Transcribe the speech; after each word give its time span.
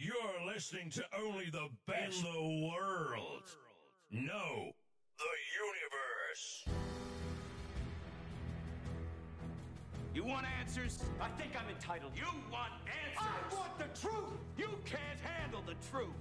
You're 0.00 0.14
listening 0.46 0.90
to 0.90 1.02
only 1.20 1.50
the 1.50 1.66
best 1.88 2.24
in 2.24 2.32
the 2.32 2.68
world. 2.68 3.42
No, 4.12 4.70
the 5.18 5.24
universe. 5.58 6.68
You 10.14 10.24
want 10.24 10.46
answers? 10.60 11.02
I 11.20 11.26
think 11.30 11.50
I'm 11.60 11.68
entitled. 11.68 12.12
You 12.14 12.26
want 12.52 12.70
answers? 12.86 13.18
I 13.52 13.54
want 13.56 13.76
the 13.76 14.00
truth! 14.00 14.38
You 14.56 14.68
can't 14.84 15.18
handle 15.20 15.64
the 15.66 15.74
truth. 15.90 16.14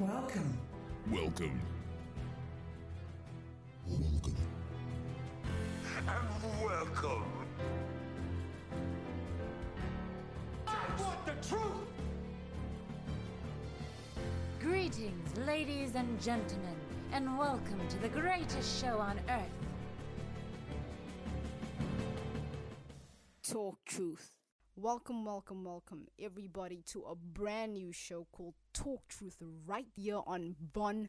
Welcome. 0.00 0.58
Welcome. 1.12 1.60
Welcome. 3.86 4.34
And 6.08 6.64
welcome. 6.64 7.22
Want 11.00 11.24
the 11.24 11.48
truth! 11.48 11.62
Greetings, 14.60 15.36
ladies 15.46 15.94
and 15.94 16.20
gentlemen, 16.20 16.76
and 17.12 17.38
welcome 17.38 17.80
to 17.88 17.98
the 17.98 18.08
greatest 18.08 18.82
show 18.82 18.98
on 18.98 19.18
earth. 19.30 19.46
Talk 23.42 23.78
Truth. 23.86 24.34
Welcome, 24.76 25.24
welcome, 25.24 25.64
welcome, 25.64 26.06
everybody, 26.18 26.82
to 26.92 27.02
a 27.02 27.14
brand 27.14 27.74
new 27.74 27.92
show 27.92 28.26
called 28.32 28.54
Talk 28.72 29.08
Truth 29.08 29.42
right 29.66 29.86
here 29.94 30.20
on 30.26 30.56
Von 30.72 31.08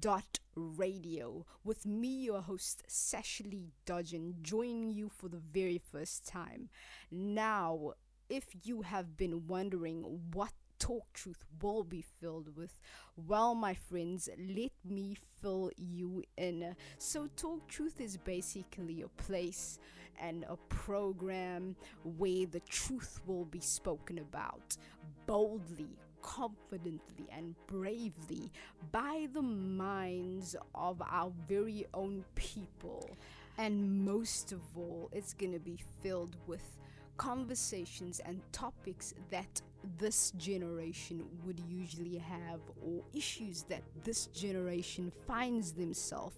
Dot 0.00 0.40
Radio 0.56 1.46
with 1.62 1.86
me, 1.86 2.08
your 2.08 2.42
host, 2.42 2.82
Sasha-Lee 2.86 3.72
Dodgen, 3.86 4.42
joining 4.42 4.90
you 4.90 5.08
for 5.08 5.28
the 5.28 5.42
very 5.52 5.78
first 5.78 6.26
time. 6.26 6.68
Now, 7.10 7.92
if 8.32 8.46
you 8.64 8.80
have 8.80 9.14
been 9.18 9.46
wondering 9.46 10.02
what 10.32 10.52
Talk 10.78 11.12
Truth 11.12 11.44
will 11.60 11.84
be 11.84 12.02
filled 12.18 12.56
with? 12.56 12.80
Well, 13.28 13.54
my 13.54 13.74
friends, 13.74 14.26
let 14.38 14.72
me 14.88 15.18
fill 15.42 15.70
you 15.76 16.24
in. 16.38 16.74
So, 16.96 17.28
Talk 17.36 17.68
Truth 17.68 18.00
is 18.00 18.16
basically 18.16 19.02
a 19.02 19.22
place 19.22 19.78
and 20.18 20.46
a 20.48 20.56
program 20.70 21.76
where 22.16 22.46
the 22.46 22.60
truth 22.60 23.20
will 23.26 23.44
be 23.44 23.60
spoken 23.60 24.18
about 24.18 24.78
boldly, 25.26 25.98
confidently, 26.22 27.26
and 27.36 27.54
bravely 27.66 28.50
by 28.92 29.28
the 29.34 29.42
minds 29.42 30.56
of 30.74 31.02
our 31.02 31.30
very 31.46 31.84
own 31.92 32.24
people. 32.34 33.10
And 33.58 34.06
most 34.06 34.52
of 34.52 34.62
all, 34.74 35.10
it's 35.12 35.34
going 35.34 35.52
to 35.52 35.60
be 35.60 35.78
filled 36.00 36.36
with 36.46 36.78
conversations 37.22 38.20
and 38.26 38.40
topics 38.50 39.14
that 39.30 39.62
this 39.96 40.32
generation 40.38 41.24
would 41.46 41.60
usually 41.68 42.16
have 42.16 42.58
or 42.84 43.00
issues 43.14 43.62
that 43.68 43.82
this 44.02 44.26
generation 44.26 45.12
finds 45.24 45.70
themselves 45.70 46.34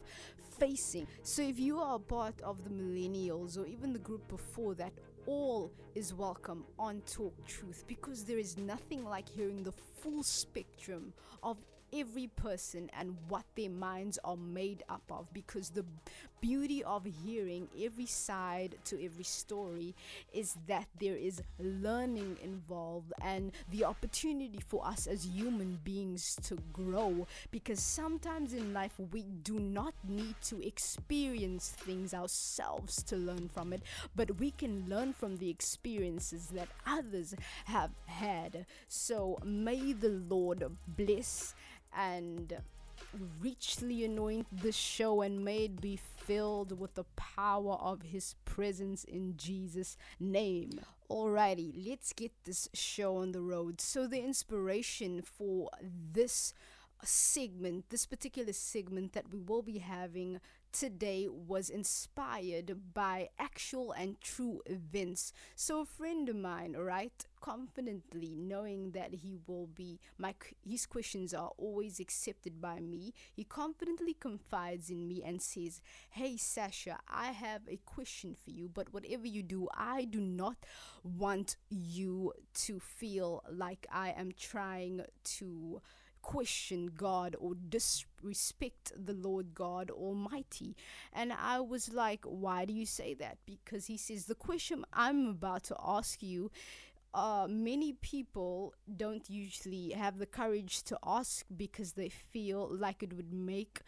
facing. 0.59 1.07
So 1.23 1.41
if 1.41 1.59
you 1.59 1.81
are 1.81 1.99
part 1.99 2.39
of 2.43 2.65
the 2.65 2.71
millennials 2.71 3.57
or 3.57 3.65
even 3.67 3.95
the 3.95 3.99
group 3.99 4.29
before 4.29 4.75
that, 4.75 4.93
all 5.25 5.73
is 5.95 6.13
welcome 6.13 6.65
on 6.79 7.01
Talk 7.07 7.35
Truth 7.47 7.85
because 7.87 8.25
there 8.25 8.39
is 8.39 8.59
nothing 8.59 9.07
like 9.07 9.27
hearing 9.27 9.63
the 9.63 9.73
full 10.03 10.23
spectrum 10.23 11.15
of 11.43 11.57
every 11.95 12.27
person 12.27 12.91
and 12.99 13.17
what 13.29 13.45
their 13.57 13.71
minds 13.71 14.19
are 14.25 14.37
made 14.37 14.83
up 14.89 15.03
of 15.11 15.33
because 15.33 15.71
the 15.71 15.85
beauty 16.45 16.85
of 16.85 17.07
hearing 17.25 17.67
every 17.83 18.05
side 18.05 18.75
to 18.85 19.03
every 19.03 19.25
story 19.25 19.95
is 20.35 20.57
that 20.67 20.87
there 21.01 21.17
is 21.17 21.41
learning 21.59 22.37
involved 22.45 23.15
and 23.23 23.51
the 23.71 23.83
opportunity 23.83 24.61
for 24.61 24.87
us 24.87 25.07
as 25.07 25.25
human 25.25 25.79
beings 25.85 26.37
to 26.43 26.59
grow. 26.71 27.27
Because 27.51 27.81
sometimes 27.81 28.53
in 28.53 28.75
life 28.75 28.93
we 29.11 29.23
do 29.43 29.59
not 29.59 29.95
need 30.07 30.35
to 30.43 30.63
experience 30.67 31.71
things 31.71 32.13
ourselves 32.13 33.03
to 33.05 33.17
learn 33.17 33.49
from 33.49 33.73
it 33.73 33.81
but 34.15 34.39
we 34.39 34.51
can 34.51 34.85
learn 34.87 35.15
from 35.15 35.39
the 35.39 35.49
experiences 35.49 36.49
that 36.49 36.69
others 36.87 37.35
have 37.65 37.91
had. 38.05 38.67
So 38.87 39.39
may 39.43 39.95
the 39.95 40.11
lord 40.29 40.63
bless 40.87 41.55
and 41.97 42.59
richly 43.41 44.05
anoint 44.05 44.47
this 44.51 44.77
show 44.77 45.23
and 45.23 45.45
may 45.45 45.65
it 45.65 45.81
be 45.81 45.97
filled 45.97 46.79
with 46.79 46.95
the 46.95 47.05
power 47.17 47.75
of 47.75 48.03
his 48.03 48.35
presence 48.45 49.05
in 49.05 49.37
Jesus' 49.37 49.97
name. 50.19 50.81
Alrighty, 51.11 51.73
let's 51.87 52.13
get 52.13 52.33
this 52.45 52.69
show 52.73 53.17
on 53.19 53.33
the 53.33 53.43
road. 53.43 53.81
So, 53.81 54.07
the 54.07 54.21
inspiration 54.21 55.23
for 55.23 55.71
this 56.13 56.55
segment, 57.03 57.91
this 57.91 58.07
particular 58.07 58.53
segment 58.53 59.13
that 59.13 59.33
we 59.33 59.41
will 59.41 59.63
be 59.63 59.79
having 59.79 60.41
today 60.75 61.29
was 61.29 61.71
inspired 61.71 62.93
by 62.93 63.29
actual 63.39 63.93
and 63.93 64.21
true 64.21 64.61
events. 64.67 65.33
So 65.55 65.81
a 65.81 65.85
friend 65.87 66.29
of 66.29 66.35
mine, 66.37 66.75
right, 66.77 67.25
confidently 67.41 68.35
knowing 68.37 68.91
that 68.91 69.15
he 69.15 69.39
will 69.47 69.69
be 69.69 70.01
my 70.19 70.35
his 70.69 70.85
questions 70.87 71.33
are 71.33 71.53
always 71.59 72.01
accepted 72.01 72.61
by 72.61 72.81
me, 72.81 73.15
he 73.33 73.45
confidently 73.45 74.15
confides 74.15 74.91
in 74.91 75.07
me 75.07 75.23
and 75.25 75.41
says, 75.41 75.81
"Hey 76.11 76.37
Sasha, 76.37 76.99
I 77.09 77.31
have 77.33 77.63
a 77.69 77.77
question 77.87 78.35
for 78.35 78.51
you, 78.51 78.69
but 78.69 78.93
whatever 78.93 79.29
you 79.29 79.43
do, 79.45 79.69
I 79.75 80.05
do 80.05 80.21
not 80.21 80.57
want 81.05 81.57
you 81.71 82.33
to 82.55 82.81
feel 82.81 83.43
like 83.51 83.87
I 83.93 84.11
am 84.11 84.33
trying 84.37 85.03
to 85.39 85.81
question 86.25 86.91
God 86.97 87.37
or 87.39 87.55
disrespect 87.55 88.93
the 88.97 89.13
Lord 89.13 89.55
God 89.55 89.91
Almighty. 89.91 90.75
And 91.13 91.33
I 91.33 91.61
was 91.61 91.93
like, 91.93 92.25
why 92.25 92.65
do 92.65 92.73
you 92.73 92.87
say 92.87 93.13
that? 93.15 93.37
Because 93.45 93.87
he 93.87 93.99
says, 93.99 94.25
the 94.25 94.35
question 94.35 94.85
I'm 94.93 95.27
about 95.27 95.65
to 95.65 95.77
ask 95.85 96.23
you 96.23 96.51
uh, 97.13 97.47
many 97.49 97.93
people 97.93 98.75
don't 98.97 99.31
usually 99.31 99.91
have 99.91 100.19
the 100.19 100.27
courage 100.27 100.83
to 100.83 100.99
ask 101.07 101.47
because 101.57 101.93
they 101.93 102.09
feel 102.09 102.69
like 102.69 103.05
it 103.05 103.13
would 103.13 103.33
make 103.33 103.83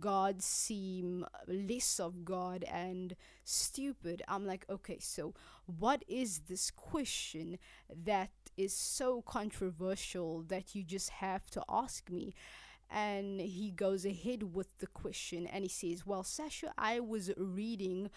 God 0.00 0.42
seem 0.42 1.24
less 1.46 2.00
of 2.00 2.24
God 2.24 2.64
and 2.64 3.16
stupid. 3.44 4.22
I'm 4.28 4.44
like, 4.44 4.66
okay, 4.68 4.98
so 5.00 5.34
what 5.66 6.04
is 6.08 6.40
this 6.48 6.70
question 6.70 7.58
that 8.04 8.30
is 8.58 8.74
so 8.74 9.22
controversial 9.22 10.42
that 10.48 10.74
you 10.74 10.82
just 10.82 11.10
have 11.10 11.46
to 11.52 11.62
ask 11.68 12.10
me? 12.10 12.34
And 12.90 13.38
he 13.40 13.70
goes 13.70 14.06
ahead 14.06 14.54
with 14.54 14.78
the 14.78 14.86
question 14.86 15.46
and 15.46 15.62
he 15.62 15.68
says, 15.68 16.06
Well, 16.06 16.22
Sasha, 16.22 16.72
I 16.78 17.00
was 17.00 17.30
reading 17.36 18.08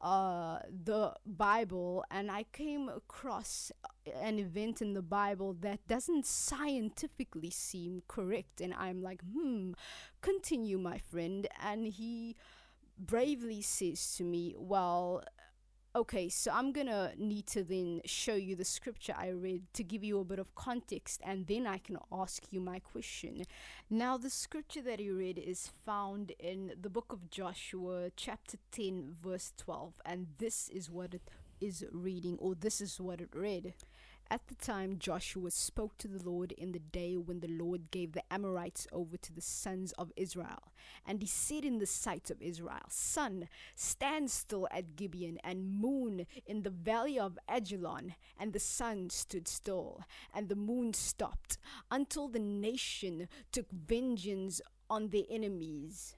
uh, 0.00 0.60
the 0.84 1.14
Bible 1.26 2.04
and 2.12 2.30
I 2.30 2.44
came 2.52 2.88
across 2.88 3.72
an 4.22 4.38
event 4.38 4.80
in 4.80 4.94
the 4.94 5.02
Bible 5.02 5.54
that 5.62 5.86
doesn't 5.88 6.26
scientifically 6.26 7.50
seem 7.50 8.02
correct. 8.06 8.60
And 8.60 8.72
I'm 8.74 9.02
like, 9.02 9.20
Hmm, 9.22 9.72
continue, 10.20 10.78
my 10.78 10.98
friend. 10.98 11.48
And 11.60 11.86
he 11.88 12.36
bravely 12.98 13.62
says 13.62 14.14
to 14.16 14.24
me, 14.24 14.54
Well, 14.56 15.24
Okay, 15.92 16.28
so 16.28 16.52
I'm 16.54 16.70
gonna 16.70 17.10
need 17.18 17.48
to 17.48 17.64
then 17.64 18.00
show 18.04 18.36
you 18.36 18.54
the 18.54 18.64
scripture 18.64 19.12
I 19.18 19.30
read 19.30 19.64
to 19.72 19.82
give 19.82 20.04
you 20.04 20.20
a 20.20 20.24
bit 20.24 20.38
of 20.38 20.54
context, 20.54 21.20
and 21.24 21.48
then 21.48 21.66
I 21.66 21.78
can 21.78 21.98
ask 22.12 22.44
you 22.52 22.60
my 22.60 22.78
question. 22.78 23.42
Now, 23.90 24.16
the 24.16 24.30
scripture 24.30 24.82
that 24.82 25.00
he 25.00 25.10
read 25.10 25.36
is 25.36 25.72
found 25.84 26.30
in 26.38 26.74
the 26.80 26.90
book 26.90 27.06
of 27.12 27.28
Joshua, 27.28 28.12
chapter 28.14 28.56
10, 28.70 29.16
verse 29.20 29.52
12, 29.56 29.94
and 30.06 30.28
this 30.38 30.68
is 30.68 30.88
what 30.88 31.12
it 31.12 31.28
is 31.60 31.84
reading, 31.90 32.38
or 32.38 32.54
this 32.54 32.80
is 32.80 33.00
what 33.00 33.20
it 33.20 33.30
read. 33.34 33.74
At 34.32 34.46
the 34.46 34.54
time, 34.54 35.00
Joshua 35.00 35.50
spoke 35.50 35.98
to 35.98 36.06
the 36.06 36.22
Lord 36.22 36.52
in 36.52 36.70
the 36.70 36.78
day 36.78 37.16
when 37.16 37.40
the 37.40 37.48
Lord 37.48 37.90
gave 37.90 38.12
the 38.12 38.22
Amorites 38.32 38.86
over 38.92 39.16
to 39.16 39.32
the 39.32 39.40
sons 39.40 39.90
of 39.98 40.12
Israel. 40.16 40.72
And 41.04 41.20
he 41.20 41.26
said 41.26 41.64
in 41.64 41.78
the 41.78 41.86
sight 41.86 42.30
of 42.30 42.40
Israel, 42.40 42.86
Sun, 42.88 43.48
stand 43.74 44.30
still 44.30 44.68
at 44.70 44.94
Gibeon, 44.94 45.38
and 45.42 45.68
moon 45.68 46.26
in 46.46 46.62
the 46.62 46.70
valley 46.70 47.18
of 47.18 47.40
Aijalon. 47.48 48.14
And 48.38 48.52
the 48.52 48.60
sun 48.60 49.10
stood 49.10 49.48
still, 49.48 50.04
and 50.32 50.48
the 50.48 50.54
moon 50.54 50.94
stopped, 50.94 51.58
until 51.90 52.28
the 52.28 52.38
nation 52.38 53.26
took 53.50 53.68
vengeance 53.72 54.60
on 54.88 55.08
their 55.08 55.24
enemies. 55.28 56.14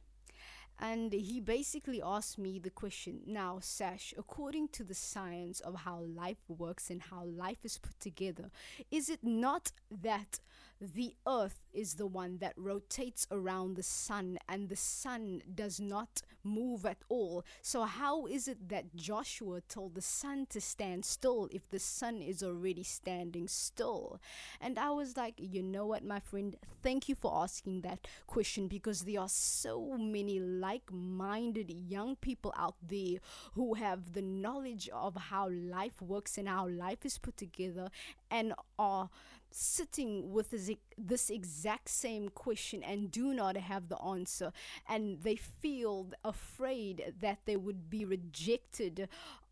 And 0.82 1.12
he 1.12 1.38
basically 1.40 2.02
asked 2.02 2.38
me 2.38 2.58
the 2.58 2.68
question 2.70 3.20
now, 3.24 3.58
Sash, 3.60 4.12
according 4.18 4.68
to 4.70 4.82
the 4.82 4.94
science 4.94 5.60
of 5.60 5.76
how 5.76 6.00
life 6.00 6.42
works 6.48 6.90
and 6.90 7.00
how 7.00 7.24
life 7.24 7.64
is 7.64 7.78
put 7.78 8.00
together, 8.00 8.50
is 8.90 9.08
it 9.08 9.20
not 9.22 9.70
that 10.02 10.40
the 10.80 11.14
earth 11.28 11.60
is 11.72 11.94
the 11.94 12.06
one 12.08 12.38
that 12.38 12.54
rotates 12.56 13.28
around 13.30 13.76
the 13.76 13.82
sun 13.84 14.36
and 14.48 14.68
the 14.68 14.74
sun 14.76 15.40
does 15.54 15.78
not 15.78 16.22
move 16.42 16.84
at 16.84 16.98
all. 17.08 17.44
So, 17.62 17.84
how 17.84 18.26
is 18.26 18.48
it 18.48 18.68
that 18.68 18.96
Joshua 18.96 19.60
told 19.68 19.94
the 19.94 20.02
sun 20.02 20.46
to 20.50 20.60
stand 20.60 21.04
still 21.04 21.48
if 21.52 21.68
the 21.70 21.78
sun 21.78 22.20
is 22.20 22.42
already 22.42 22.82
standing 22.82 23.46
still? 23.46 24.20
And 24.60 24.78
I 24.78 24.90
was 24.90 25.16
like, 25.16 25.34
you 25.38 25.62
know 25.62 25.86
what, 25.86 26.04
my 26.04 26.18
friend, 26.18 26.56
thank 26.82 27.08
you 27.08 27.14
for 27.14 27.32
asking 27.42 27.82
that 27.82 28.06
question 28.26 28.66
because 28.68 29.02
there 29.02 29.20
are 29.20 29.28
so 29.28 29.96
many 29.96 30.40
like 30.72 30.90
minded 30.90 31.70
young 31.70 32.16
people 32.16 32.52
out 32.56 32.76
there 32.86 33.18
who 33.54 33.74
have 33.74 34.14
the 34.14 34.22
knowledge 34.22 34.88
of 34.92 35.14
how 35.30 35.48
life 35.50 36.00
works 36.00 36.38
and 36.38 36.48
how 36.48 36.66
life 36.66 37.04
is 37.04 37.18
put 37.18 37.36
together 37.36 37.88
and 38.30 38.54
are 38.78 39.10
sitting 39.50 40.32
with 40.32 40.50
this, 40.50 40.70
this 40.96 41.28
exact 41.28 41.90
same 41.90 42.30
question 42.30 42.82
and 42.82 43.10
do 43.10 43.34
not 43.34 43.56
have 43.56 43.88
the 43.88 44.00
answer. 44.00 44.50
And 44.88 45.22
they 45.22 45.36
feel 45.36 46.08
afraid 46.24 47.12
that 47.20 47.40
they 47.44 47.56
would 47.56 47.90
be 47.90 48.06
rejected 48.06 49.08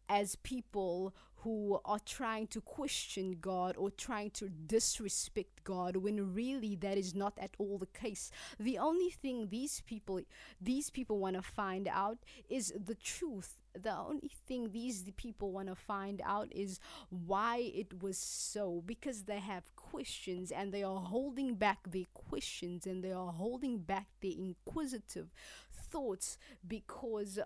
as 0.09 0.37
people 0.37 1.15
who 1.43 1.81
are 1.85 1.99
trying 2.01 2.47
to 2.49 2.61
question 2.61 3.37
God 3.41 3.77
or 3.77 3.91
trying 3.91 4.31
to 4.33 4.49
disrespect 4.49 5.65
God 5.65 5.97
when 5.97 6.35
really 6.35 6.77
that 6.77 6.99
is 6.99 7.15
not 7.15 7.33
at 7.39 7.55
all 7.59 7.79
the 7.79 7.87
case. 7.87 8.31
The 8.59 8.79
only 8.79 9.11
thing 9.11 9.49
these 9.49 9.83
people 9.87 10.21
these 10.61 10.91
people 10.91 11.19
want 11.19 11.37
to 11.37 11.43
find 11.43 11.89
out 11.89 12.19
is 12.49 12.75
the 12.85 12.95
truth. 12.95 13.57
The 13.73 13.97
only 13.97 14.33
thing 14.47 14.73
these 14.73 15.05
the 15.05 15.13
people 15.13 15.53
want 15.53 15.69
to 15.69 15.75
find 15.75 16.21
out 16.25 16.49
is 16.51 16.81
why 17.09 17.71
it 17.75 18.03
was 18.03 18.19
so 18.19 18.83
because 18.85 19.25
they 19.25 19.39
have 19.39 19.75
questions 19.77 20.51
and 20.51 20.73
they 20.73 20.83
are 20.83 21.01
holding 21.01 21.55
back 21.55 21.79
their 21.91 22.07
questions 22.13 22.87
and 22.87 23.03
they 23.03 23.13
are 23.13 23.33
holding 23.33 23.79
back 23.79 24.09
their 24.21 24.33
inquisitive 24.37 25.29
thoughts 25.73 26.39
because 26.67 27.39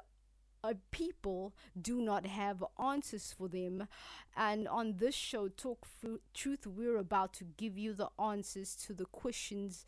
uh, 0.64 0.74
people 0.90 1.54
do 1.80 2.00
not 2.00 2.26
have 2.26 2.64
answers 2.82 3.34
for 3.36 3.48
them. 3.48 3.86
And 4.36 4.66
on 4.66 4.94
this 4.96 5.14
show, 5.14 5.48
Talk 5.48 5.86
Truth, 6.32 6.66
we're 6.66 6.96
about 6.96 7.34
to 7.34 7.44
give 7.44 7.76
you 7.76 7.92
the 7.92 8.08
answers 8.18 8.74
to 8.86 8.94
the 8.94 9.04
questions 9.04 9.84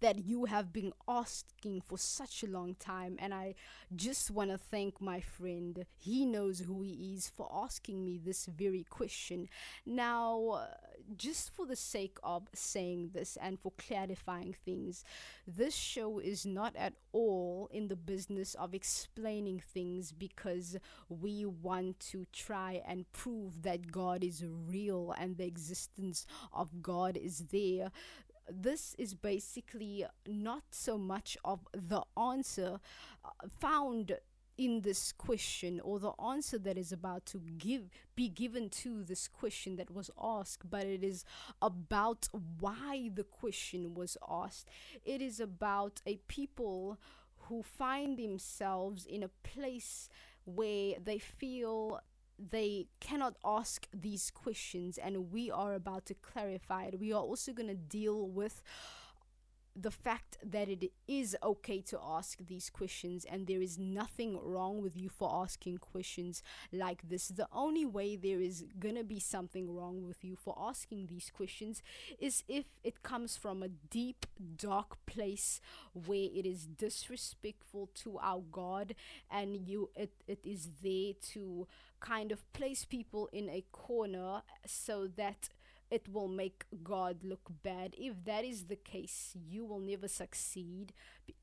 that 0.00 0.24
you 0.24 0.46
have 0.46 0.72
been 0.72 0.92
asking 1.08 1.82
for 1.82 1.98
such 1.98 2.42
a 2.42 2.46
long 2.46 2.74
time. 2.74 3.16
And 3.18 3.32
I 3.32 3.54
just 3.94 4.30
want 4.30 4.50
to 4.50 4.58
thank 4.58 5.00
my 5.00 5.20
friend. 5.20 5.84
He 5.96 6.26
knows 6.26 6.60
who 6.60 6.82
he 6.82 7.14
is 7.14 7.30
for 7.34 7.48
asking 7.52 8.04
me 8.04 8.18
this 8.22 8.46
very 8.46 8.84
question. 8.88 9.48
Now, 9.86 10.66
just 11.16 11.50
for 11.54 11.66
the 11.66 11.76
sake 11.76 12.18
of 12.22 12.48
saying 12.54 13.10
this 13.12 13.36
and 13.40 13.58
for 13.58 13.72
clarifying 13.78 14.54
things, 14.64 15.04
this 15.46 15.74
show 15.74 16.18
is 16.18 16.46
not 16.46 16.74
at 16.76 16.94
all 17.12 17.68
in 17.72 17.88
the 17.88 17.96
business 17.96 18.54
of 18.54 18.74
explaining 18.74 19.60
things 19.60 20.12
because 20.12 20.76
we 21.08 21.44
want 21.44 22.00
to 22.00 22.26
try 22.32 22.82
and 22.86 23.10
prove 23.12 23.62
that 23.62 23.90
God 23.90 24.22
is 24.22 24.44
real 24.46 25.14
and 25.18 25.36
the 25.36 25.46
existence 25.46 26.26
of 26.52 26.82
God 26.82 27.16
is 27.16 27.46
there 27.50 27.90
this 28.50 28.94
is 28.98 29.14
basically 29.14 30.04
not 30.26 30.62
so 30.70 30.98
much 30.98 31.36
of 31.44 31.60
the 31.72 32.02
answer 32.16 32.80
uh, 33.24 33.28
found 33.60 34.16
in 34.58 34.82
this 34.82 35.10
question 35.12 35.80
or 35.82 35.98
the 35.98 36.12
answer 36.22 36.58
that 36.58 36.76
is 36.76 36.92
about 36.92 37.24
to 37.24 37.38
give 37.56 37.88
be 38.14 38.28
given 38.28 38.68
to 38.68 39.02
this 39.04 39.26
question 39.26 39.76
that 39.76 39.90
was 39.90 40.10
asked 40.22 40.68
but 40.68 40.84
it 40.84 41.02
is 41.02 41.24
about 41.62 42.28
why 42.58 43.10
the 43.14 43.24
question 43.24 43.94
was 43.94 44.18
asked. 44.28 44.68
It 45.04 45.22
is 45.22 45.40
about 45.40 46.02
a 46.04 46.16
people 46.28 46.98
who 47.48 47.62
find 47.62 48.18
themselves 48.18 49.06
in 49.06 49.22
a 49.22 49.28
place 49.42 50.10
where 50.44 50.94
they 51.02 51.18
feel 51.18 52.00
they 52.50 52.86
cannot 53.00 53.36
ask 53.44 53.86
these 53.92 54.30
questions 54.30 54.98
and 54.98 55.30
we 55.30 55.50
are 55.50 55.74
about 55.74 56.06
to 56.06 56.14
clarify 56.14 56.84
it. 56.84 56.98
We 56.98 57.12
are 57.12 57.20
also 57.20 57.52
going 57.52 57.68
to 57.68 57.74
deal 57.74 58.28
with 58.28 58.62
the 59.76 59.90
fact 59.90 60.36
that 60.44 60.68
it 60.68 60.92
is 61.06 61.36
okay 61.42 61.80
to 61.80 61.98
ask 62.02 62.38
these 62.46 62.70
questions 62.70 63.24
and 63.24 63.46
there 63.46 63.62
is 63.62 63.78
nothing 63.78 64.38
wrong 64.42 64.82
with 64.82 64.96
you 64.96 65.08
for 65.08 65.30
asking 65.42 65.78
questions 65.78 66.42
like 66.72 67.08
this. 67.08 67.28
The 67.28 67.48
only 67.52 67.86
way 67.86 68.16
there 68.16 68.40
is 68.40 68.64
gonna 68.78 69.04
be 69.04 69.20
something 69.20 69.74
wrong 69.74 70.06
with 70.06 70.24
you 70.24 70.36
for 70.36 70.56
asking 70.58 71.06
these 71.06 71.30
questions 71.34 71.82
is 72.18 72.42
if 72.48 72.66
it 72.82 73.02
comes 73.02 73.36
from 73.36 73.62
a 73.62 73.68
deep, 73.68 74.26
dark 74.56 75.04
place 75.06 75.60
where 75.92 76.28
it 76.34 76.46
is 76.46 76.66
disrespectful 76.66 77.90
to 77.94 78.18
our 78.18 78.42
God 78.50 78.94
and 79.30 79.56
you 79.56 79.90
it, 79.94 80.12
it 80.26 80.40
is 80.44 80.68
there 80.82 81.12
to 81.32 81.66
kind 82.00 82.32
of 82.32 82.50
place 82.52 82.84
people 82.84 83.28
in 83.32 83.48
a 83.48 83.64
corner 83.72 84.42
so 84.66 85.06
that 85.06 85.48
it 85.90 86.08
will 86.08 86.28
make 86.28 86.64
God 86.84 87.24
look 87.24 87.50
bad. 87.62 87.94
If 87.98 88.24
that 88.24 88.44
is 88.44 88.64
the 88.64 88.76
case, 88.76 89.34
you 89.48 89.64
will 89.64 89.80
never 89.80 90.06
succeed 90.08 90.92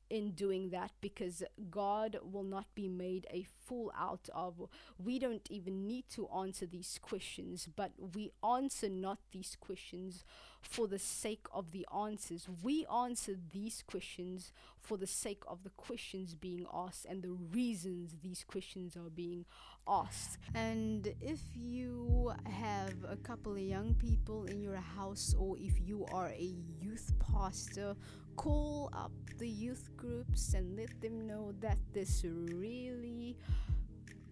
in 0.08 0.30
doing 0.30 0.70
that 0.70 0.92
because 1.00 1.42
God 1.70 2.18
will 2.22 2.44
not 2.44 2.74
be 2.74 2.88
made 2.88 3.26
a 3.30 3.46
fool 3.66 3.92
out 3.98 4.28
of. 4.34 4.68
We 4.98 5.18
don't 5.18 5.46
even 5.50 5.86
need 5.86 6.08
to 6.10 6.28
answer 6.28 6.64
these 6.64 6.98
questions, 7.02 7.68
but 7.76 7.92
we 8.14 8.32
answer 8.42 8.88
not 8.88 9.18
these 9.32 9.56
questions 9.60 10.24
for 10.68 10.86
the 10.86 10.98
sake 10.98 11.46
of 11.52 11.72
the 11.72 11.86
answers. 11.96 12.46
We 12.62 12.84
answer 12.86 13.36
these 13.52 13.82
questions 13.86 14.52
for 14.78 14.98
the 14.98 15.06
sake 15.06 15.42
of 15.48 15.64
the 15.64 15.70
questions 15.70 16.34
being 16.34 16.66
asked 16.72 17.06
and 17.06 17.22
the 17.22 17.32
reasons 17.52 18.14
these 18.22 18.44
questions 18.46 18.94
are 18.94 19.08
being 19.08 19.46
asked. 19.88 20.36
And 20.54 21.06
if 21.22 21.40
you 21.54 22.32
have 22.44 22.94
a 23.08 23.16
couple 23.16 23.52
of 23.52 23.60
young 23.60 23.94
people 23.94 24.44
in 24.44 24.60
your 24.60 24.76
house, 24.76 25.34
or 25.38 25.56
if 25.58 25.80
you 25.80 26.04
are 26.12 26.28
a 26.28 26.54
youth 26.80 27.14
pastor, 27.18 27.96
call 28.36 28.90
up 28.92 29.12
the 29.38 29.48
youth 29.48 29.88
groups 29.96 30.52
and 30.52 30.76
let 30.76 31.00
them 31.00 31.26
know 31.26 31.52
that 31.60 31.78
this 31.94 32.24
really 32.24 33.36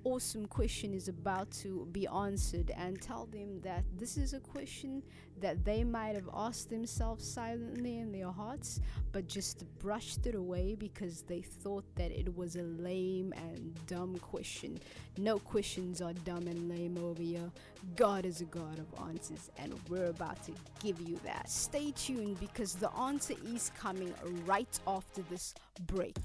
awesome 0.06 0.46
question 0.46 0.94
is 0.94 1.08
about 1.08 1.50
to 1.50 1.88
be 1.90 2.06
answered 2.06 2.70
and 2.76 3.02
tell 3.02 3.26
them 3.26 3.60
that 3.60 3.82
this 3.98 4.16
is 4.16 4.34
a 4.34 4.38
question 4.38 5.02
that 5.40 5.64
they 5.64 5.82
might 5.82 6.14
have 6.14 6.30
asked 6.32 6.70
themselves 6.70 7.26
silently 7.26 7.98
in 7.98 8.12
their 8.12 8.30
hearts 8.30 8.80
but 9.10 9.26
just 9.26 9.64
brushed 9.80 10.24
it 10.28 10.36
away 10.36 10.76
because 10.76 11.22
they 11.22 11.40
thought 11.40 11.84
that 11.96 12.12
it 12.12 12.36
was 12.36 12.54
a 12.54 12.62
lame 12.62 13.34
and 13.36 13.74
dumb 13.88 14.16
question. 14.18 14.78
No 15.18 15.40
questions 15.40 16.00
are 16.00 16.12
dumb 16.12 16.46
and 16.46 16.68
lame 16.68 16.96
over 17.02 17.20
here. 17.20 17.50
God 17.96 18.24
is 18.24 18.40
a 18.40 18.44
God 18.44 18.78
of 18.78 19.08
answers 19.08 19.50
and 19.58 19.74
we're 19.88 20.10
about 20.10 20.40
to 20.44 20.52
give 20.78 21.00
you 21.00 21.18
that. 21.24 21.50
Stay 21.50 21.90
tuned 21.90 22.38
because 22.38 22.76
the 22.76 22.92
answer 22.92 23.34
is 23.44 23.72
coming 23.76 24.14
right 24.46 24.78
after 24.86 25.22
this 25.22 25.52
break. 25.88 26.16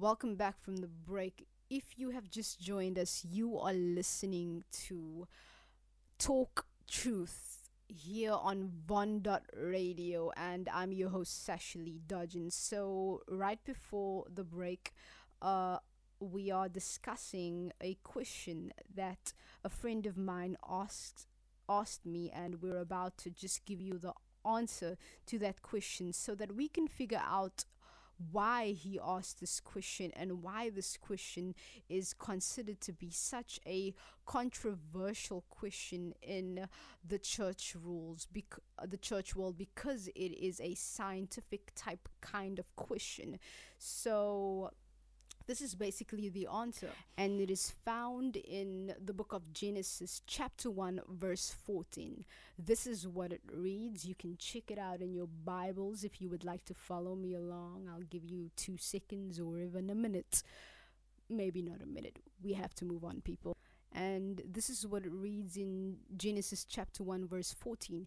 Welcome 0.00 0.36
back 0.36 0.58
from 0.58 0.78
the 0.78 0.88
break. 0.88 1.46
If 1.68 1.98
you 1.98 2.08
have 2.08 2.30
just 2.30 2.58
joined 2.58 2.98
us, 2.98 3.22
you 3.30 3.58
are 3.58 3.74
listening 3.74 4.64
to 4.86 5.28
Talk 6.18 6.64
Truth 6.88 7.68
here 7.86 8.32
on 8.32 8.70
Von 8.86 9.22
Radio, 9.54 10.32
and 10.38 10.70
I'm 10.72 10.92
your 10.92 11.10
host 11.10 11.44
Sasha-Lee 11.44 12.00
Dodgen. 12.06 12.50
So 12.50 13.20
right 13.28 13.62
before 13.62 14.24
the 14.34 14.42
break, 14.42 14.92
uh, 15.42 15.80
we 16.18 16.50
are 16.50 16.70
discussing 16.70 17.70
a 17.78 17.98
question 18.02 18.72
that 18.94 19.34
a 19.62 19.68
friend 19.68 20.06
of 20.06 20.16
mine 20.16 20.56
asked 20.66 21.26
asked 21.68 22.06
me, 22.06 22.30
and 22.34 22.62
we're 22.62 22.80
about 22.80 23.18
to 23.18 23.30
just 23.30 23.66
give 23.66 23.82
you 23.82 23.98
the 23.98 24.14
answer 24.48 24.96
to 25.26 25.38
that 25.40 25.60
question 25.60 26.14
so 26.14 26.34
that 26.34 26.56
we 26.56 26.68
can 26.68 26.88
figure 26.88 27.22
out 27.22 27.66
why 28.30 28.72
he 28.72 28.98
asked 29.02 29.40
this 29.40 29.60
question 29.60 30.10
and 30.14 30.42
why 30.42 30.70
this 30.70 30.96
question 30.96 31.54
is 31.88 32.12
considered 32.12 32.80
to 32.82 32.92
be 32.92 33.10
such 33.10 33.58
a 33.66 33.94
controversial 34.26 35.44
question 35.48 36.14
in 36.22 36.68
the 37.06 37.18
church 37.18 37.74
rules 37.82 38.26
bec- 38.26 38.58
uh, 38.78 38.86
the 38.86 38.96
church 38.96 39.34
world 39.34 39.56
because 39.56 40.08
it 40.08 40.32
is 40.38 40.60
a 40.60 40.74
scientific 40.74 41.72
type 41.74 42.08
kind 42.20 42.58
of 42.58 42.74
question. 42.76 43.38
So 43.78 44.70
this 45.50 45.60
is 45.60 45.74
basically 45.74 46.28
the 46.28 46.46
answer, 46.46 46.90
and 47.18 47.40
it 47.40 47.50
is 47.50 47.72
found 47.84 48.36
in 48.36 48.94
the 49.04 49.12
book 49.12 49.32
of 49.32 49.52
Genesis, 49.52 50.22
chapter 50.24 50.70
1, 50.70 51.00
verse 51.08 51.52
14. 51.66 52.24
This 52.56 52.86
is 52.86 53.08
what 53.08 53.32
it 53.32 53.40
reads. 53.52 54.04
You 54.04 54.14
can 54.14 54.36
check 54.38 54.70
it 54.70 54.78
out 54.78 55.00
in 55.00 55.12
your 55.12 55.26
Bibles 55.44 56.04
if 56.04 56.20
you 56.20 56.30
would 56.30 56.44
like 56.44 56.64
to 56.66 56.74
follow 56.74 57.16
me 57.16 57.34
along. 57.34 57.88
I'll 57.92 58.02
give 58.02 58.24
you 58.24 58.52
two 58.54 58.76
seconds 58.78 59.40
or 59.40 59.58
even 59.58 59.90
a 59.90 59.94
minute. 59.96 60.44
Maybe 61.28 61.62
not 61.62 61.82
a 61.82 61.86
minute. 61.86 62.20
We 62.40 62.52
have 62.52 62.72
to 62.76 62.84
move 62.84 63.02
on, 63.02 63.20
people. 63.20 63.56
And 63.92 64.42
this 64.48 64.70
is 64.70 64.86
what 64.86 65.04
it 65.04 65.12
reads 65.12 65.56
in 65.56 65.96
Genesis 66.16 66.64
chapter 66.64 67.02
1, 67.02 67.26
verse 67.26 67.56
14. 67.58 68.06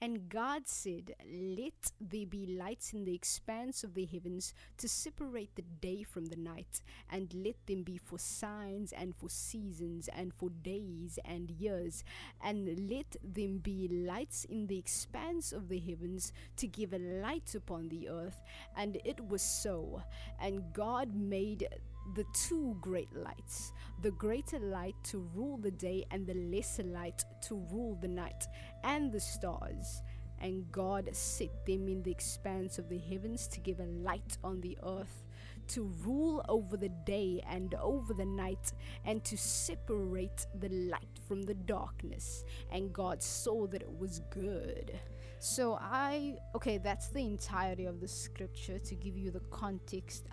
And 0.00 0.28
God 0.28 0.68
said, 0.68 1.14
Let 1.28 1.90
there 2.00 2.26
be 2.26 2.46
lights 2.46 2.92
in 2.92 3.04
the 3.04 3.14
expanse 3.14 3.82
of 3.82 3.94
the 3.94 4.06
heavens 4.06 4.54
to 4.76 4.88
separate 4.88 5.56
the 5.56 5.62
day 5.80 6.04
from 6.04 6.26
the 6.26 6.36
night, 6.36 6.82
and 7.10 7.34
let 7.34 7.56
them 7.66 7.82
be 7.82 7.98
for 7.98 8.16
signs 8.18 8.92
and 8.92 9.16
for 9.16 9.28
seasons 9.28 10.08
and 10.16 10.32
for 10.32 10.50
days 10.50 11.18
and 11.24 11.50
years, 11.50 12.04
and 12.44 12.88
let 12.88 13.16
them 13.24 13.58
be 13.58 13.88
lights 13.88 14.44
in 14.44 14.68
the 14.68 14.78
expanse 14.78 15.52
of 15.52 15.68
the 15.68 15.80
heavens 15.80 16.32
to 16.58 16.68
give 16.68 16.92
a 16.92 16.98
light 16.98 17.56
upon 17.56 17.88
the 17.88 18.08
earth. 18.08 18.40
And 18.76 19.00
it 19.04 19.28
was 19.28 19.42
so. 19.42 20.02
And 20.40 20.72
God 20.72 21.12
made 21.16 21.66
the 22.14 22.24
two 22.32 22.76
great 22.80 23.14
lights 23.14 23.72
the 24.00 24.10
greater 24.12 24.60
light 24.60 24.94
to 25.02 25.28
rule 25.34 25.56
the 25.56 25.70
day, 25.70 26.04
and 26.10 26.26
the 26.26 26.34
lesser 26.34 26.84
light 26.84 27.24
to 27.42 27.56
rule 27.72 27.98
the 28.00 28.08
night, 28.08 28.46
and 28.84 29.10
the 29.10 29.20
stars. 29.20 30.02
And 30.40 30.70
God 30.70 31.08
set 31.12 31.66
them 31.66 31.88
in 31.88 32.02
the 32.04 32.12
expanse 32.12 32.78
of 32.78 32.88
the 32.88 32.98
heavens 32.98 33.48
to 33.48 33.60
give 33.60 33.80
a 33.80 33.86
light 33.86 34.38
on 34.44 34.60
the 34.60 34.78
earth, 34.86 35.24
to 35.68 35.92
rule 36.04 36.44
over 36.48 36.76
the 36.76 36.92
day 37.04 37.42
and 37.50 37.74
over 37.74 38.14
the 38.14 38.24
night, 38.24 38.72
and 39.04 39.24
to 39.24 39.36
separate 39.36 40.46
the 40.60 40.68
light 40.68 41.18
from 41.26 41.42
the 41.42 41.54
darkness. 41.54 42.44
And 42.70 42.92
God 42.92 43.20
saw 43.20 43.66
that 43.66 43.82
it 43.82 43.98
was 43.98 44.20
good. 44.30 44.96
So, 45.40 45.78
I, 45.80 46.36
okay, 46.54 46.78
that's 46.78 47.08
the 47.08 47.20
entirety 47.20 47.86
of 47.86 48.00
the 48.00 48.08
scripture 48.08 48.78
to 48.78 48.94
give 48.94 49.16
you 49.16 49.32
the 49.32 49.40
context 49.50 50.26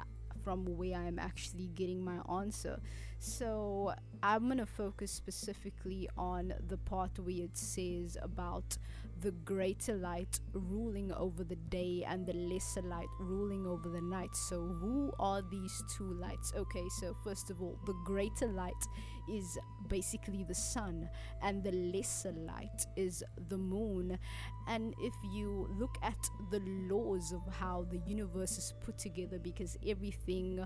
from 0.46 0.78
where 0.78 0.96
I'm 0.96 1.18
actually 1.18 1.68
getting 1.74 2.06
my 2.06 2.20
answer. 2.32 2.80
So 3.18 3.96
I'm 4.22 4.48
gonna 4.48 4.68
focus 4.68 5.12
specifically 5.12 6.08
on 6.16 6.54
the 6.68 6.78
part 6.78 7.18
where 7.18 7.44
it 7.48 7.58
says 7.58 8.16
about 8.22 8.78
the 9.26 9.32
greater 9.32 9.96
light 9.96 10.40
ruling 10.54 11.12
over 11.14 11.44
the 11.44 11.56
day 11.56 12.06
and 12.08 12.28
the 12.28 12.34
lesser 12.34 12.84
light 12.84 13.08
ruling 13.20 13.66
over 13.66 13.90
the 13.90 14.00
night. 14.00 14.36
So, 14.36 14.62
who 14.62 15.12
are 15.18 15.42
these 15.42 15.84
two 15.98 16.14
lights? 16.14 16.54
Okay, 16.56 16.84
so 17.00 17.16
first 17.24 17.50
of 17.50 17.60
all, 17.60 17.80
the 17.88 17.96
greater 18.06 18.46
light 18.46 18.84
is 19.28 19.58
basically 19.88 20.44
the 20.44 20.54
sun, 20.54 21.10
and 21.42 21.64
the 21.64 21.72
lesser 21.72 22.34
light 22.34 22.86
is 22.96 23.24
the 23.50 23.58
moon. 23.58 24.20
And 24.68 24.94
if 25.00 25.14
you 25.32 25.70
look 25.80 25.98
at 26.04 26.30
the 26.52 26.62
laws 26.90 27.32
of 27.32 27.42
how 27.56 27.88
the 27.90 28.00
universe 28.06 28.60
is 28.60 28.74
put 28.84 29.00
together, 29.00 29.40
because 29.40 29.76
everything 29.88 30.66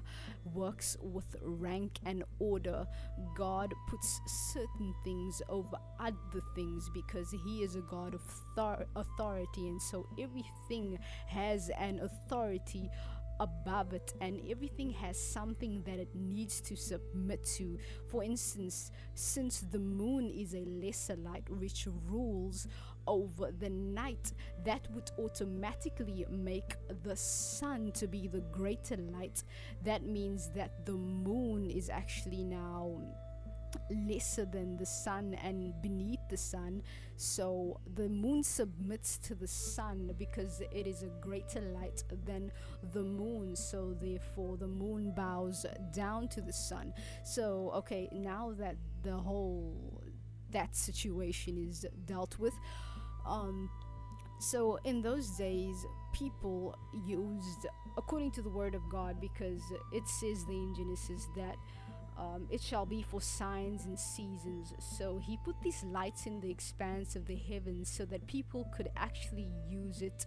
works 0.53 0.97
with 1.01 1.35
rank 1.41 1.99
and 2.05 2.23
order, 2.39 2.85
God 3.35 3.73
puts 3.87 4.19
certain 4.53 4.93
things 5.03 5.41
over 5.47 5.77
other 5.99 6.43
things 6.55 6.89
because 6.93 7.33
He 7.45 7.63
is 7.63 7.75
a 7.75 7.81
God 7.81 8.13
of 8.13 8.21
thar- 8.55 8.85
authority, 8.95 9.67
and 9.67 9.81
so 9.81 10.07
everything 10.19 10.99
has 11.27 11.69
an 11.77 11.99
authority 11.99 12.89
above 13.39 13.93
it 13.93 14.13
and 14.19 14.41
everything 14.49 14.91
has 14.91 15.17
something 15.17 15.81
that 15.85 15.97
it 15.97 16.13
needs 16.13 16.59
to 16.61 16.75
submit 16.75 17.45
to. 17.45 17.77
For 18.09 18.23
instance, 18.23 18.91
since 19.13 19.61
the 19.61 19.79
moon 19.79 20.29
is 20.29 20.53
a 20.53 20.65
lesser 20.65 21.15
light 21.15 21.49
which 21.49 21.87
rules 22.09 22.67
over 23.07 23.51
the 23.57 23.69
night, 23.69 24.33
that 24.65 24.87
would 24.91 25.09
automatically 25.17 26.25
make 26.29 26.75
the 27.03 27.15
sun 27.15 27.91
to 27.93 28.07
be 28.07 28.27
the 28.27 28.41
greater 28.51 28.97
light. 28.97 29.43
That 29.83 30.03
means 30.03 30.49
that 30.55 30.85
the 30.85 30.93
moon 30.93 31.69
is 31.69 31.89
actually 31.89 32.43
now 32.43 33.01
lesser 33.89 34.45
than 34.45 34.77
the 34.77 34.85
sun 34.85 35.35
and 35.43 35.73
beneath 35.81 36.19
the 36.29 36.37
sun. 36.37 36.81
So 37.15 37.79
the 37.95 38.07
moon 38.07 38.43
submits 38.43 39.17
to 39.19 39.35
the 39.35 39.47
sun 39.47 40.13
because 40.17 40.61
it 40.71 40.87
is 40.87 41.03
a 41.03 41.09
greater 41.21 41.61
light 41.61 42.03
than 42.25 42.51
the 42.93 43.03
moon. 43.03 43.55
So 43.55 43.95
therefore, 43.99 44.57
the 44.57 44.67
moon 44.67 45.11
bows 45.15 45.65
down 45.93 46.27
to 46.29 46.41
the 46.41 46.53
sun. 46.53 46.93
So, 47.23 47.71
okay, 47.75 48.09
now 48.13 48.53
that 48.59 48.77
the 49.03 49.17
whole 49.17 50.01
that 50.51 50.75
situation 50.75 51.57
is 51.57 51.85
dealt 52.05 52.39
with, 52.39 52.53
um, 53.25 53.69
so 54.39 54.79
in 54.85 55.01
those 55.01 55.31
days, 55.31 55.85
people 56.13 56.77
used 57.05 57.67
according 57.97 58.31
to 58.31 58.41
the 58.41 58.49
word 58.49 58.73
of 58.73 58.81
God 58.89 59.19
because 59.19 59.61
it 59.91 60.07
says 60.07 60.45
the 60.45 60.53
in 60.53 60.73
Genesis 60.73 61.27
that 61.35 61.57
um, 62.19 62.47
it 62.49 62.61
shall 62.61 62.85
be 62.85 63.01
for 63.01 63.21
signs 63.21 63.85
and 63.85 63.97
seasons. 63.97 64.73
So 64.97 65.19
he 65.25 65.37
put 65.37 65.55
these 65.61 65.83
lights 65.85 66.25
in 66.25 66.41
the 66.41 66.51
expanse 66.51 67.15
of 67.15 67.25
the 67.25 67.35
heavens 67.35 67.89
so 67.89 68.03
that 68.05 68.27
people 68.27 68.69
could 68.75 68.89
actually 68.97 69.49
use 69.69 70.01
it 70.01 70.25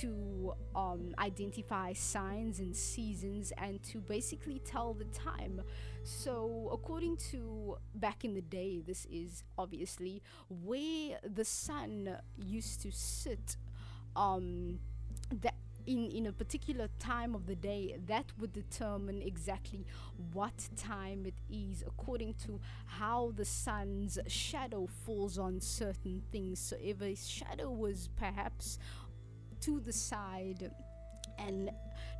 to 0.00 0.54
um, 0.74 1.14
identify 1.18 1.92
signs 1.92 2.58
and 2.58 2.74
seasons 2.74 3.52
and 3.58 3.82
to 3.84 3.98
basically 4.00 4.60
tell 4.60 4.94
the 4.94 5.04
time. 5.04 5.60
So, 6.02 6.70
according 6.72 7.18
to 7.30 7.76
back 7.94 8.24
in 8.24 8.34
the 8.34 8.42
day, 8.42 8.82
this 8.84 9.06
is 9.06 9.44
obviously 9.58 10.22
where 10.48 11.18
the 11.22 11.44
sun 11.44 12.16
used 12.36 12.82
to 12.82 12.90
sit. 12.90 13.56
Um, 14.14 14.80
that 15.42 15.54
in, 15.86 16.10
in 16.10 16.26
a 16.26 16.32
particular 16.32 16.88
time 16.98 17.34
of 17.34 17.46
the 17.46 17.54
day, 17.56 17.96
that 18.06 18.32
would 18.38 18.52
determine 18.52 19.22
exactly 19.22 19.86
what 20.32 20.68
time 20.76 21.26
it 21.26 21.34
is 21.50 21.84
according 21.86 22.34
to 22.46 22.60
how 22.86 23.32
the 23.36 23.44
sun's 23.44 24.18
shadow 24.26 24.88
falls 25.04 25.38
on 25.38 25.60
certain 25.60 26.22
things. 26.32 26.58
So, 26.58 26.76
if 26.80 27.00
a 27.02 27.14
shadow 27.14 27.70
was 27.70 28.08
perhaps 28.16 28.78
to 29.60 29.80
the 29.80 29.92
side, 29.92 30.70
and 31.38 31.70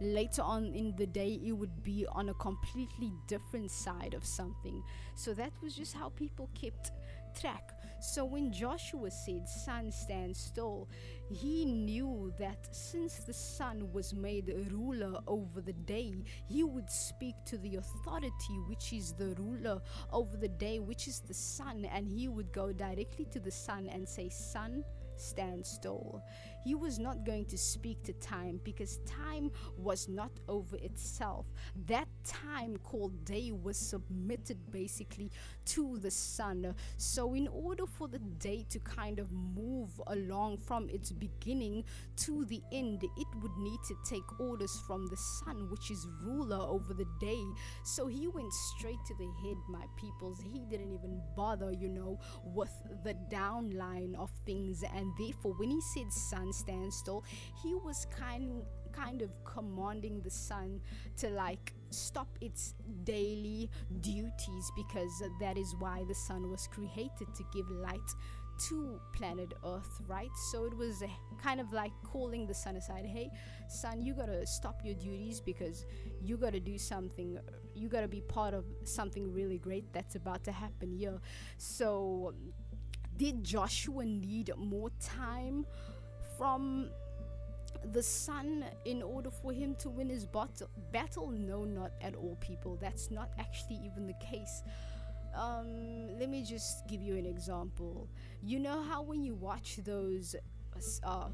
later 0.00 0.42
on 0.42 0.74
in 0.74 0.94
the 0.96 1.06
day 1.06 1.40
it 1.44 1.52
would 1.52 1.82
be 1.82 2.06
on 2.12 2.28
a 2.28 2.34
completely 2.34 3.12
different 3.26 3.70
side 3.70 4.14
of 4.14 4.24
something. 4.24 4.82
So 5.14 5.32
that 5.34 5.52
was 5.62 5.74
just 5.74 5.94
how 5.94 6.10
people 6.10 6.50
kept 6.54 6.92
track. 7.40 7.72
So 8.00 8.24
when 8.24 8.52
Joshua 8.52 9.10
said, 9.10 9.48
Sun, 9.48 9.90
stand 9.90 10.36
still, 10.36 10.88
he 11.30 11.64
knew 11.64 12.32
that 12.38 12.68
since 12.70 13.16
the 13.16 13.32
sun 13.32 13.90
was 13.92 14.14
made 14.14 14.52
ruler 14.70 15.18
over 15.26 15.60
the 15.60 15.72
day, 15.72 16.12
he 16.48 16.62
would 16.62 16.90
speak 16.90 17.34
to 17.46 17.58
the 17.58 17.76
authority, 17.76 18.58
which 18.68 18.92
is 18.92 19.12
the 19.12 19.34
ruler 19.38 19.80
over 20.12 20.36
the 20.36 20.48
day, 20.48 20.78
which 20.78 21.08
is 21.08 21.20
the 21.20 21.34
sun, 21.34 21.84
and 21.86 22.06
he 22.06 22.28
would 22.28 22.52
go 22.52 22.72
directly 22.72 23.24
to 23.32 23.40
the 23.40 23.50
sun 23.50 23.88
and 23.88 24.08
say, 24.08 24.28
Sun, 24.28 24.84
stand 25.16 25.64
still. 25.66 26.22
He 26.66 26.74
was 26.74 26.98
not 26.98 27.24
going 27.24 27.44
to 27.46 27.56
speak 27.56 28.02
to 28.04 28.12
time 28.14 28.60
because 28.64 28.98
time 29.06 29.50
was 29.78 30.08
not 30.08 30.32
over 30.48 30.76
itself. 30.76 31.46
That 31.86 32.08
time 32.24 32.76
called 32.78 33.24
day 33.24 33.52
was 33.52 33.76
submitted 33.76 34.58
basically 34.72 35.30
to 35.66 35.98
the 35.98 36.10
sun. 36.10 36.74
So, 36.96 37.34
in 37.34 37.48
order 37.48 37.86
for 37.86 38.08
the 38.08 38.18
day 38.18 38.64
to 38.70 38.78
kind 38.80 39.18
of 39.18 39.30
move 39.32 40.00
along 40.08 40.58
from 40.58 40.88
its 40.88 41.12
beginning 41.12 41.84
to 42.16 42.44
the 42.46 42.60
end, 42.72 43.02
it 43.04 43.26
would 43.42 43.56
need 43.58 43.78
to 43.88 43.94
take 44.04 44.40
orders 44.40 44.80
from 44.86 45.06
the 45.06 45.16
sun, 45.16 45.68
which 45.70 45.90
is 45.90 46.06
ruler 46.22 46.58
over 46.58 46.94
the 46.94 47.06
day. 47.20 47.42
So, 47.84 48.06
he 48.06 48.26
went 48.28 48.52
straight 48.52 49.04
to 49.06 49.14
the 49.14 49.30
head, 49.42 49.56
my 49.68 49.84
peoples. 49.96 50.40
He 50.40 50.64
didn't 50.70 50.92
even 50.92 51.20
bother, 51.36 51.72
you 51.72 51.88
know, 51.88 52.18
with 52.44 52.72
the 53.04 53.14
downline 53.30 54.14
of 54.16 54.30
things. 54.44 54.82
And 54.94 55.12
therefore, 55.18 55.52
when 55.54 55.70
he 55.70 55.80
said 55.80 56.12
sun, 56.12 56.52
stand 56.56 56.92
still, 56.92 57.24
he 57.62 57.74
was 57.74 58.06
kind 58.06 58.62
kind 58.92 59.20
of 59.20 59.30
commanding 59.44 60.20
the 60.22 60.30
sun 60.30 60.80
to 61.18 61.28
like 61.28 61.74
stop 61.90 62.28
its 62.40 62.74
daily 63.04 63.70
duties 64.00 64.72
because 64.74 65.22
that 65.40 65.58
is 65.58 65.74
why 65.78 66.02
the 66.08 66.14
sun 66.14 66.50
was 66.50 66.66
created 66.66 67.28
to 67.34 67.44
give 67.52 67.70
light 67.70 68.10
to 68.58 68.98
planet 69.12 69.52
Earth, 69.64 70.00
right? 70.06 70.30
So 70.50 70.64
it 70.64 70.74
was 70.74 71.02
uh, 71.02 71.06
kind 71.42 71.60
of 71.60 71.72
like 71.72 71.92
calling 72.02 72.46
the 72.46 72.54
sun 72.54 72.76
aside. 72.76 73.04
Hey, 73.04 73.30
sun, 73.68 74.00
you 74.00 74.14
gotta 74.14 74.46
stop 74.46 74.80
your 74.84 74.94
duties 74.94 75.40
because 75.40 75.84
you 76.22 76.36
gotta 76.36 76.60
do 76.60 76.78
something. 76.78 77.38
You 77.74 77.88
gotta 77.88 78.08
be 78.08 78.22
part 78.22 78.54
of 78.54 78.64
something 78.84 79.32
really 79.32 79.58
great 79.58 79.92
that's 79.92 80.14
about 80.14 80.44
to 80.44 80.52
happen 80.52 80.90
here. 80.90 81.20
So, 81.58 82.34
did 83.16 83.44
Joshua 83.44 84.04
need 84.04 84.50
more 84.56 84.90
time 85.00 85.66
from 86.36 86.90
the 87.92 88.02
sun 88.02 88.64
in 88.84 89.02
order 89.02 89.30
for 89.30 89.52
him 89.52 89.74
to 89.76 89.88
win 89.88 90.08
his 90.08 90.24
bat- 90.26 90.62
battle? 90.92 91.30
No, 91.30 91.64
not 91.64 91.92
at 92.00 92.14
all, 92.14 92.36
people. 92.40 92.76
That's 92.80 93.10
not 93.10 93.30
actually 93.38 93.80
even 93.84 94.06
the 94.06 94.14
case. 94.14 94.62
Um, 95.34 96.18
let 96.18 96.30
me 96.30 96.42
just 96.42 96.86
give 96.88 97.02
you 97.02 97.16
an 97.16 97.26
example. 97.26 98.08
You 98.42 98.58
know 98.58 98.82
how 98.82 99.02
when 99.02 99.22
you 99.22 99.34
watch 99.34 99.76
those 99.84 100.34
uh, 101.04 101.28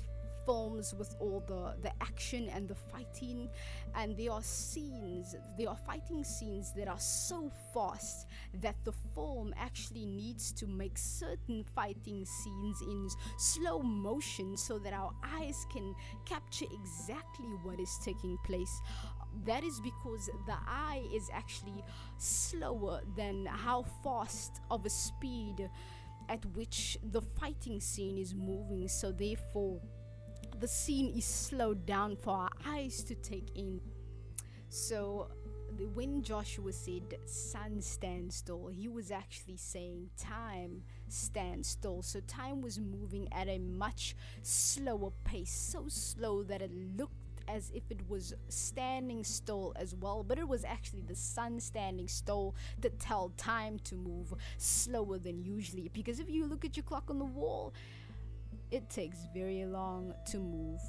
films 0.44 0.94
with 0.98 1.14
all 1.20 1.42
the 1.46 1.74
the 1.82 1.92
action 2.00 2.48
and 2.48 2.68
the 2.68 2.74
fighting. 2.74 3.48
And 3.94 4.16
there 4.16 4.32
are 4.32 4.42
scenes 4.42 5.36
there 5.58 5.68
are 5.68 5.76
fighting 5.86 6.24
scenes 6.24 6.72
that 6.76 6.88
are 6.88 6.98
so 7.00 7.50
fast 7.74 8.26
that 8.60 8.76
the 8.84 8.92
film 9.14 9.54
actually 9.56 10.06
needs 10.06 10.52
to 10.52 10.66
make 10.66 10.96
certain 10.98 11.64
fighting 11.74 12.24
scenes 12.24 12.80
in 12.82 13.08
slow 13.38 13.80
motion 13.80 14.56
so 14.56 14.78
that 14.78 14.92
our 14.92 15.12
eyes 15.38 15.66
can 15.72 15.94
capture 16.24 16.66
exactly 16.72 17.46
what 17.62 17.80
is 17.80 17.98
taking 18.04 18.36
place. 18.44 18.80
That 19.46 19.64
is 19.64 19.80
because 19.80 20.28
the 20.46 20.56
eye 20.66 21.02
is 21.14 21.30
actually 21.32 21.82
slower 22.18 23.00
than 23.16 23.46
how 23.46 23.84
fast 24.04 24.60
of 24.70 24.84
a 24.84 24.90
speed 24.90 25.68
at 26.28 26.44
which 26.54 26.98
the 27.02 27.20
fighting 27.20 27.80
scene 27.80 28.18
is 28.18 28.34
moving. 28.34 28.88
So 28.88 29.12
therefore 29.12 29.80
the 30.62 30.68
scene 30.68 31.12
is 31.14 31.24
slowed 31.24 31.84
down 31.84 32.16
for 32.16 32.30
our 32.30 32.50
eyes 32.66 33.02
to 33.02 33.14
take 33.16 33.50
in 33.56 33.80
so 34.68 35.28
when 35.94 36.22
Joshua 36.22 36.72
said 36.72 37.02
sun 37.26 37.80
stand 37.80 38.32
still, 38.32 38.68
he 38.68 38.88
was 38.88 39.10
actually 39.10 39.56
saying 39.56 40.10
time 40.18 40.82
stand 41.08 41.66
still. 41.66 42.02
So 42.02 42.20
time 42.20 42.62
was 42.62 42.78
moving 42.78 43.28
at 43.32 43.48
a 43.48 43.58
much 43.58 44.14
slower 44.42 45.10
pace, 45.24 45.50
so 45.50 45.84
slow 45.88 46.42
that 46.44 46.62
it 46.62 46.70
looked 46.96 47.12
as 47.48 47.70
if 47.74 47.82
it 47.90 48.08
was 48.08 48.34
standing 48.48 49.24
still 49.24 49.72
as 49.76 49.94
well, 49.94 50.22
but 50.22 50.38
it 50.38 50.48
was 50.48 50.64
actually 50.64 51.02
the 51.02 51.14
sun 51.14 51.60
standing 51.60 52.08
still 52.08 52.54
that 52.80 52.98
tell 53.00 53.30
time 53.36 53.78
to 53.80 53.94
move 53.94 54.32
slower 54.58 55.18
than 55.18 55.42
usually. 55.42 55.90
Because 55.92 56.20
if 56.20 56.30
you 56.30 56.46
look 56.46 56.64
at 56.64 56.76
your 56.76 56.84
clock 56.84 57.10
on 57.10 57.18
the 57.18 57.24
wall, 57.24 57.74
it 58.72 58.88
takes 58.88 59.26
very 59.34 59.64
long 59.66 60.14
to 60.26 60.38
move 60.38 60.80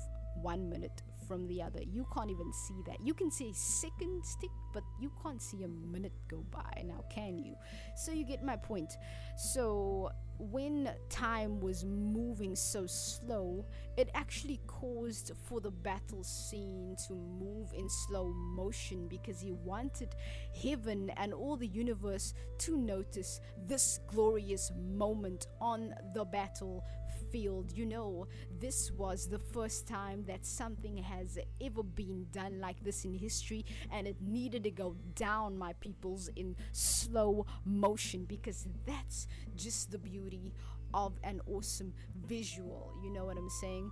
one 0.42 0.70
minute 0.70 1.04
from 1.28 1.48
the 1.48 1.62
other. 1.62 1.82
You 1.82 2.06
can't 2.13 2.32
even 2.32 2.52
see 2.54 2.82
that. 2.88 2.98
You 3.04 3.13
can 3.13 3.30
see 3.30 3.50
a 3.50 3.54
second 3.54 4.25
stick, 4.25 4.50
but 4.74 4.84
you 5.00 5.12
can't 5.22 5.42
see 5.42 5.63
a 5.63 5.68
minute 5.68 6.13
go 6.28 6.46
by 6.52 6.84
now, 6.86 7.04
can 7.10 7.38
you? 7.38 7.56
So 7.96 8.12
you 8.12 8.25
get 8.25 8.44
my 8.44 8.56
point. 8.56 8.94
So 9.38 10.12
when 10.40 10.90
time 11.10 11.60
was 11.60 11.86
moving 11.86 12.56
so 12.56 12.86
slow, 12.88 13.66
it 13.98 14.10
actually 14.13 14.60
caused 14.68 15.32
for 15.48 15.62
the 15.62 15.72
battle 15.72 16.24
scene 16.24 16.96
to 17.08 17.13
move 17.13 17.72
in 17.78 17.88
slow 17.90 18.34
motion 18.34 19.08
because 19.08 19.40
he 19.40 19.52
wanted 19.52 20.16
heaven 20.62 21.12
and 21.18 21.34
all 21.34 21.56
the 21.56 21.68
universe 21.68 22.34
to 22.60 22.78
notice 22.78 23.40
this 23.68 24.00
glorious 24.08 24.72
moment 24.75 25.48
on 25.62 25.94
the 26.13 26.25
battle 26.25 26.84
field. 27.32 27.72
You 27.75 27.86
know, 27.86 28.27
this 28.60 28.91
was 28.91 29.27
the 29.27 29.39
first 29.39 29.88
time 29.88 30.24
that 30.27 30.46
something 30.46 30.98
has 30.98 31.38
ever 31.62 31.84
been 31.84 32.27
done 32.32 32.60
like 32.60 32.84
this 32.84 33.05
in 33.05 33.13
history, 33.13 33.65
and 33.91 34.08
it 34.08 34.17
needed 34.22 34.63
to 34.63 34.72
go 34.72 34.96
down, 35.15 35.58
my 35.58 35.74
peoples, 35.74 36.29
in 36.36 36.55
slow 36.72 37.46
motion 37.65 38.25
because 38.25 38.67
that's 38.86 39.27
just 39.55 39.91
the 39.91 39.98
beauty 39.98 40.53
of 40.93 41.13
an 41.24 41.41
awesome 41.48 41.93
visual. 42.25 42.93
You 43.03 43.12
know 43.12 43.25
what 43.25 43.38
I'm 43.38 43.50
saying? 43.50 43.91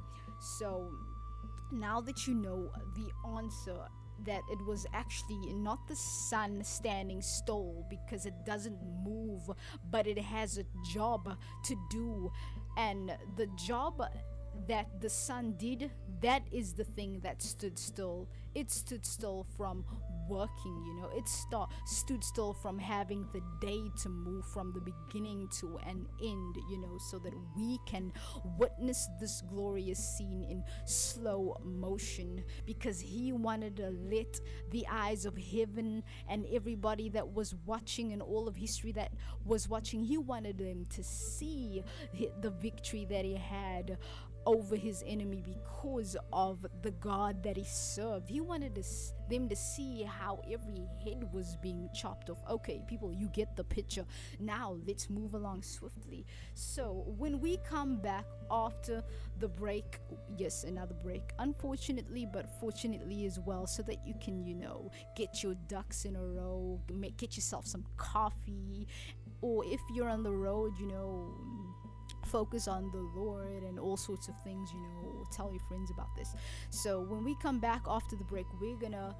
So, 0.57 0.91
now 1.71 2.01
that 2.01 2.27
you 2.27 2.33
know 2.33 2.69
the 2.95 3.09
answer 3.37 3.77
that 4.25 4.41
it 4.51 4.63
was 4.67 4.85
actually 4.93 5.51
not 5.53 5.79
the 5.87 5.95
sun 5.95 6.63
standing 6.63 7.21
still 7.21 7.85
because 7.89 8.25
it 8.27 8.33
doesn't 8.45 8.77
move, 9.03 9.49
but 9.89 10.05
it 10.05 10.17
has 10.19 10.57
a 10.59 10.63
job 10.93 11.37
to 11.65 11.75
do. 11.89 12.31
And 12.77 13.15
the 13.36 13.47
job 13.55 14.01
that 14.67 15.01
the 15.01 15.10
sun 15.10 15.55
did, 15.57 15.91
that 16.21 16.43
is 16.51 16.73
the 16.73 16.84
thing 16.84 17.19
that 17.21 17.41
stood 17.41 17.77
still. 17.77 18.27
It 18.53 18.71
stood 18.71 19.05
still 19.05 19.45
from 19.57 19.86
working, 20.32 20.84
you 20.86 20.94
know. 20.96 21.10
It 21.15 21.28
st- 21.28 21.67
stood 21.86 22.24
still 22.24 22.54
from 22.54 22.80
having 22.80 23.28
the 23.34 23.41
day 23.60 23.82
to 24.04 24.10
move 24.10 24.46
from 24.46 24.72
the 24.74 24.82
beginning 24.82 25.50
to 25.60 25.78
an 25.86 26.08
end, 26.24 26.56
you 26.70 26.80
know, 26.80 26.98
so 27.10 27.20
that 27.20 27.34
we 27.56 27.80
can 27.86 28.13
witness 28.58 29.08
this 29.20 29.41
glorious 29.50 30.00
scene 30.00 30.44
in 30.50 30.63
slow 30.86 31.58
motion 31.63 32.44
because 32.65 33.00
he 33.00 33.34
wanted 33.34 33.76
to 33.78 33.89
let 34.10 34.39
the 34.72 34.86
eyes 34.89 35.26
of 35.26 35.38
heaven 35.38 36.04
and 36.30 36.46
everybody 36.54 37.10
that 37.10 37.34
was 37.34 37.56
watching 37.65 38.13
and 38.13 38.22
all 38.22 38.48
of 38.48 38.56
history 38.56 38.91
that 38.94 39.12
was 39.46 39.67
watching, 39.67 40.04
he 40.04 40.17
wanted 40.17 40.58
them 40.58 40.86
to 40.89 41.04
see 41.04 41.84
the 42.41 42.50
victory 42.50 43.06
that 43.10 43.26
he 43.26 43.36
had 43.36 43.98
over 44.45 44.75
his 44.75 45.04
enemy 45.06 45.43
because 45.45 46.17
of 46.34 46.65
the 46.82 46.91
God 46.91 47.43
that 47.43 47.58
he 47.58 47.63
served. 47.63 48.30
He 48.30 48.41
wanted 48.41 48.75
to, 48.75 48.84
them 49.30 49.47
to 49.49 49.56
see 49.56 50.04
how 50.04 50.41
every 50.51 50.88
head 51.04 51.27
was 51.32 51.58
being 51.62 51.89
chopped 51.93 52.30
off. 52.30 52.39
Okay, 52.49 52.82
people, 52.88 53.13
you 53.13 53.27
get 53.30 53.56
the 53.56 53.63
picture. 53.63 54.06
Now 54.39 54.77
let's 54.88 55.10
move 55.10 55.34
along 55.34 55.63
swiftly. 55.63 56.25
So, 56.54 57.04
when 57.17 57.39
we 57.39 57.58
come 57.58 57.97
back 57.97 58.25
after 58.49 59.04
the 59.39 59.47
break, 59.47 59.99
yes, 60.38 60.63
another 60.63 60.95
break, 60.95 61.32
unfortunately, 61.39 62.27
but 62.32 62.47
fortunately 62.60 63.25
as 63.25 63.39
well, 63.39 63.67
so 63.67 63.84
that 63.84 64.06
you 64.06 64.13
can, 64.21 64.45
you 64.45 64.56
know, 64.56 64.91
get 65.15 65.43
your 65.43 65.56
ducks 65.67 66.06
in 66.06 66.15
a 66.15 66.23
row, 66.23 66.80
get 67.17 67.36
yourself 67.36 67.65
some 67.65 67.86
coffee, 67.97 68.88
or 69.41 69.63
if 69.65 69.80
you're 69.93 70.10
on 70.10 70.23
the 70.23 70.32
road, 70.32 70.73
you 70.80 70.88
know, 70.88 71.34
focus 72.32 72.67
on 72.67 72.89
the 72.91 73.02
Lord 73.20 73.63
and 73.63 73.80
all 73.80 73.98
sorts 73.98 74.28
of 74.28 74.36
things, 74.44 74.72
you 74.74 74.80
know, 74.80 75.26
tell 75.32 75.52
your 75.52 75.62
friends 75.67 75.91
about 75.91 76.15
this. 76.15 76.34
So 76.70 77.02
when 77.02 77.24
we 77.24 77.36
come 77.41 77.60
back 77.60 77.82
after 77.88 78.15
the 78.15 78.24
break, 78.24 78.46
we're 78.60 78.78
gonna 78.78 79.15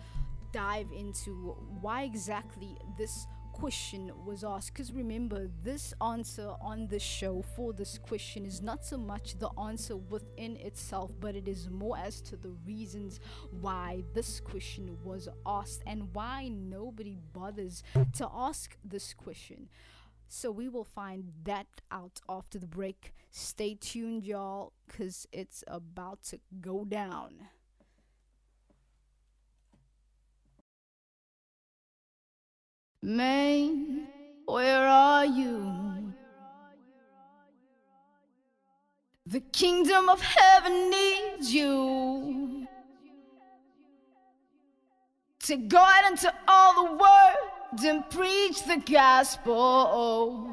dive 0.52 0.88
into 0.92 1.56
why 1.82 2.04
exactly 2.04 2.78
this 2.98 3.28
question 3.54 4.12
was 4.26 4.44
asked 4.44 4.74
because 4.74 4.92
remember 4.94 5.50
this 5.62 5.94
answer 6.02 6.52
on 6.62 6.88
the 6.88 6.98
show 7.00 7.44
for 7.56 7.74
this 7.74 7.98
question 7.98 8.46
is 8.46 8.62
not 8.62 8.84
so 8.84 8.98
much 8.98 9.38
the 9.40 9.50
answer 9.60 9.98
within 9.98 10.56
itself 10.58 11.12
but 11.20 11.36
it 11.36 11.48
is 11.48 11.70
more 11.70 11.98
as 11.98 12.22
to 12.22 12.36
the 12.38 12.50
reasons 12.66 13.20
why 13.60 14.02
this 14.14 14.40
question 14.40 14.98
was 15.04 15.28
asked 15.46 15.84
and 15.86 16.08
why 16.14 16.48
nobody 16.48 17.18
bothers 17.34 17.84
to 18.14 18.28
ask 18.34 18.78
this 18.86 19.14
question 19.14 19.68
so 20.34 20.50
we 20.50 20.70
will 20.70 20.86
find 20.86 21.34
that 21.44 21.68
out 21.92 22.22
after 22.30 22.58
the 22.58 22.66
break. 22.66 23.14
Stay 23.32 23.76
tuned, 23.76 24.24
y'all, 24.24 24.72
because 24.88 25.28
it's 25.34 25.62
about 25.68 26.24
to 26.24 26.40
go 26.62 26.86
down. 26.86 27.34
Man, 33.02 34.08
where 34.46 34.88
are 34.88 35.26
you? 35.26 36.14
The 39.26 39.42
kingdom 39.42 40.08
of 40.08 40.22
heaven 40.22 40.90
needs 40.90 41.54
you 41.54 42.68
to 45.44 45.58
go 45.58 45.78
out 45.78 46.10
into 46.10 46.34
all 46.48 46.86
the 46.86 46.92
world 46.94 47.51
and 47.80 48.10
preach 48.10 48.64
the 48.64 48.82
gospel. 48.86 50.52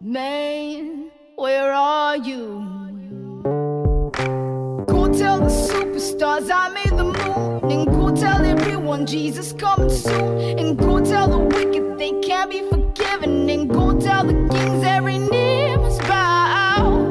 Man, 0.00 1.10
where 1.36 1.72
are 1.72 2.18
you? 2.18 3.40
Go 4.86 5.10
tell 5.10 5.40
the 5.40 5.48
superstars 5.48 6.50
I 6.52 6.68
made 6.68 6.98
the 6.98 7.04
moon. 7.04 7.72
And 7.72 7.86
go 7.86 8.14
tell 8.14 8.44
everyone 8.44 9.06
Jesus 9.06 9.54
coming 9.54 9.88
soon. 9.88 10.58
And 10.58 10.78
go 10.78 11.02
tell 11.02 11.28
the 11.28 11.38
wicked 11.38 11.98
they 11.98 12.12
can't 12.20 12.50
be 12.50 12.60
forgiven. 12.68 13.48
And 13.48 13.70
go 13.70 13.98
tell 13.98 14.24
the 14.24 14.34
kings 14.50 14.84
every 14.84 15.18
knee 15.18 15.76
must 15.76 16.02
bow. 16.02 17.08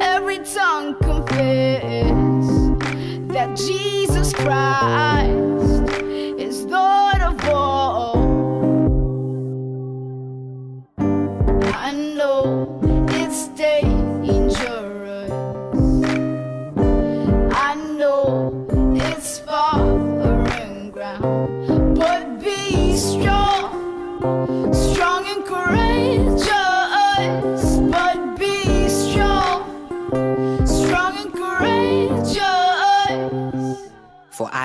Every 0.00 0.38
tongue 0.40 0.94
confess 0.96 2.10
that 3.32 3.56
Jesus 3.56 4.34
Christ 4.34 5.05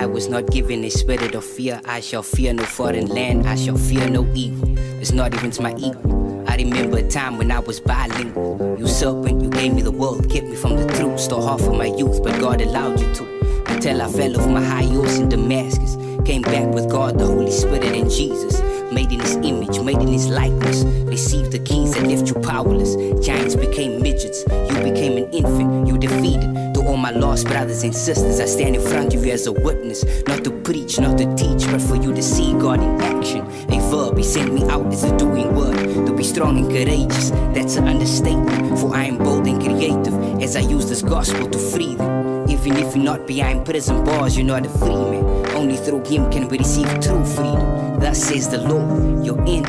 I 0.02 0.08
was 0.08 0.30
not 0.30 0.50
given 0.50 0.84
a 0.84 0.90
spirit 0.90 1.36
of 1.36 1.46
fear. 1.46 1.80
I 1.86 2.00
shall 2.00 2.24
fear 2.24 2.56
no 2.56 2.64
foreign 2.64 3.06
land. 3.06 3.48
I 3.48 3.56
shall 3.56 3.78
fear 3.78 4.10
no 4.10 4.28
evil. 4.34 4.76
It's 5.00 5.12
not 5.12 5.32
even 5.36 5.52
to 5.52 5.62
my 5.62 5.76
equal. 5.76 6.44
I 6.50 6.56
remember 6.56 6.98
a 6.98 7.08
time 7.08 7.38
when 7.38 7.52
I 7.52 7.60
was 7.60 7.80
bilingual. 7.80 8.78
You 8.80 8.88
serpent, 8.88 9.44
you 9.44 9.52
gave 9.52 9.76
me 9.76 9.84
the 9.84 9.92
world, 9.92 10.28
kept 10.28 10.48
me 10.48 10.56
from 10.56 10.76
the 10.76 10.92
truth. 10.96 11.20
Stole 11.20 11.46
half 11.46 11.62
of 11.62 11.76
my 11.76 11.86
youth, 11.86 12.24
but 12.24 12.42
God 12.42 12.62
allowed 12.62 13.00
you 13.00 13.14
to. 13.14 13.64
Until 13.68 14.02
I 14.02 14.12
fell 14.12 14.42
off 14.42 14.50
my 14.50 14.64
high 14.64 14.86
horse 14.86 15.20
in 15.20 15.30
Damascus. 15.30 15.98
Came 16.26 16.42
back 16.42 16.74
with 16.74 16.90
God, 16.90 17.20
the 17.20 17.28
Holy 17.28 17.52
Spirit, 17.52 17.84
and 17.84 18.10
Jesus. 18.10 18.60
Made 18.92 19.12
in 19.12 19.20
His 19.20 19.36
image, 19.36 19.80
made 19.82 20.02
in 20.02 20.08
His 20.08 20.30
likeness. 20.30 20.84
Received 21.06 21.52
the 21.52 21.60
keys 21.60 21.94
that 21.94 22.08
left 22.08 22.28
you 22.28 22.34
powerless. 22.42 22.96
Giants 23.24 23.56
became 23.56 24.02
midgets. 24.02 24.44
You 24.50 24.82
became 24.82 25.24
an 25.24 25.32
infant. 25.32 25.88
You 25.88 26.00
defeated. 26.00 26.71
To 26.82 26.88
all 26.88 26.98
my 26.98 27.12
lost 27.12 27.46
brothers 27.46 27.84
and 27.84 27.96
sisters, 27.96 28.40
I 28.40 28.46
stand 28.46 28.76
in 28.76 28.82
front 28.82 29.14
of 29.14 29.24
you 29.24 29.32
as 29.32 29.46
a 29.46 29.52
witness. 29.52 30.04
Not 30.26 30.44
to 30.46 30.50
preach, 30.50 31.00
not 31.00 31.16
to 31.20 31.26
teach, 31.36 31.70
but 31.70 31.80
for 31.80 31.96
you 31.96 32.12
to 32.12 32.24
see 32.24 32.54
God 32.54 32.82
in 32.82 33.00
action. 33.02 33.46
A 33.70 33.80
verb, 33.92 34.18
He 34.18 34.24
sent 34.24 34.52
me 34.52 34.64
out 34.64 34.88
as 34.88 35.04
a 35.04 35.16
doing 35.16 35.54
word. 35.54 36.08
To 36.08 36.12
be 36.12 36.24
strong 36.24 36.58
and 36.58 36.68
courageous, 36.70 37.30
that's 37.54 37.76
an 37.76 37.88
understatement. 37.88 38.80
For 38.80 38.96
I 38.96 39.04
am 39.04 39.20
bold 39.20 39.46
and 39.46 39.62
creative 39.62 40.42
as 40.42 40.56
I 40.56 40.62
use 40.62 40.90
this 40.90 41.04
gospel 41.04 41.48
to 41.50 41.60
free 41.60 41.94
them. 41.94 42.50
Even 42.50 42.76
if 42.78 42.96
you're 42.96 43.06
not 43.06 43.28
behind 43.28 43.64
prison 43.64 44.04
bars, 44.04 44.36
you're 44.36 44.48
not 44.48 44.66
a 44.66 44.70
free 44.70 44.90
man. 44.90 45.52
Only 45.52 45.78
through 45.78 46.04
Him 46.06 46.32
can 46.32 46.48
we 46.48 46.58
receive 46.58 46.88
true 47.00 47.24
freedom. 47.24 48.00
Thus 48.00 48.24
says 48.24 48.50
the 48.50 48.58
Lord, 48.58 49.24
your 49.24 49.40
end 49.42 49.68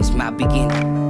is 0.00 0.10
my 0.10 0.30
beginning. 0.30 1.09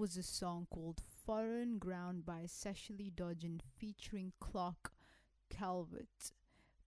Was 0.00 0.16
a 0.16 0.22
song 0.22 0.66
called 0.70 1.02
Foreign 1.26 1.76
Ground 1.76 2.24
by 2.24 2.46
Sasha-Lee 2.46 3.12
Dodgen 3.14 3.60
featuring 3.76 4.32
Clark 4.40 4.92
Calvert, 5.50 6.32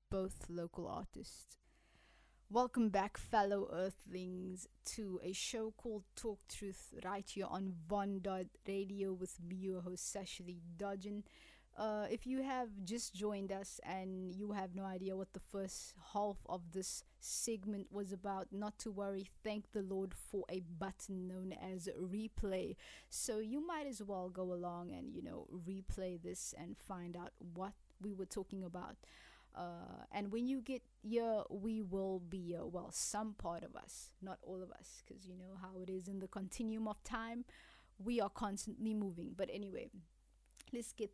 both 0.10 0.48
local 0.50 0.88
artists. 0.88 1.58
Welcome 2.50 2.90
back, 2.90 3.20
fellow 3.20 3.70
Earthlings, 3.72 4.68
to 4.96 5.20
a 5.24 5.32
show 5.32 5.76
called 5.78 6.06
Talk 6.16 6.40
Truth 6.50 6.96
right 7.06 7.30
here 7.30 7.46
on 7.48 7.74
Von 7.88 8.22
Dot 8.24 8.48
Radio 8.68 9.14
with 9.14 9.38
me, 9.48 9.58
your 9.58 9.82
host 9.82 10.12
Sasha-Lee 10.12 10.64
Dodgen. 10.76 11.22
Uh, 11.76 12.06
if 12.12 12.28
you 12.28 12.44
have 12.44 12.70
just 12.86 13.16
joined 13.16 13.52
us 13.52 13.80
and 13.84 14.36
you 14.36 14.52
have 14.52 14.76
no 14.76 14.86
idea 14.86 15.16
what 15.16 15.34
the 15.34 15.40
first 15.40 15.96
half 16.14 16.38
of 16.48 16.62
this 16.72 17.04
segment 17.20 17.88
was 17.92 18.12
about, 18.12 18.48
not 18.52 18.78
to 18.78 18.92
worry. 18.92 19.28
Thank 19.44 19.72
the 19.72 19.82
Lord 19.82 20.14
for 20.14 20.44
a 20.50 20.60
button 20.60 21.28
known 21.28 21.52
as 21.54 21.90
replay. 22.00 22.76
So 23.10 23.40
you 23.40 23.66
might 23.66 23.88
as 23.88 24.04
well 24.04 24.30
go 24.30 24.54
along 24.54 24.92
and, 24.92 25.12
you 25.16 25.24
know, 25.24 25.48
replay 25.68 26.22
this 26.22 26.54
and 26.58 26.78
find 26.78 27.18
out 27.18 27.32
what 27.56 27.74
we 28.00 28.14
were 28.14 28.26
talking 28.28 28.64
about. 28.64 28.98
Uh, 29.56 30.06
and 30.12 30.32
when 30.32 30.48
you 30.48 30.62
get 30.62 30.84
here, 31.02 31.42
we 31.50 31.82
will 31.82 32.20
be 32.20 32.40
here. 32.40 32.66
Well, 32.66 32.90
some 32.92 33.34
part 33.34 33.64
of 33.64 33.76
us, 33.76 34.12
not 34.22 34.38
all 34.44 34.62
of 34.62 34.72
us, 34.72 35.04
because 35.06 35.26
you 35.26 35.36
know 35.36 35.58
how 35.60 35.82
it 35.82 35.90
is 35.90 36.08
in 36.08 36.20
the 36.20 36.28
continuum 36.28 36.88
of 36.88 37.04
time. 37.04 37.46
We 37.98 38.20
are 38.20 38.30
constantly 38.30 38.94
moving. 38.94 39.34
But 39.36 39.50
anyway, 39.52 39.90
let's 40.72 40.92
get 40.92 41.12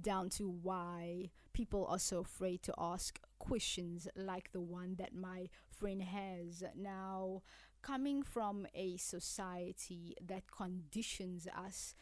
down 0.00 0.28
to 0.30 0.48
why 0.48 1.30
people 1.52 1.86
are 1.86 1.98
so 1.98 2.20
afraid 2.20 2.62
to 2.64 2.74
ask 2.78 3.20
questions 3.38 4.08
like 4.16 4.52
the 4.52 4.60
one 4.60 4.96
that 4.96 5.14
my 5.14 5.48
friend 5.70 6.02
has. 6.02 6.62
Now, 6.76 7.42
coming 7.82 8.22
from 8.22 8.66
a 8.74 8.96
society 8.96 10.16
that 10.26 10.50
conditions 10.50 11.46
us 11.56 11.94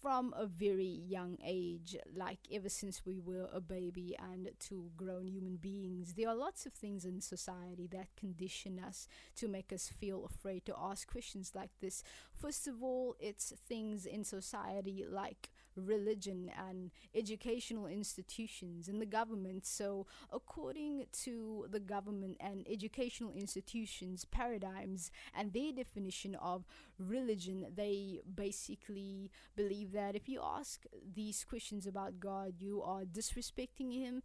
from 0.00 0.34
a 0.36 0.46
very 0.46 1.02
young 1.06 1.38
age, 1.44 1.96
like 2.14 2.38
ever 2.52 2.68
since 2.68 3.04
we 3.04 3.18
were 3.18 3.48
a 3.52 3.60
baby 3.60 4.16
and 4.18 4.50
to 4.58 4.90
grown 4.96 5.26
human 5.26 5.56
beings, 5.56 6.14
there 6.14 6.28
are 6.28 6.34
lots 6.34 6.66
of 6.66 6.72
things 6.72 7.04
in 7.04 7.20
society 7.20 7.88
that 7.92 8.14
condition 8.16 8.80
us 8.80 9.06
to 9.36 9.48
make 9.48 9.72
us 9.72 9.88
feel 9.88 10.24
afraid 10.24 10.64
to 10.66 10.74
ask 10.78 11.10
questions 11.10 11.52
like 11.54 11.70
this. 11.80 12.02
First 12.32 12.66
of 12.66 12.82
all, 12.82 13.16
it's 13.20 13.52
things 13.68 14.06
in 14.06 14.24
society 14.24 15.04
like 15.08 15.50
religion 15.80 16.50
and 16.68 16.90
educational 17.14 17.86
institutions 17.86 18.88
and 18.88 19.00
the 19.00 19.06
government. 19.06 19.66
So, 19.66 20.06
according 20.32 21.06
to 21.24 21.66
the 21.70 21.80
government 21.80 22.36
and 22.40 22.66
educational 22.68 23.32
institutions' 23.32 24.24
paradigms 24.24 25.10
and 25.36 25.52
their 25.52 25.72
definition 25.72 26.34
of 26.36 26.66
religion, 26.98 27.66
they 27.74 28.20
basically 28.34 29.30
believe 29.56 29.92
that 29.92 30.16
if 30.16 30.28
you 30.28 30.40
ask 30.42 30.84
these 31.14 31.44
questions 31.44 31.86
about 31.86 32.20
God, 32.20 32.54
you 32.58 32.82
are 32.82 33.02
disrespecting 33.02 33.92
Him 33.92 34.22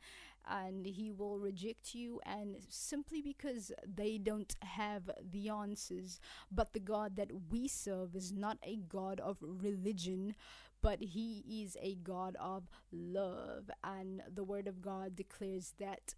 and 0.50 0.86
He 0.86 1.12
will 1.12 1.40
reject 1.40 1.96
you, 1.96 2.20
and 2.26 2.58
simply 2.70 3.22
because 3.22 3.72
they 3.86 4.18
don't 4.18 4.56
have 4.62 5.10
the 5.32 5.50
answers. 5.50 6.20
But 6.52 6.74
the 6.74 6.80
God 6.80 7.16
that 7.16 7.32
we 7.50 7.68
serve 7.68 8.16
is 8.16 8.32
not 8.32 8.58
a 8.64 8.78
God 8.78 9.20
of 9.20 9.38
religion 9.42 10.36
but 10.84 11.02
he 11.02 11.64
is 11.64 11.78
a 11.82 11.96
God 11.96 12.36
of 12.40 12.68
love. 12.92 13.72
And 13.84 14.22
the 14.32 14.44
Word 14.44 14.68
of 14.68 14.82
God 14.82 15.16
declares 15.16 15.74
that 15.80 16.14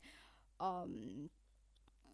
um, 0.60 1.30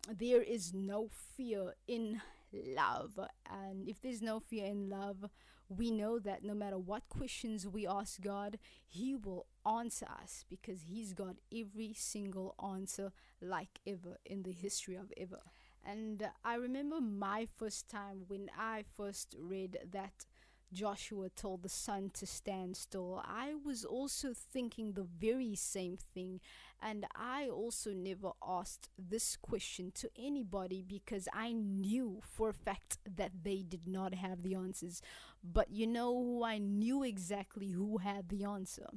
there 0.08 0.42
is 0.42 0.74
no 0.74 1.10
fear 1.38 1.76
in 1.88 2.22
love. 2.54 3.20
And 3.50 3.88
if 3.88 4.02
there's 4.02 4.22
no 4.22 4.40
fear 4.40 4.66
in 4.66 4.90
love, 4.90 5.30
we 5.78 5.92
know 5.92 6.20
that 6.20 6.44
no 6.44 6.54
matter 6.54 6.78
what 6.78 7.08
questions 7.10 7.68
we 7.68 7.88
ask 7.88 8.22
God, 8.22 8.58
He 8.88 9.16
will 9.16 9.46
answer 9.66 10.06
us 10.22 10.44
because 10.50 10.82
He's 10.90 11.14
got 11.14 11.36
every 11.56 11.94
single 11.96 12.56
answer 12.64 13.12
like 13.42 13.80
ever 13.88 14.18
in 14.26 14.44
the 14.44 14.52
history 14.52 14.96
of 14.96 15.14
ever. 15.18 15.40
And 15.84 16.30
I 16.44 16.56
remember 16.56 17.00
my 17.02 17.48
first 17.58 17.90
time 17.90 18.26
when 18.28 18.50
I 18.58 18.84
first 18.96 19.36
read 19.40 19.80
that 19.92 20.26
Joshua 20.74 21.30
told 21.30 21.64
the 21.64 21.70
sun 21.70 22.12
to 22.14 22.26
stand 22.26 22.78
still, 22.78 23.22
I 23.26 23.54
was 23.64 23.84
also 23.84 24.34
thinking 24.34 24.94
the 24.94 25.04
very 25.04 25.56
same 25.56 25.98
thing. 25.98 26.40
And 26.82 27.06
I 27.16 27.48
also 27.48 27.92
never 27.92 28.32
asked 28.46 28.90
this 28.98 29.36
question 29.36 29.92
to 29.96 30.10
anybody 30.18 30.82
because 30.82 31.28
I 31.34 31.52
knew 31.52 32.22
for 32.24 32.50
a 32.50 32.54
fact 32.54 32.98
that 33.18 33.32
they 33.44 33.64
did 33.68 33.88
not 33.88 34.16
have 34.16 34.42
the 34.44 34.56
answers. 34.56 35.02
But 35.44 35.70
you 35.72 35.88
know 35.88 36.14
who 36.14 36.44
I 36.44 36.58
knew 36.58 37.04
exactly 37.04 37.72
who 37.72 37.98
had 37.98 38.30
the 38.30 38.46
answer? 38.46 38.88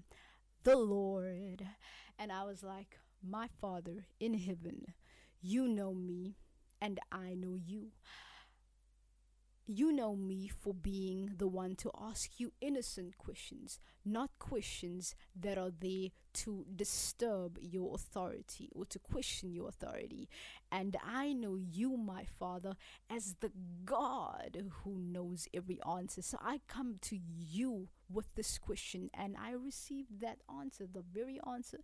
The 0.63 0.77
Lord. 0.77 1.67
And 2.19 2.33
I 2.33 2.45
was 2.45 2.63
like, 2.63 2.99
My 3.23 3.49
Father 3.61 4.07
in 4.21 4.35
heaven, 4.35 4.95
you 5.43 5.69
know 5.69 5.93
me, 5.93 6.37
and 6.81 7.01
I 7.13 7.35
know 7.35 7.57
you 7.57 7.89
you 9.67 9.93
know 9.93 10.15
me 10.15 10.49
for 10.49 10.75
being 10.75 11.33
the 11.39 11.49
one 11.49 11.75
to 11.77 11.91
ask 11.99 12.39
you 12.39 12.53
innocent 12.61 13.17
questions, 13.17 13.79
not 14.05 14.31
questions 14.39 15.15
that 15.35 15.57
are 15.57 15.71
there 15.71 16.09
to 16.35 16.67
disturb 16.75 17.59
your 17.61 17.95
authority 17.95 18.69
or 18.75 18.85
to 18.85 18.99
question 18.99 19.53
your 19.53 19.69
authority. 19.69 20.29
And 20.71 20.97
I 21.03 21.33
know 21.33 21.57
you, 21.57 21.97
my 21.97 22.25
Father, 22.25 22.75
as 23.09 23.37
the 23.41 23.53
God 23.85 24.71
who 24.83 24.99
knows 24.99 25.49
every 25.55 25.79
answer. 25.89 26.21
So 26.21 26.39
I 26.43 26.61
come 26.69 26.97
to 27.03 27.17
you 27.17 27.89
with 28.13 28.35
this 28.35 28.59
question 28.59 29.11
and 29.15 29.37
I 29.43 29.53
received 29.53 30.21
that 30.21 30.39
answer, 30.61 30.87
the 30.93 31.03
very 31.03 31.41
answer 31.51 31.79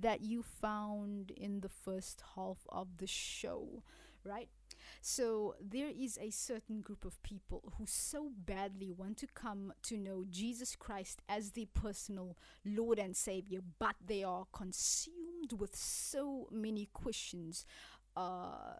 that 0.00 0.20
you 0.20 0.42
found 0.42 1.30
in 1.30 1.60
the 1.60 1.68
first 1.68 2.22
half 2.34 2.66
of 2.68 2.98
the 2.98 3.06
show, 3.06 3.82
right? 4.24 4.48
So 5.00 5.54
there 5.60 5.90
is 5.94 6.18
a 6.20 6.30
certain 6.30 6.80
group 6.80 7.04
of 7.04 7.22
people 7.22 7.72
who 7.78 7.86
so 7.86 8.30
badly 8.36 8.90
want 8.90 9.18
to 9.18 9.26
come 9.26 9.72
to 9.84 9.96
know 9.96 10.24
Jesus 10.28 10.76
Christ 10.76 11.22
as 11.28 11.52
the 11.52 11.66
personal 11.74 12.36
Lord 12.64 12.98
and 12.98 13.16
Savior, 13.16 13.60
but 13.78 13.96
they 14.04 14.22
are 14.22 14.46
consumed 14.52 15.52
with 15.58 15.76
so 15.76 16.48
many 16.50 16.88
questions. 16.92 17.64
Uh, 18.16 18.74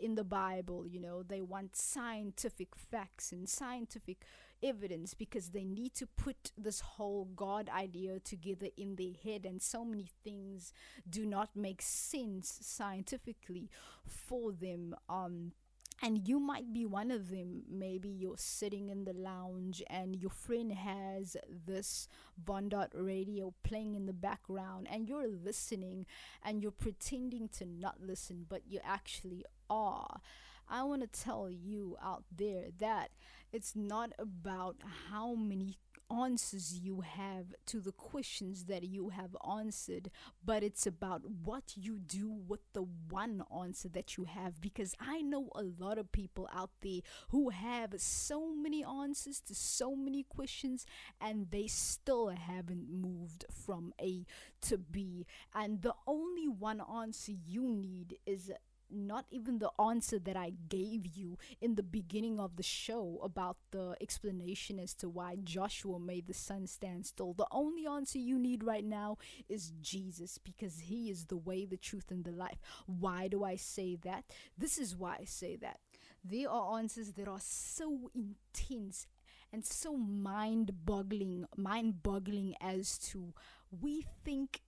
in 0.00 0.14
the 0.14 0.24
Bible, 0.24 0.86
you 0.86 1.00
know, 1.00 1.22
they 1.22 1.40
want 1.40 1.76
scientific 1.76 2.76
facts 2.76 3.32
and 3.32 3.48
scientific 3.48 4.24
evidence 4.62 5.14
because 5.14 5.50
they 5.50 5.64
need 5.64 5.94
to 5.94 6.06
put 6.06 6.52
this 6.56 6.80
whole 6.80 7.26
God 7.36 7.68
idea 7.68 8.20
together 8.20 8.68
in 8.76 8.96
their 8.96 9.14
head, 9.22 9.44
and 9.44 9.62
so 9.62 9.84
many 9.84 10.08
things 10.24 10.72
do 11.08 11.24
not 11.24 11.50
make 11.54 11.82
sense 11.82 12.58
scientifically 12.62 13.70
for 14.06 14.52
them. 14.52 14.94
Um, 15.08 15.52
and 16.00 16.28
you 16.28 16.38
might 16.38 16.72
be 16.72 16.86
one 16.86 17.10
of 17.10 17.30
them. 17.30 17.64
Maybe 17.68 18.08
you're 18.08 18.38
sitting 18.38 18.88
in 18.88 19.04
the 19.04 19.12
lounge 19.12 19.82
and 19.90 20.14
your 20.14 20.30
friend 20.30 20.72
has 20.72 21.36
this 21.66 22.08
Bondot 22.42 22.90
radio 22.94 23.52
playing 23.64 23.96
in 23.96 24.06
the 24.06 24.12
background, 24.12 24.86
and 24.90 25.08
you're 25.08 25.26
listening 25.28 26.06
and 26.44 26.62
you're 26.62 26.70
pretending 26.70 27.48
to 27.58 27.64
not 27.66 28.00
listen, 28.00 28.46
but 28.48 28.62
you 28.68 28.78
actually 28.84 29.44
are. 29.68 30.20
I 30.68 30.82
want 30.82 31.02
to 31.02 31.20
tell 31.20 31.50
you 31.50 31.96
out 32.02 32.24
there 32.34 32.66
that 32.78 33.10
it's 33.52 33.74
not 33.74 34.12
about 34.18 34.76
how 35.10 35.34
many 35.34 35.78
answers 36.10 36.78
you 36.78 37.02
have 37.02 37.54
to 37.66 37.80
the 37.80 37.92
questions 37.92 38.64
that 38.64 38.82
you 38.82 39.10
have 39.10 39.36
answered, 39.56 40.10
but 40.44 40.62
it's 40.62 40.86
about 40.86 41.22
what 41.44 41.74
you 41.76 41.98
do 41.98 42.30
with 42.30 42.60
the 42.72 42.86
one 43.10 43.42
answer 43.54 43.88
that 43.88 44.16
you 44.16 44.24
have. 44.24 44.60
Because 44.60 44.94
I 45.00 45.20
know 45.20 45.50
a 45.54 45.64
lot 45.78 45.98
of 45.98 46.12
people 46.12 46.48
out 46.54 46.70
there 46.82 47.00
who 47.30 47.50
have 47.50 47.94
so 47.98 48.54
many 48.54 48.84
answers 48.84 49.40
to 49.40 49.54
so 49.54 49.94
many 49.94 50.22
questions 50.22 50.86
and 51.20 51.50
they 51.50 51.66
still 51.66 52.28
haven't 52.28 52.88
moved 52.90 53.44
from 53.50 53.92
A 54.00 54.24
to 54.62 54.78
B. 54.78 55.26
And 55.54 55.82
the 55.82 55.94
only 56.06 56.48
one 56.48 56.80
answer 56.80 57.32
you 57.32 57.68
need 57.68 58.18
is 58.26 58.50
not 58.90 59.26
even 59.30 59.58
the 59.58 59.70
answer 59.80 60.18
that 60.18 60.36
I 60.36 60.52
gave 60.68 61.06
you 61.06 61.38
in 61.60 61.74
the 61.74 61.82
beginning 61.82 62.40
of 62.40 62.56
the 62.56 62.62
show 62.62 63.20
about 63.22 63.56
the 63.70 63.96
explanation 64.00 64.78
as 64.78 64.94
to 64.94 65.08
why 65.08 65.36
Joshua 65.42 65.98
made 65.98 66.26
the 66.26 66.34
sun 66.34 66.66
stand 66.66 67.06
still. 67.06 67.32
The 67.32 67.46
only 67.50 67.86
answer 67.86 68.18
you 68.18 68.38
need 68.38 68.64
right 68.64 68.84
now 68.84 69.18
is 69.48 69.72
Jesus 69.80 70.38
because 70.38 70.80
he 70.80 71.10
is 71.10 71.26
the 71.26 71.36
way, 71.36 71.64
the 71.64 71.76
truth, 71.76 72.10
and 72.10 72.24
the 72.24 72.32
life. 72.32 72.58
Why 72.86 73.28
do 73.28 73.44
I 73.44 73.56
say 73.56 73.96
that? 74.04 74.24
This 74.56 74.78
is 74.78 74.96
why 74.96 75.18
I 75.20 75.24
say 75.24 75.56
that. 75.56 75.80
There 76.24 76.50
are 76.50 76.78
answers 76.78 77.12
that 77.12 77.28
are 77.28 77.40
so 77.40 78.10
intense 78.14 79.06
and 79.52 79.64
so 79.64 79.96
mind 79.96 80.84
boggling, 80.84 81.46
mind 81.56 82.02
boggling 82.02 82.54
as 82.60 82.98
to 82.98 83.32
we 83.70 84.06
think 84.24 84.62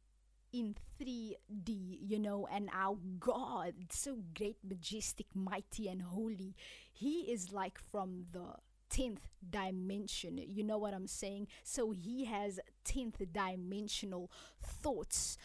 in 0.52 0.76
3D, 1.00 1.98
you 2.00 2.18
know, 2.18 2.46
and 2.52 2.68
our 2.74 2.98
God, 3.18 3.74
so 3.90 4.18
great, 4.36 4.58
majestic, 4.66 5.26
mighty, 5.34 5.88
and 5.88 6.02
holy, 6.02 6.54
He 6.92 7.32
is 7.32 7.52
like 7.52 7.78
from 7.78 8.26
the 8.32 8.54
10th 8.90 9.28
dimension. 9.48 10.38
You 10.38 10.64
know 10.64 10.78
what 10.78 10.94
I'm 10.94 11.06
saying? 11.06 11.48
So 11.62 11.92
He 11.92 12.24
has 12.26 12.60
10th 12.84 13.32
dimensional 13.32 14.30
thoughts. 14.60 15.38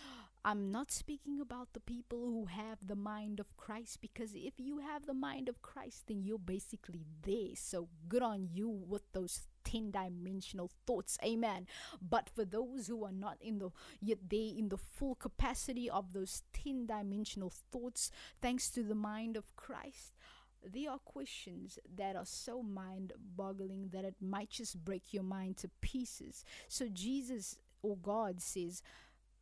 I'm 0.43 0.71
not 0.71 0.91
speaking 0.91 1.41
about 1.41 1.73
the 1.73 1.79
people 1.79 2.19
who 2.19 2.45
have 2.45 2.77
the 2.85 2.95
mind 2.95 3.39
of 3.39 3.57
Christ 3.57 3.99
because 3.99 4.35
if 4.35 4.53
you 4.59 4.77
have 4.77 5.07
the 5.07 5.13
mind 5.15 5.49
of 5.49 5.63
Christ, 5.63 6.03
then 6.07 6.23
you're 6.23 6.37
basically 6.37 7.03
there. 7.23 7.55
So 7.55 7.87
good 8.07 8.21
on 8.21 8.49
you 8.53 8.69
with 8.69 9.11
those 9.11 9.47
10 9.65 9.91
dimensional 9.91 10.71
thoughts. 10.85 11.17
Amen. 11.23 11.67
But 12.01 12.29
for 12.29 12.45
those 12.45 12.87
who 12.87 13.03
are 13.03 13.11
not 13.11 13.37
in 13.41 13.59
the 13.59 13.71
yet 13.99 14.19
they 14.29 14.53
in 14.57 14.69
the 14.69 14.77
full 14.77 15.15
capacity 15.15 15.89
of 15.89 16.13
those 16.13 16.43
10 16.53 16.85
dimensional 16.85 17.51
thoughts, 17.71 18.11
thanks 18.41 18.69
to 18.71 18.83
the 18.83 18.95
mind 18.95 19.35
of 19.35 19.55
Christ, 19.55 20.13
there 20.63 20.91
are 20.91 20.99
questions 20.99 21.77
that 21.95 22.15
are 22.15 22.25
so 22.25 22.63
mind 22.63 23.13
boggling 23.35 23.89
that 23.91 24.05
it 24.05 24.15
might 24.21 24.49
just 24.49 24.83
break 24.83 25.13
your 25.13 25.23
mind 25.23 25.57
to 25.57 25.69
pieces. 25.81 26.43
So 26.67 26.87
Jesus 26.91 27.57
or 27.81 27.97
God 27.97 28.41
says, 28.41 28.81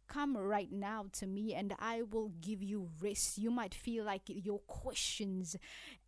Come 0.08 0.38
right 0.38 0.72
now 0.72 1.06
to 1.14 1.26
me 1.26 1.54
and 1.54 1.74
I 1.80 2.02
will 2.04 2.32
give 2.42 2.62
you 2.62 2.90
rest. 3.02 3.38
You 3.38 3.52
might 3.52 3.74
feel 3.74 4.06
like 4.06 4.24
your 4.28 4.60
questions 4.60 5.56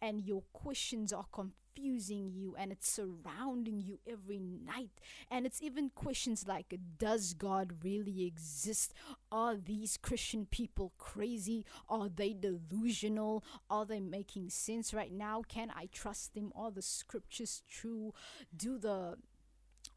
and 0.02 0.22
your 0.22 0.44
questions 0.54 1.12
are 1.12 1.26
confusing 1.32 2.32
you 2.32 2.56
and 2.58 2.72
it's 2.72 2.90
surrounding 2.90 3.82
you 3.82 4.00
every 4.10 4.40
night. 4.40 4.92
And 5.30 5.46
it's 5.46 5.62
even 5.62 5.90
questions 5.90 6.46
like 6.48 6.74
Does 6.98 7.34
God 7.34 7.84
really 7.84 8.26
exist? 8.26 8.94
Are 9.32 9.56
these 9.56 9.98
Christian 9.98 10.46
people 10.46 10.94
crazy? 10.98 11.66
Are 11.90 12.10
they 12.10 12.34
delusional? 12.34 13.44
Are 13.70 13.86
they 13.86 14.00
making 14.00 14.50
sense 14.50 14.94
right 14.94 15.12
now? 15.12 15.42
Can 15.48 15.72
I 15.76 15.90
trust 15.92 16.34
them? 16.34 16.52
Are 16.56 16.72
the 16.72 16.82
scriptures 16.82 17.64
true? 17.70 18.14
Do 18.56 18.78
the 18.78 19.18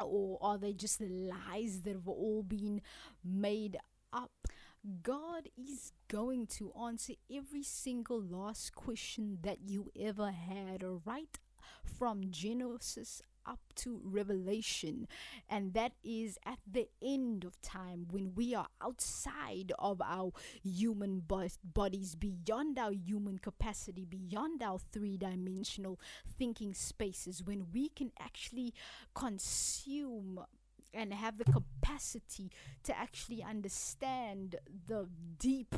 or 0.00 0.38
are 0.40 0.58
they 0.58 0.72
just 0.72 0.98
the 0.98 1.08
lies 1.08 1.82
that 1.82 1.94
have 1.94 2.08
all 2.08 2.42
been 2.42 2.80
made 3.24 3.76
up? 4.12 4.30
God 5.02 5.48
is 5.56 5.92
going 6.06 6.46
to 6.46 6.72
answer 6.80 7.14
every 7.34 7.62
single 7.62 8.22
last 8.22 8.74
question 8.74 9.38
that 9.42 9.58
you 9.66 9.90
ever 9.98 10.30
had, 10.30 10.84
right 11.04 11.38
from 11.98 12.30
Genesis 12.30 13.22
up 13.48 13.60
to 13.76 14.00
Revelation, 14.04 15.08
and 15.48 15.72
that 15.74 15.92
is 16.04 16.38
at 16.44 16.58
the 16.70 16.88
end 17.02 17.44
of 17.44 17.60
time 17.62 18.06
when 18.10 18.34
we 18.34 18.54
are 18.54 18.68
outside 18.82 19.72
of 19.78 20.00
our 20.02 20.32
human 20.62 21.20
bo- 21.20 21.48
bodies, 21.64 22.14
beyond 22.14 22.78
our 22.78 22.92
human 22.92 23.38
capacity, 23.38 24.04
beyond 24.04 24.62
our 24.62 24.78
three 24.78 25.16
dimensional 25.16 25.98
thinking 26.38 26.74
spaces, 26.74 27.42
when 27.42 27.66
we 27.72 27.88
can 27.88 28.12
actually 28.20 28.74
consume 29.14 30.40
and 30.94 31.12
have 31.12 31.38
the 31.38 31.44
capacity 31.44 32.50
to 32.82 32.96
actually 32.96 33.42
understand 33.42 34.56
the 34.86 35.08
deep 35.38 35.74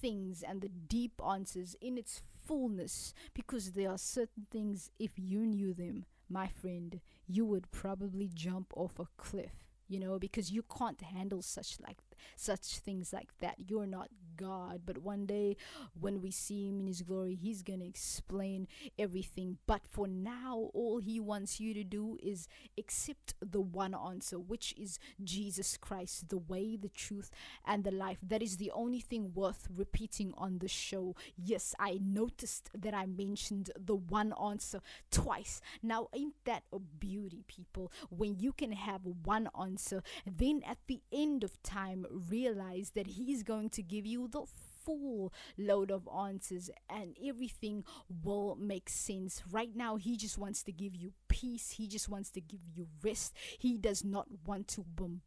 things 0.00 0.42
and 0.46 0.60
the 0.60 0.68
deep 0.68 1.20
answers 1.28 1.76
in 1.80 1.98
its 1.98 2.22
fullness 2.46 3.12
because 3.34 3.72
there 3.72 3.90
are 3.90 3.98
certain 3.98 4.46
things 4.50 4.90
if 4.98 5.12
you 5.16 5.40
knew 5.40 5.74
them 5.74 6.04
my 6.28 6.48
friend 6.48 7.00
you 7.26 7.44
would 7.44 7.70
probably 7.70 8.30
jump 8.32 8.72
off 8.76 8.98
a 8.98 9.06
cliff 9.16 9.64
you 9.88 9.98
know 9.98 10.18
because 10.18 10.50
you 10.50 10.62
can't 10.76 11.00
handle 11.00 11.42
such 11.42 11.76
like 11.80 11.98
such 12.36 12.78
things 12.78 13.12
like 13.12 13.36
that 13.40 13.56
you're 13.68 13.86
not 13.86 14.08
God. 14.38 14.82
But 14.86 14.98
one 14.98 15.26
day, 15.26 15.56
when 16.00 16.22
we 16.22 16.30
see 16.30 16.66
Him 16.66 16.80
in 16.80 16.86
His 16.86 17.02
glory, 17.02 17.34
He's 17.34 17.62
going 17.62 17.80
to 17.80 17.86
explain 17.86 18.66
everything. 18.98 19.58
But 19.66 19.82
for 19.86 20.06
now, 20.06 20.70
all 20.72 20.98
He 20.98 21.20
wants 21.20 21.60
you 21.60 21.74
to 21.74 21.84
do 21.84 22.16
is 22.22 22.48
accept 22.78 23.34
the 23.40 23.60
one 23.60 23.94
answer, 23.94 24.38
which 24.38 24.74
is 24.78 24.98
Jesus 25.22 25.76
Christ, 25.76 26.30
the 26.30 26.38
way, 26.38 26.76
the 26.76 26.88
truth, 26.88 27.30
and 27.66 27.84
the 27.84 27.90
life. 27.90 28.18
That 28.22 28.42
is 28.42 28.56
the 28.56 28.70
only 28.70 29.00
thing 29.00 29.32
worth 29.34 29.68
repeating 29.74 30.32
on 30.38 30.58
the 30.58 30.68
show. 30.68 31.16
Yes, 31.36 31.74
I 31.78 31.98
noticed 32.00 32.70
that 32.74 32.94
I 32.94 33.06
mentioned 33.06 33.70
the 33.78 33.96
one 33.96 34.32
answer 34.42 34.80
twice. 35.10 35.60
Now, 35.82 36.08
ain't 36.14 36.34
that 36.44 36.62
a 36.72 36.78
beauty, 36.78 37.44
people? 37.48 37.90
When 38.10 38.38
you 38.38 38.52
can 38.52 38.72
have 38.72 39.00
one 39.24 39.48
answer, 39.60 40.02
then 40.24 40.62
at 40.66 40.78
the 40.86 41.00
end 41.12 41.42
of 41.42 41.60
time, 41.62 42.06
realize 42.10 42.90
that 42.94 43.06
He's 43.06 43.42
going 43.42 43.70
to 43.70 43.82
give 43.82 44.06
you 44.06 44.28
the 44.28 44.44
full 44.84 45.32
load 45.58 45.90
of 45.90 46.08
answers 46.08 46.70
and 46.88 47.16
everything 47.22 47.84
will 48.24 48.56
make 48.56 48.88
sense. 48.88 49.42
Right 49.50 49.74
now, 49.74 49.96
he 49.96 50.16
just 50.16 50.38
wants 50.38 50.62
to 50.64 50.72
give 50.72 50.94
you 50.94 51.12
peace. 51.28 51.72
He 51.72 51.86
just 51.86 52.08
wants 52.08 52.30
to 52.30 52.40
give 52.40 52.60
you 52.74 52.86
rest. 53.02 53.34
He 53.58 53.76
does 53.76 54.02
not 54.04 54.26
want 54.46 54.68
to 54.68 54.84
bombard 54.84 55.20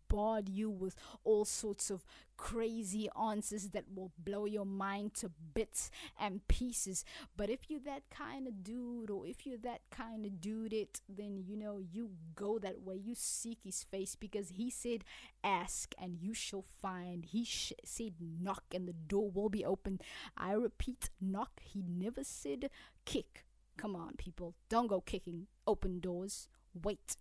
you 0.49 0.69
with 0.69 0.95
all 1.23 1.45
sorts 1.45 1.89
of 1.89 2.03
crazy 2.37 3.07
answers 3.21 3.69
that 3.69 3.85
will 3.93 4.11
blow 4.17 4.45
your 4.45 4.65
mind 4.65 5.13
to 5.13 5.29
bits 5.53 5.91
and 6.19 6.47
pieces. 6.47 7.05
But 7.37 7.49
if 7.49 7.69
you're 7.69 7.81
that 7.85 8.09
kind 8.09 8.47
of 8.47 8.63
dude, 8.63 9.09
or 9.09 9.27
if 9.27 9.45
you're 9.45 9.59
that 9.59 9.81
kind 9.91 10.25
of 10.25 10.41
dude, 10.41 10.73
it 10.73 11.01
then 11.07 11.43
you 11.45 11.55
know 11.55 11.79
you 11.79 12.11
go 12.35 12.57
that 12.59 12.81
way. 12.81 12.95
You 12.95 13.13
seek 13.15 13.59
His 13.63 13.83
face 13.83 14.15
because 14.15 14.49
He 14.49 14.69
said, 14.69 15.03
"Ask 15.43 15.93
and 15.99 16.17
you 16.19 16.33
shall 16.33 16.65
find." 16.81 17.25
He 17.25 17.45
sh- 17.45 17.73
said, 17.83 18.13
"Knock 18.19 18.63
and 18.73 18.87
the 18.87 18.93
door 18.93 19.29
will 19.29 19.49
be 19.49 19.63
open." 19.65 19.99
I 20.37 20.53
repeat, 20.53 21.09
knock. 21.19 21.61
He 21.61 21.83
never 21.87 22.23
said 22.23 22.69
kick. 23.05 23.45
Come 23.77 23.95
on, 23.95 24.15
people, 24.17 24.55
don't 24.69 24.87
go 24.87 25.01
kicking 25.01 25.47
open 25.65 25.99
doors. 25.99 26.47
Wait. 26.73 27.17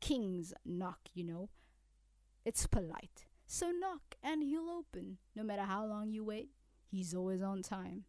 Kings 0.00 0.52
knock, 0.64 0.98
you 1.14 1.24
know. 1.24 1.48
It's 2.44 2.66
polite. 2.66 3.26
So 3.46 3.70
knock 3.70 4.16
and 4.22 4.42
he'll 4.42 4.70
open. 4.70 5.18
No 5.36 5.42
matter 5.42 5.62
how 5.62 5.84
long 5.86 6.10
you 6.10 6.24
wait, 6.24 6.50
he's 6.90 7.14
always 7.14 7.42
on 7.42 7.62
time. 7.62 8.04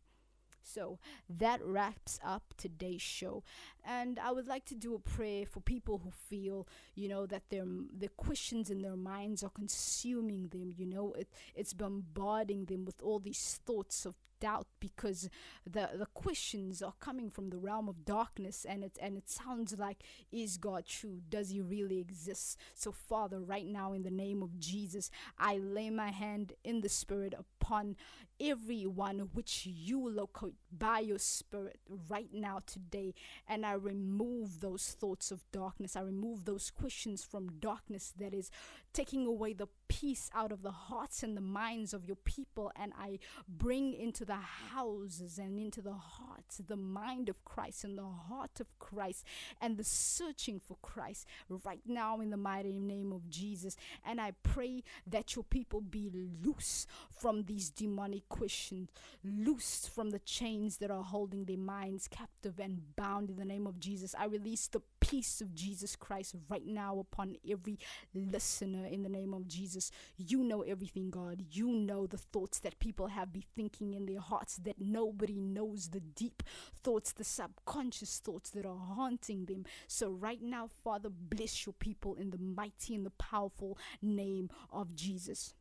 So 0.64 0.98
that 1.30 1.64
wraps 1.64 2.20
up 2.26 2.54
today's 2.58 3.02
show. 3.02 3.44
And 3.86 4.18
I 4.18 4.32
would 4.32 4.48
like 4.48 4.66
to 4.66 4.76
do 4.76 4.96
a 4.96 5.00
prayer 5.00 5.46
for 5.46 5.60
people 5.60 6.00
who 6.04 6.12
feel, 6.12 6.68
you 6.96 7.10
know, 7.10 7.26
that 7.26 7.50
their 7.50 7.66
the 7.66 8.08
questions 8.08 8.70
in 8.70 8.82
their 8.82 8.96
minds 8.96 9.44
are 9.44 9.50
consuming 9.50 10.48
them, 10.48 10.74
you 10.76 10.86
know, 10.86 11.14
it 11.14 11.28
it's 11.54 11.74
bombarding 11.74 12.66
them 12.66 12.86
with 12.86 13.02
all 13.02 13.20
these 13.20 13.60
thoughts 13.66 14.06
of 14.06 14.16
doubt 14.44 14.68
because 14.82 15.30
the 15.66 15.90
the 15.98 16.10
questions 16.14 16.82
are 16.82 16.96
coming 17.00 17.30
from 17.30 17.50
the 17.50 17.58
realm 17.58 17.88
of 17.88 18.04
darkness 18.04 18.66
and 18.68 18.84
it 18.84 18.98
and 19.02 19.18
it 19.18 19.30
sounds 19.30 19.72
like 19.80 20.04
is 20.32 20.58
God 20.58 20.86
true? 20.86 21.22
Does 21.30 21.50
he 21.50 21.62
really 21.62 22.00
exist? 22.00 22.58
So 22.74 22.92
father 22.92 23.40
right 23.40 23.66
now 23.66 23.94
in 23.94 24.04
the 24.04 24.18
name 24.26 24.44
of 24.44 24.60
Jesus 24.60 25.10
I 25.40 25.58
lay 25.58 25.90
my 25.90 26.12
hand 26.12 26.54
in 26.64 26.82
the 26.82 26.90
spirit 26.90 27.34
upon 27.46 27.96
everyone 28.42 29.30
which 29.34 29.66
you 29.66 30.10
locate 30.10 30.56
by 30.72 31.00
your 31.00 31.20
spirit 31.20 31.80
right 32.10 32.34
now 32.34 32.60
today. 32.66 33.14
And 33.48 33.66
I 33.66 33.74
remove 33.74 34.60
those 34.60 34.96
thoughts 35.00 35.32
of 35.32 35.44
darkness. 35.52 35.96
I 35.96 36.02
remove 36.02 36.46
those 36.46 36.70
questions 36.70 37.24
from 37.24 37.60
darkness 37.60 38.14
that 38.20 38.34
is 38.34 38.52
taking 38.94 39.26
away 39.26 39.54
the 39.54 39.68
peace 39.88 40.30
out 40.34 40.52
of 40.52 40.62
the 40.62 40.72
hearts 40.72 41.24
and 41.24 41.36
the 41.36 41.42
minds 41.42 41.94
of 41.94 42.06
your 42.06 42.16
people 42.16 42.72
and 42.76 42.94
I 42.98 43.20
bring 43.48 43.94
into 43.94 44.26
the 44.26 44.36
houses 44.36 45.38
and 45.38 45.60
into 45.60 45.82
the 45.82 45.94
hearts 45.94 46.62
the 46.68 46.76
mind 46.76 47.30
of 47.30 47.44
Christ 47.46 47.84
and 47.84 47.98
the 47.98 48.04
heart 48.04 48.60
of 48.60 48.68
Christ 48.80 49.26
and 49.62 49.78
the 49.78 49.84
searching 49.84 50.60
for 50.60 50.78
Christ 50.82 51.28
right 51.50 51.82
now 51.86 52.22
in 52.22 52.30
the 52.30 52.38
mighty 52.38 52.80
name 52.80 53.12
of 53.12 53.30
Jesus. 53.30 53.76
And 54.06 54.20
I 54.20 54.34
pray 54.44 54.84
that 55.08 55.36
your 55.36 55.44
people 55.44 55.82
be 55.82 56.10
loose 56.44 56.88
from 57.10 57.44
these 57.44 57.70
demonic 57.70 58.28
questions 58.30 58.90
loosed 59.24 59.90
from 59.90 60.10
the 60.10 60.20
chains 60.20 60.78
that 60.78 60.92
are 60.92 61.04
holding 61.04 61.46
their 61.46 61.58
minds 61.58 62.08
captive 62.08 62.60
and 62.60 62.96
bound 62.96 63.30
in 63.30 63.38
the 63.38 63.46
name 63.46 63.68
of 63.68 63.80
Jesus. 63.80 64.16
I 64.18 64.26
release 64.26 64.68
the 64.68 64.82
peace 65.04 65.42
of 65.42 65.54
Jesus 65.54 65.96
Christ 65.96 66.36
right 66.50 66.66
now 66.66 66.98
upon 67.00 67.36
every 67.50 67.78
listener 68.14 68.86
in 68.86 69.04
the 69.04 69.10
name 69.10 69.34
of 69.34 69.48
Jesus. 69.48 69.92
You 70.18 70.44
know 70.44 70.62
everything, 70.62 71.10
God. 71.10 71.44
You 71.52 71.68
know 71.68 72.08
the 72.08 72.18
thoughts 72.18 72.60
that 72.60 72.80
people 72.80 73.08
have 73.08 73.34
be 73.34 73.46
thinking 73.56 73.94
in 73.94 74.06
their 74.06 74.22
hearts 74.22 74.58
that 74.58 74.80
nobody 74.80 75.40
knows 75.40 75.90
the 75.90 76.00
deep 76.00 76.42
thoughts, 76.84 77.12
the 77.12 77.24
subconscious 77.24 78.20
thoughts 78.20 78.50
that 78.52 78.66
are 78.66 78.78
haunting 78.78 79.46
them. 79.46 79.66
So 79.88 80.10
right 80.10 80.42
now, 80.42 80.70
Father, 80.84 81.10
bless 81.10 81.66
your 81.66 81.74
people 81.74 82.16
in 82.16 82.30
the 82.30 82.38
mighty 82.38 82.96
and 82.96 83.06
the 83.06 83.12
powerful 83.12 83.78
name 84.02 84.50
of 84.72 84.96
Jesus. 84.96 85.54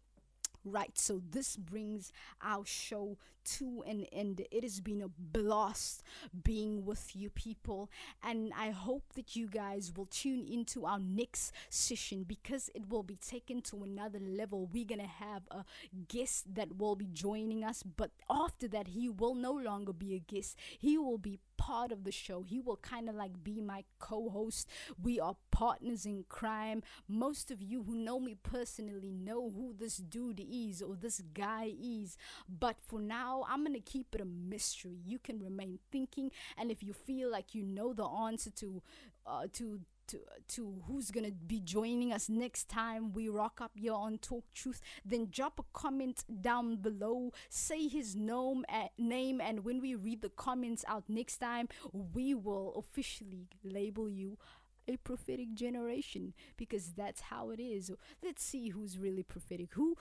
Right, 0.65 0.97
so 0.97 1.21
this 1.31 1.57
brings 1.57 2.13
our 2.41 2.65
show 2.65 3.19
to 3.45 3.83
an 3.85 4.07
end. 4.13 4.43
It 4.53 4.63
has 4.63 4.79
been 4.81 5.03
a 5.03 5.09
blast 5.09 6.05
being 6.45 6.85
with 6.85 7.17
you 7.17 7.31
people, 7.31 7.91
and 8.23 8.53
I 8.57 8.71
hope 8.71 9.03
that 9.17 9.35
you 9.35 9.49
guys 9.49 9.93
will 9.97 10.07
tune 10.07 10.47
into 10.47 10.87
our 10.87 11.01
next 11.01 11.53
session 11.69 12.23
because 12.23 12.71
it 12.77 12.89
will 12.89 13.03
be 13.03 13.17
taken 13.17 13.61
to 13.63 13.83
another 13.83 14.21
level. 14.21 14.69
We're 14.73 14.85
gonna 14.85 15.09
have 15.09 15.43
a 15.51 15.65
guest 16.07 16.55
that 16.55 16.77
will 16.79 16.95
be 16.95 17.09
joining 17.13 17.65
us, 17.65 17.83
but 17.83 18.13
after 18.31 18.69
that, 18.69 18.87
he 18.87 19.09
will 19.09 19.35
no 19.35 19.53
longer 19.53 19.93
be 19.93 20.15
a 20.15 20.21
guest, 20.21 20.57
he 20.79 20.97
will 20.97 21.19
be 21.19 21.41
part 21.63 21.93
of 21.93 22.03
the 22.03 22.11
show. 22.11 22.43
He 22.43 22.59
will 22.61 22.77
kind 22.79 23.09
of 23.09 23.15
like 23.15 23.45
be 23.45 23.61
my 23.61 23.85
co 24.01 24.29
host. 24.31 24.69
We 25.01 25.21
are 25.21 25.37
partners 25.53 26.05
in 26.05 26.25
crime. 26.29 26.83
Most 27.09 27.53
of 27.53 27.63
you 27.63 27.85
who 27.85 27.95
know 27.95 28.19
me 28.19 28.35
personally 28.43 29.13
know 29.13 29.49
who 29.55 29.73
this 29.79 29.97
dude 29.99 30.41
is 30.41 30.83
or 30.83 30.97
this 30.97 31.23
guy 31.35 31.71
is. 31.81 32.17
But 32.49 32.77
for 32.81 33.01
now, 33.01 33.45
I'm 33.49 33.63
going 33.65 33.75
to 33.75 33.93
keep 33.93 34.13
it 34.15 34.21
a 34.21 34.25
mystery. 34.25 34.99
You 35.07 35.21
can 35.21 35.39
remain 35.39 35.79
thinking. 35.93 36.33
And 36.59 36.71
if 36.73 36.83
you 36.83 36.93
feel 36.93 37.31
like 37.31 37.55
you 37.55 37.63
know 37.63 37.93
the 37.93 38.07
answer 38.07 38.51
to, 38.63 38.83
uh, 39.25 39.47
to, 39.55 39.81
to, 40.13 40.21
to 40.49 40.83
who's 40.87 41.11
gonna 41.11 41.31
be 41.31 41.61
joining 41.61 42.13
us 42.13 42.29
next 42.29 42.69
time 42.69 43.13
we 43.13 43.29
rock 43.29 43.61
up 43.61 43.73
here 43.75 43.95
on 43.95 44.19
Talk 44.19 44.45
Truth, 44.55 44.81
then 45.05 45.29
drop 45.31 45.59
a 45.59 45.65
comment 45.73 46.25
down 46.41 46.77
below. 46.77 47.33
Say 47.49 47.89
his 47.89 48.15
name, 48.15 48.65
uh, 48.69 48.89
name, 48.99 49.41
and 49.41 49.65
when 49.65 49.81
we 49.81 49.95
read 49.95 50.21
the 50.21 50.29
comments 50.29 50.85
out 50.87 51.05
next 51.09 51.39
time, 51.39 51.69
we 51.93 52.35
will 52.35 52.75
officially 52.77 53.49
label 53.65 54.09
you 54.09 54.37
a 54.87 54.97
prophetic 54.99 55.55
generation 55.55 56.35
because 56.57 56.93
that's 56.93 57.23
how 57.23 57.51
it 57.51 57.61
is. 57.61 57.91
Let's 58.23 58.45
see 58.45 58.69
who's 58.69 58.99
really 58.99 59.23
prophetic. 59.23 59.75
Who 59.75 59.97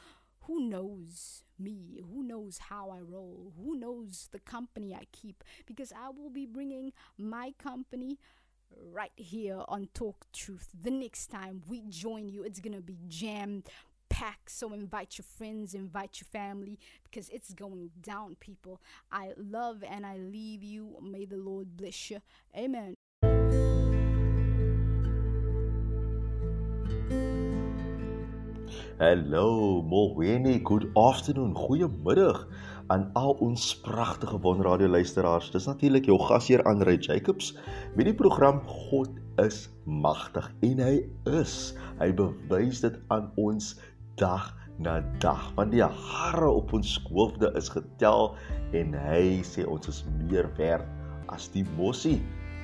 who 0.46 0.60
knows 0.68 1.44
me? 1.60 2.02
Who 2.12 2.24
knows 2.24 2.58
how 2.58 2.90
I 2.90 3.00
roll? 3.00 3.54
Who 3.58 3.76
knows 3.76 4.28
the 4.32 4.40
company 4.40 4.96
I 4.96 5.04
keep? 5.12 5.44
Because 5.68 5.94
I 5.94 6.10
will 6.10 6.32
be 6.32 6.48
bringing 6.48 6.94
my 7.18 7.54
company 7.60 8.18
right 8.94 9.12
here 9.16 9.62
on 9.68 9.90
Talk 9.94 10.26
Truth. 10.34 10.70
The 10.82 10.92
next 10.92 11.28
time 11.28 11.64
we 11.68 11.82
join 11.90 12.30
you, 12.30 12.44
it's 12.44 12.60
gonna 12.60 12.82
be 12.82 12.98
jam 13.08 13.64
packed. 14.10 14.52
So 14.52 14.74
invite 14.74 15.18
your 15.18 15.26
friends, 15.26 15.74
invite 15.74 16.22
your 16.22 16.28
family, 16.28 16.78
because 17.04 17.30
it's 17.30 17.54
going 17.54 17.92
down, 18.02 18.36
people. 18.40 18.82
I 19.12 19.34
love 19.38 19.84
and 19.88 20.06
I 20.06 20.18
leave 20.18 20.64
you. 20.64 20.98
May 21.02 21.26
the 21.26 21.38
Lord 21.38 21.78
bless 21.78 22.12
you. 22.12 22.22
Amen. 22.56 22.96
Hallo, 29.00 29.82
Molweni, 29.82 30.62
good 30.62 30.92
afternoon, 30.96 31.54
goeiemiddag 31.56 32.48
aan 32.92 33.08
al 33.16 33.38
ons 33.40 33.70
pragtige 33.86 34.38
Bonradio 34.44 34.90
luisteraars. 34.92 35.52
Dis 35.54 35.68
natuurlik 35.70 36.10
jou 36.10 36.18
gasheer 36.20 36.64
Andre 36.68 36.98
Jacobs 37.00 37.54
met 37.96 38.10
die 38.10 38.16
program 38.16 38.60
God 38.68 39.14
is 39.40 39.70
magtig 39.88 40.50
en 40.68 40.82
hy 40.84 40.98
is. 41.32 41.72
Hy 42.02 42.10
bewys 42.18 42.82
dit 42.84 42.98
aan 43.14 43.30
ons 43.40 43.74
dag 44.20 44.50
na 44.84 45.00
dag. 45.24 45.46
Want 45.56 45.72
die 45.72 45.84
hare 45.86 46.50
op 46.52 46.74
ons 46.76 46.98
hoofde 47.08 47.54
is 47.60 47.72
getel 47.72 48.34
en 48.76 48.96
hy 49.08 49.40
sê 49.48 49.64
ons 49.64 49.88
is 49.88 50.04
meer 50.26 50.50
werd 50.60 50.88
as 51.32 51.48
die 51.56 51.64
mossie. 51.78 52.20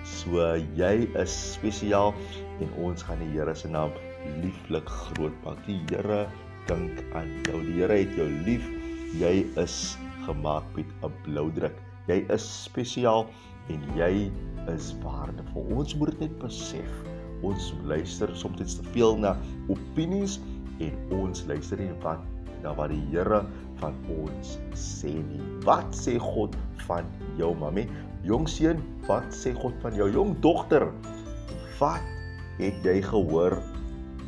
So 0.08 0.44
jy 0.76 1.08
is 1.20 1.38
spesiaal 1.54 2.12
en 2.64 2.74
ons 2.84 3.06
gaan 3.08 3.24
die 3.24 3.32
Here 3.32 3.56
se 3.56 3.72
naam 3.72 3.96
lieflik 4.44 4.92
groot 4.92 5.40
maak. 5.46 5.64
Die 5.70 5.80
Here 5.88 6.26
dink 6.68 7.00
aan 7.16 7.32
jou. 7.48 7.64
Die 7.64 7.80
Here 7.80 8.02
het 8.04 8.20
jou 8.20 8.28
lief. 8.44 8.68
Jy 9.16 9.46
is 9.56 9.96
gemaak 10.28 10.64
met 10.76 10.90
'n 11.04 11.14
blou 11.26 11.52
druk. 11.52 11.76
Jy 12.08 12.24
is 12.34 12.46
spesiaal 12.64 13.28
en 13.74 13.84
jy 13.96 14.32
is 14.72 14.94
waardevol. 15.04 15.68
Ons 15.76 15.96
moet 15.96 16.20
net 16.20 16.34
besef. 16.40 16.92
Ons 17.46 17.74
luister 17.86 18.32
soms 18.36 18.78
te 18.80 18.84
veel 18.94 19.18
na 19.18 19.36
opinies 19.70 20.40
en 20.80 20.94
ons 21.12 21.46
luister 21.48 21.80
nie 21.80 21.94
wat 22.04 22.24
na 22.64 22.74
wat 22.78 22.90
die 22.90 23.04
Here 23.12 23.44
van 23.82 23.96
ons 24.10 24.58
sê 24.74 25.14
nie. 25.14 25.42
Wat 25.66 25.94
sê 25.96 26.18
God 26.22 26.56
van 26.88 27.06
jou 27.38 27.54
mami? 27.56 27.86
Jong 28.26 28.48
seun, 28.50 28.82
wat 29.08 29.30
sê 29.36 29.54
God 29.54 29.76
van 29.84 29.96
jou 29.98 30.10
jong 30.12 30.34
dogter? 30.42 30.90
Wat 31.78 32.04
het 32.58 32.82
jy 32.86 32.98
gehoor 33.06 33.60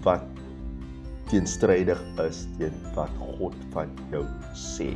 wat 0.06 0.28
teenstrydig 1.30 2.02
is 2.26 2.46
teen 2.58 2.76
wat 2.98 3.14
God 3.18 3.58
van 3.74 3.90
jou 4.14 4.26
sê? 4.54 4.94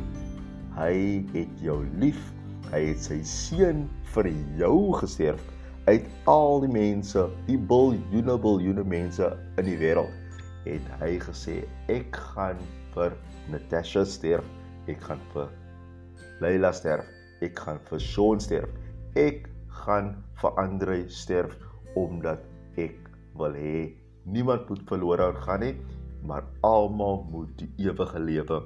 Hy 0.74 1.22
het 1.34 1.60
jou 1.62 1.82
lief. 2.00 2.20
Hy 2.72 2.80
het 2.88 3.02
sy 3.04 3.20
seun 3.28 3.84
vir 4.14 4.30
jou 4.58 4.94
gesterf 4.98 5.42
uit 5.84 6.06
al 6.30 6.62
die 6.64 6.70
mense, 6.72 7.26
die 7.46 7.58
biljoene 7.60 8.36
biljoene 8.40 8.84
mense 8.88 9.28
in 9.60 9.68
die 9.68 9.76
wêreld. 9.78 10.10
Het 10.64 10.86
hy 11.02 11.18
gesê 11.20 11.58
ek 11.92 12.16
gaan 12.32 12.60
vir 12.94 13.12
Natasha 13.52 14.06
sterf, 14.08 14.46
ek 14.88 15.02
gaan 15.04 15.20
vir 15.34 15.52
Leila 16.40 16.72
sterf, 16.72 17.04
ek 17.44 17.60
gaan 17.60 17.82
vir 17.90 18.00
Sean 18.00 18.40
sterf. 18.40 18.70
Ek 19.14 19.44
gaan 19.84 20.14
vir 20.40 20.58
Andre 20.58 20.96
sterf 21.12 21.52
omdat 22.00 22.42
ek 22.80 22.96
wil 23.38 23.54
hê 23.54 23.92
niemand 24.24 24.66
moet 24.70 24.82
verlore 24.88 25.28
gaan 25.44 25.62
nie, 25.62 25.74
maar 26.24 26.46
almal 26.64 27.22
moet 27.30 27.52
die 27.60 27.68
ewige 27.84 28.18
lewe 28.18 28.62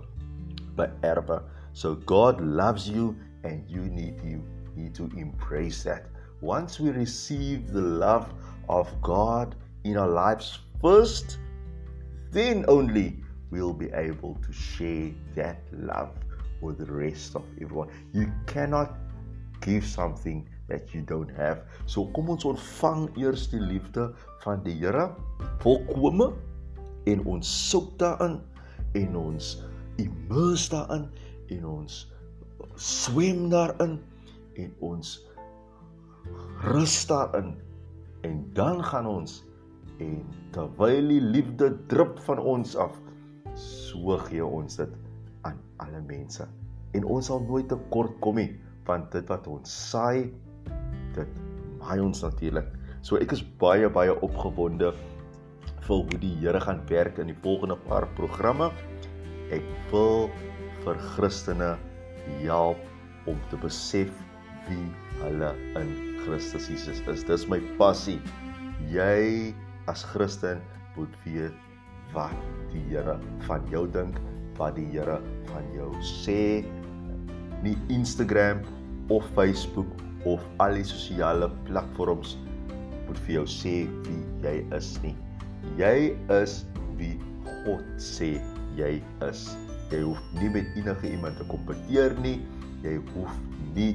beerwe. 0.78 1.42
So 1.78 1.94
God 1.94 2.40
loves 2.40 2.88
you 2.88 3.14
and 3.44 3.62
you 3.70 3.82
need 3.82 4.18
you 4.24 4.42
need 4.74 4.96
to 4.96 5.04
embrace 5.16 5.84
that. 5.84 6.06
Once 6.40 6.80
we 6.80 6.90
receive 6.90 7.70
the 7.72 7.80
love 7.80 8.26
of 8.68 8.90
God 9.00 9.54
in 9.84 9.96
our 9.96 10.08
lives 10.08 10.58
first, 10.82 11.38
then 12.32 12.64
only 12.66 13.22
we'll 13.52 13.72
be 13.72 13.92
able 13.92 14.34
to 14.44 14.52
share 14.52 15.12
that 15.36 15.62
love 15.70 16.10
with 16.60 16.78
the 16.78 16.92
rest 16.92 17.36
of 17.36 17.44
everyone. 17.62 17.94
You 18.12 18.26
cannot 18.48 18.96
give 19.60 19.86
something 19.86 20.48
that 20.66 20.92
you 20.92 21.02
don't 21.02 21.30
have. 21.30 21.62
So 21.86 22.10
kom 22.10 22.34
ons 22.34 22.42
ontvang 22.42 23.06
eers 23.22 23.46
die 23.54 23.62
liefde 23.62 24.10
van 24.42 24.66
die 24.66 24.74
Here 24.82 25.12
volkome 25.62 26.32
en 27.06 27.22
ons 27.22 27.54
soek 27.70 27.94
daarin 28.02 28.40
en 28.98 29.22
ons 29.22 29.54
immerse 30.02 30.74
daarin 30.74 31.06
en 31.54 31.64
ons 31.66 31.98
swem 32.74 33.48
daarin 33.52 33.98
en 34.58 34.72
ons 34.84 35.14
rus 36.68 36.96
daarin. 37.06 37.54
En 38.26 38.40
dan 38.54 38.82
gaan 38.84 39.06
ons 39.06 39.42
en 39.98 40.22
terwyl 40.54 41.10
die 41.10 41.22
liefde 41.22 41.70
drup 41.90 42.18
van 42.26 42.38
ons 42.38 42.76
af 42.78 42.94
so 43.58 44.18
gee 44.28 44.44
ons 44.44 44.78
dit 44.78 44.96
aan 45.46 45.58
alle 45.82 46.02
mense. 46.06 46.46
En 46.94 47.04
ons 47.04 47.26
sal 47.26 47.42
nooit 47.46 47.68
tekort 47.70 48.14
kom 48.24 48.40
nie 48.40 48.52
want 48.88 49.10
dit 49.12 49.26
wat 49.28 49.46
ons 49.50 49.68
saai 49.90 50.30
dit 51.16 51.40
maai 51.78 52.00
ons 52.00 52.22
natuurlik. 52.24 52.68
So 53.02 53.20
ek 53.20 53.34
is 53.36 53.44
baie 53.60 53.88
baie 53.92 54.14
opgewonde 54.24 54.92
vir 55.88 55.94
hoe 55.94 56.20
die 56.20 56.34
Here 56.40 56.60
gaan 56.60 56.80
werk 56.88 57.18
in 57.22 57.30
die 57.30 57.38
volgende 57.44 57.76
paar 57.88 58.08
programme. 58.16 58.70
Ek 59.54 59.64
wil 59.92 60.28
vir 60.88 61.00
Christene 61.12 61.74
help 62.40 62.80
om 63.28 63.36
te 63.50 63.60
besef 63.60 64.12
wie 64.68 64.86
hulle 65.20 65.52
in 65.76 65.90
Christus 66.22 66.68
Jesus 66.72 67.02
is. 67.12 67.24
Dis 67.28 67.44
my 67.50 67.60
passie. 67.80 68.20
Jy 68.92 69.52
as 69.90 70.04
Christen 70.14 70.62
moet 70.96 71.12
weet 71.26 71.56
wat 72.14 72.34
die 72.72 72.82
Here 72.88 73.18
van 73.44 73.64
jou 73.72 73.84
dink, 73.92 74.16
wat 74.56 74.76
die 74.78 74.86
Here 74.94 75.18
van 75.50 75.68
jou 75.76 75.90
sê. 76.04 76.64
Nie 77.64 77.76
Instagram 77.92 78.64
of 79.12 79.28
Facebook 79.36 79.88
of 80.28 80.44
al 80.62 80.78
die 80.78 80.86
sosiale 80.88 81.50
platforms 81.68 82.36
moet 83.08 83.20
vir 83.26 83.40
jou 83.40 83.46
sê 83.48 83.76
wie 84.08 84.20
jy 84.44 84.58
is 84.76 84.92
nie. 85.04 85.16
Jy 85.80 86.12
is 86.40 86.62
wie 87.00 87.16
God 87.64 87.84
sê 88.00 88.36
jy 88.78 88.98
is. 89.28 89.48
Jy 89.88 90.02
hoef 90.04 90.20
nie 90.36 90.50
met 90.52 90.66
enige 90.76 91.08
iemand 91.08 91.38
te 91.40 91.46
kompeteer 91.48 92.12
nie. 92.20 92.36
Jy 92.84 92.98
hoef 93.14 93.36
nie 93.74 93.94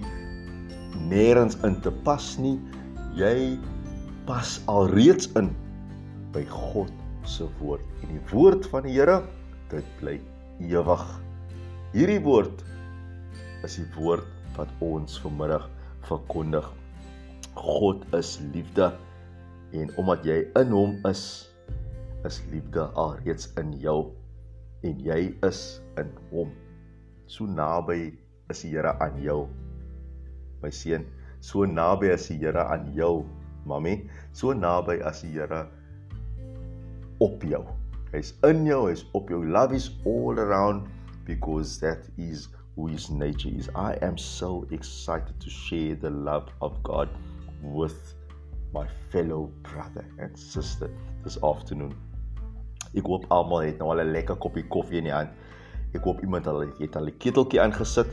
nêrens 1.10 1.60
in 1.68 1.78
te 1.86 1.94
pas 2.06 2.32
nie. 2.42 2.58
Jy 3.18 3.60
pas 4.26 4.56
alreeds 4.72 5.30
in 5.40 5.52
by 6.34 6.42
God 6.50 6.90
se 7.30 7.46
woord. 7.60 7.86
En 8.02 8.16
die 8.16 8.24
woord 8.32 8.66
van 8.72 8.88
die 8.88 8.96
Here, 8.96 9.20
dit 9.70 9.92
bly 10.00 10.18
ewig. 10.66 11.06
Hierdie 11.94 12.22
woord 12.26 12.64
is 13.64 13.78
die 13.78 13.90
woord 13.94 14.26
wat 14.58 14.72
ons 14.84 15.20
vanmiddag 15.22 15.70
verkondig. 16.10 16.66
God 17.54 18.02
is 18.18 18.40
liefde 18.54 18.90
en 19.78 19.94
omdat 20.02 20.26
jy 20.26 20.42
in 20.58 20.74
hom 20.74 20.98
is, 21.10 21.24
is 22.26 22.42
liefde 22.50 22.90
alreeds 22.98 23.52
in 23.62 23.74
jou 23.82 24.10
en 24.84 25.00
jy 25.04 25.22
is 25.48 25.82
in 25.98 26.10
hom. 26.32 26.52
So 27.28 27.48
naby 27.48 28.14
is 28.52 28.64
die 28.66 28.74
Here 28.76 28.96
aan 29.04 29.22
jou. 29.24 29.48
My 30.64 30.72
seun, 30.72 31.06
so 31.40 31.66
naby 31.68 32.12
is 32.14 32.28
die 32.32 32.40
Here 32.42 32.66
aan 32.66 32.92
jou, 32.98 33.24
mami, 33.70 34.04
so 34.36 34.54
naby 34.54 35.00
as 35.08 35.24
die 35.24 35.34
Here 35.38 35.66
op 37.24 37.44
jou. 37.48 37.64
Hy's 38.14 38.34
in 38.46 38.66
jou, 38.68 38.84
hy's 38.90 39.06
op 39.18 39.32
jou. 39.32 39.42
Love 39.46 39.74
is 39.74 39.90
all 40.06 40.40
around 40.40 40.90
because 41.26 41.80
that 41.80 42.10
is 42.18 42.50
who 42.76 42.88
his 42.88 43.10
nature 43.10 43.50
is. 43.50 43.70
I 43.76 43.98
am 44.02 44.18
so 44.18 44.68
excited 44.72 45.40
to 45.40 45.50
share 45.50 45.96
the 45.96 46.10
love 46.10 46.50
of 46.62 46.82
God 46.84 47.10
with 47.62 48.14
my 48.74 48.88
fellow 49.10 49.52
brother 49.62 50.06
and 50.20 50.38
sister 50.38 50.90
this 51.24 51.38
afternoon. 51.44 51.96
Ek 52.94 53.08
hoop 53.10 53.26
almal 53.34 53.66
het 53.66 53.80
nou 53.82 53.90
al 53.90 54.04
'n 54.04 54.12
lekker 54.14 54.36
koppie 54.36 54.68
koffie 54.68 54.98
in 54.98 55.10
die 55.10 55.14
hand. 55.14 55.30
Ek 55.94 56.04
hoop 56.04 56.22
iemand 56.22 56.48
al 56.48 56.62
het 56.80 56.96
al 56.96 57.08
'n 57.08 57.18
keteltjie 57.18 57.62
aangesit 57.62 58.10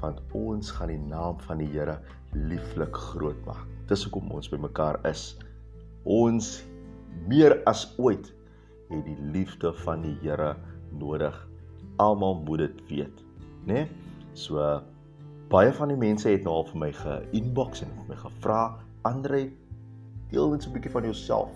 want 0.00 0.20
ons 0.32 0.70
gaan 0.70 0.88
die 0.88 0.98
naam 0.98 1.38
van 1.40 1.58
die 1.58 1.68
Here 1.68 1.98
lieflik 2.32 2.96
groot 2.96 3.44
maak. 3.46 3.66
Dis 3.88 4.04
hoekom 4.04 4.30
ons 4.30 4.48
bymekaar 4.48 5.00
is. 5.04 5.36
Ons 6.04 6.64
meer 7.28 7.62
as 7.66 7.94
ooit 7.98 8.32
het 8.90 9.04
die 9.04 9.18
liefde 9.32 9.72
van 9.84 10.02
die 10.02 10.16
Here 10.22 10.56
nodig. 10.90 11.36
Almal 11.98 12.42
moet 12.46 12.58
dit 12.58 12.88
weet, 12.88 13.24
né? 13.66 13.72
Nee? 13.72 13.88
So 14.32 14.82
baie 15.50 15.72
van 15.72 15.88
die 15.88 15.98
mense 15.98 16.28
het 16.28 16.44
nou 16.44 16.54
al 16.54 16.64
vir 16.64 16.78
my 16.78 16.92
ge-inbox 16.92 17.82
en 17.82 17.90
my 18.08 18.16
gevra, 18.16 18.78
"Andre, 19.02 19.50
deel 20.30 20.50
net 20.50 20.62
so 20.62 20.70
'n 20.70 20.72
bietjie 20.72 20.90
van 20.90 21.02
jouself. 21.02 21.52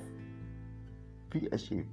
Wie 1.30 1.48
is 1.48 1.68
jy? 1.68 1.86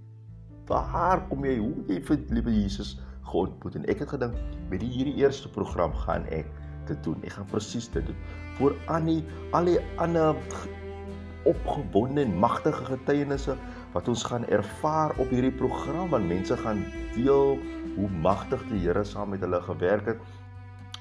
Waar 0.72 1.26
kom 1.30 1.46
jy? 1.46 1.58
Hoe 1.60 1.86
jy 1.92 2.02
vir 2.08 2.20
liewe 2.32 2.54
Jesus 2.62 2.96
geontmoet?" 3.28 3.76
En 3.76 3.88
ek 3.92 4.06
het 4.06 4.16
gedink, 4.16 4.38
met 4.72 4.80
die 4.80 4.92
hierdie 4.92 5.18
eerste 5.20 5.52
program 5.52 5.94
gaan 6.06 6.28
ek 6.32 6.48
dit 6.88 7.04
doen. 7.04 7.20
Ek 7.28 7.36
gaan 7.38 7.50
presies 7.52 7.90
dit 7.92 8.06
doen. 8.08 8.18
Voor 8.58 8.76
Annie, 8.92 9.22
al 9.52 9.68
die 9.68 9.80
ander 10.02 10.36
opgewonde 11.50 12.22
en 12.22 12.36
magtige 12.38 12.86
getuienisse 12.86 13.56
wat 13.96 14.08
ons 14.08 14.24
gaan 14.30 14.46
ervaar 14.54 15.16
op 15.18 15.32
hierdie 15.34 15.54
program 15.58 16.12
want 16.14 16.28
mense 16.30 16.58
gaan 16.58 16.84
deel 17.16 17.58
hoe 17.96 18.10
magtig 18.24 18.62
die 18.70 18.84
Here 18.86 19.04
saam 19.04 19.34
met 19.34 19.42
hulle 19.44 19.62
gewerk 19.66 20.14
het. 20.14 20.22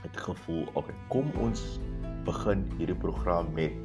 Het 0.00 0.16
gevoel, 0.16 0.64
okay, 0.72 0.96
kom 1.12 1.28
ons 1.44 1.78
begin 2.24 2.64
hierdie 2.78 2.96
program 2.96 3.52
met 3.54 3.76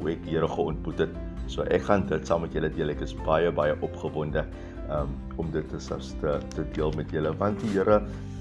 hoe 0.00 0.12
ek 0.12 0.22
die 0.26 0.36
Here 0.36 0.48
geontmoet 0.48 1.06
het. 1.06 1.16
So 1.50 1.66
ek 1.66 1.82
gaan 1.88 2.06
dit 2.06 2.26
saam 2.26 2.44
met 2.46 2.54
julle 2.54 2.70
deel. 2.70 2.94
Ek 2.94 3.02
is 3.06 3.14
baie 3.26 3.50
baie 3.54 3.74
opgewonde 3.82 4.44
um, 4.90 5.14
om 5.40 5.50
dit 5.54 5.66
te 5.68 5.80
te, 6.22 6.38
te 6.54 6.66
deel 6.76 6.94
met 6.96 7.10
julle 7.10 7.34
want 7.42 7.60
die 7.64 7.74
Here 7.74 8.00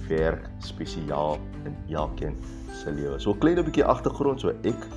werk 0.10 0.50
spesiaal 0.66 1.38
in 1.66 1.76
elkeen 1.94 2.38
se 2.74 2.92
lewe. 2.92 3.20
So 3.20 3.34
'n 3.34 3.40
klein 3.40 3.64
bietjie 3.66 3.86
agtergrond, 3.86 4.42
so 4.42 4.54
ek 4.64 4.88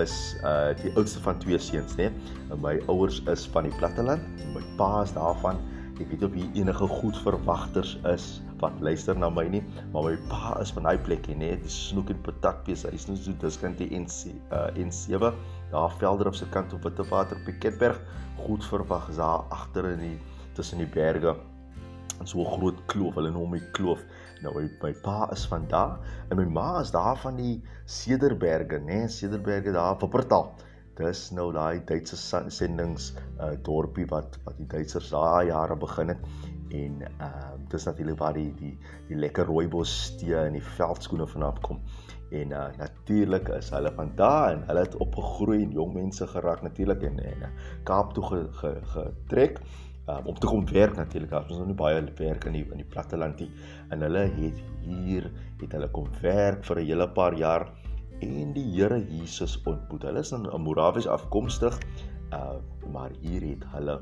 is 0.00 0.36
uh 0.44 0.70
die 0.82 0.92
oudste 0.96 1.20
van 1.24 1.38
twee 1.42 1.58
seuns, 1.58 1.96
né? 1.98 2.10
Nee? 2.10 2.58
My 2.62 2.78
ouers 2.86 3.22
is 3.32 3.46
van 3.54 3.66
die 3.66 3.74
platteland. 3.78 4.22
My 4.54 4.62
pa 4.76 5.02
is 5.02 5.12
daarvan. 5.16 5.58
Ek 6.00 6.08
weet 6.12 6.22
of 6.24 6.32
hier 6.32 6.48
enige 6.56 6.86
goed 6.88 7.16
verwagters 7.24 7.98
is 8.08 8.40
wat 8.60 8.76
luister 8.80 9.16
na 9.16 9.30
my 9.32 9.46
nie, 9.48 9.62
maar 9.92 10.04
my 10.04 10.16
pa 10.28 10.58
is 10.60 10.72
van 10.76 10.84
daai 10.88 10.98
plekie, 10.98 11.34
né? 11.34 11.52
Nee? 11.52 11.60
Die 11.64 11.72
snoek 11.72 12.12
en 12.12 12.20
patatpies, 12.24 12.84
hy's 12.88 13.06
nou 13.08 13.16
so 13.16 13.32
diskant 13.40 13.80
die 13.80 13.88
NC 13.96 14.34
uh 14.52 14.68
N7, 14.76 15.32
daar 15.70 15.92
velder 15.98 16.26
op 16.26 16.34
se 16.34 16.48
kant 16.48 16.72
op 16.72 16.82
Witwater 16.82 17.36
op 17.36 17.44
Piketberg. 17.44 18.00
Goed 18.36 18.64
verwag 18.64 19.08
is 19.08 19.16
daar 19.16 19.46
agter 19.48 19.84
in 19.84 19.98
die 19.98 20.18
tussen 20.52 20.78
die 20.78 20.88
berge. 20.88 21.36
En 22.20 22.26
so 22.26 22.40
'n 22.40 22.52
groot 22.56 22.84
kloof, 22.86 23.14
hulle 23.14 23.30
noem 23.30 23.50
dit 23.50 23.70
kloof. 23.70 24.04
Nou 24.42 24.54
my, 24.54 24.70
my 24.82 24.92
pa 24.92 25.30
is 25.32 25.46
van 25.46 25.64
daar 25.68 25.98
en 26.28 26.36
my 26.36 26.44
ma 26.44 26.80
is 26.80 26.90
daar 26.90 27.16
van 27.16 27.36
die 27.36 27.62
Cederberge, 27.84 28.78
né? 28.78 28.84
Nee, 28.84 29.08
Cederberge 29.08 29.72
daar 29.72 30.02
op 30.02 30.10
Portaal. 30.10 30.54
Dis 30.96 31.30
nou 31.30 31.52
daai 31.52 31.84
Duitse 31.84 32.16
sendings 32.48 33.14
uh 33.40 33.52
dorpie 33.62 34.06
wat 34.06 34.38
wat 34.44 34.56
die 34.56 34.66
Duitsers 34.66 35.10
daai 35.10 35.46
jare 35.46 35.76
begin 35.76 36.08
het 36.08 36.18
en 36.70 37.02
ehm 37.02 37.24
uh, 37.26 37.68
dis 37.68 37.84
natuurlik 37.84 38.18
waar 38.18 38.34
die 38.34 38.54
die 38.54 38.78
die 39.08 39.16
lekker 39.16 39.46
rooibos 39.46 40.16
tee 40.18 40.36
en 40.36 40.52
die 40.52 40.64
veldskoene 40.76 41.26
vanaf 41.26 41.60
kom. 41.60 41.80
En 42.30 42.50
uh 42.54 42.66
natuurlik 42.78 43.48
is 43.58 43.70
hulle 43.74 43.92
van 43.94 44.12
daar 44.16 44.52
en 44.52 44.62
hulle 44.66 44.84
het 44.86 44.96
opgegroei 44.96 45.62
en 45.64 45.72
jong 45.74 45.94
mense 45.94 46.26
geraak 46.26 46.62
natuurlik 46.62 47.02
en 47.02 47.18
en 47.18 47.48
Kaap 47.84 48.12
toe 48.14 48.24
ge, 48.24 48.42
ge, 48.52 48.74
getrek 48.94 49.60
um, 50.06 50.26
om 50.26 50.38
te 50.38 50.46
kom 50.46 50.66
werk 50.70 50.96
natuurlik. 50.96 51.32
Ons 51.32 51.50
is 51.50 51.58
nog 51.58 51.66
nie 51.72 51.78
baie 51.78 52.04
werk 52.18 52.44
in 52.44 52.58
die 52.58 52.64
in 52.70 52.82
die 52.82 52.88
platteland 52.94 53.40
nie. 53.40 53.50
En 53.90 54.02
hulle 54.06 54.26
het 54.36 54.62
hier 54.84 55.30
het 55.60 55.72
hulle 55.72 55.90
kom 55.90 56.08
werk 56.22 56.64
vir 56.64 56.80
'n 56.80 56.86
hele 56.86 57.08
paar 57.08 57.34
jaar 57.34 57.66
en 58.20 58.52
die 58.52 58.64
Here 58.74 58.98
Jesus 58.98 59.58
ontmoet. 59.64 60.02
Hulle 60.02 60.20
is 60.20 60.32
in 60.32 60.46
Morawies 60.64 61.06
afkomstig, 61.06 61.78
uh, 62.32 62.58
maar 62.92 63.10
hier 63.20 63.42
het 63.42 63.64
hulle 63.74 64.00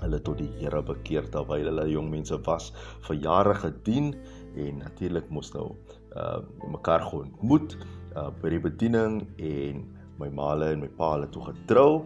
hulle 0.00 0.20
tot 0.22 0.38
die 0.38 0.50
Here 0.60 0.82
bekeer 0.82 1.28
terwyl 1.30 1.64
hulle 1.70 1.88
jong 1.90 2.10
mense 2.10 2.38
was, 2.46 2.72
vir 3.08 3.16
jare 3.16 3.54
gedien 3.54 4.14
en 4.56 4.78
natuurlik 4.78 5.30
moes 5.30 5.52
nou 5.54 5.72
uh 6.18 6.40
mekaar 6.70 7.06
ontmoet 7.12 7.76
uh 8.16 8.28
by 8.42 8.52
die 8.56 8.62
bediening 8.62 9.22
en 9.36 9.86
my 10.18 10.28
maale 10.34 10.72
en 10.74 10.82
my 10.82 10.90
pa 10.98 11.14
het 11.20 11.32
toe 11.32 11.44
getrou 11.46 12.04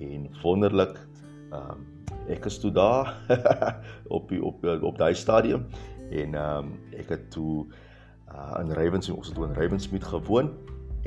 en 0.00 0.28
wonderlik 0.42 0.96
um, 1.52 1.84
ek 2.32 2.46
is 2.48 2.58
toe 2.62 2.72
daar 2.72 3.12
op 4.16 4.28
die, 4.32 4.40
op 4.44 4.64
op 4.64 4.98
daai 4.98 5.14
stadium 5.14 5.66
en 6.10 6.34
um, 6.34 6.74
ek 6.96 7.12
het 7.14 7.30
toe 7.34 7.66
uh, 8.32 8.58
in 8.62 8.72
Ravens 8.78 9.10
ons 9.12 9.30
het 9.30 9.36
toe 9.36 9.46
in 9.48 9.56
Ravensmeet 9.58 10.04
gewoon 10.04 10.52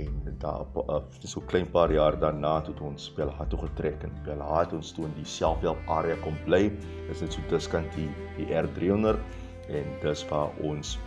en 0.01 0.37
daar 0.41 0.65
uh, 0.89 1.01
so 1.21 1.41
klein 1.47 1.69
paar 1.69 1.91
jaar 1.93 2.17
daarna 2.19 2.59
toe 2.61 2.75
ons 2.81 3.09
speel 3.11 3.31
het 3.37 3.49
toe 3.49 3.59
getrek 3.65 4.03
en 4.03 4.13
speel 4.21 4.43
het 4.57 4.73
ons 4.73 4.91
toe 4.91 5.05
in 5.05 5.15
die 5.17 5.27
selfhelp 5.29 5.79
area 5.87 6.17
kom 6.25 6.37
bly 6.45 6.65
is 7.09 7.21
dit 7.21 7.33
so 7.33 7.41
diskant 7.49 7.89
die, 7.97 8.09
die 8.37 8.49
R300 8.49 9.21
en 9.69 9.91
dis 10.01 10.25
waar 10.31 10.51
ons 10.65 10.97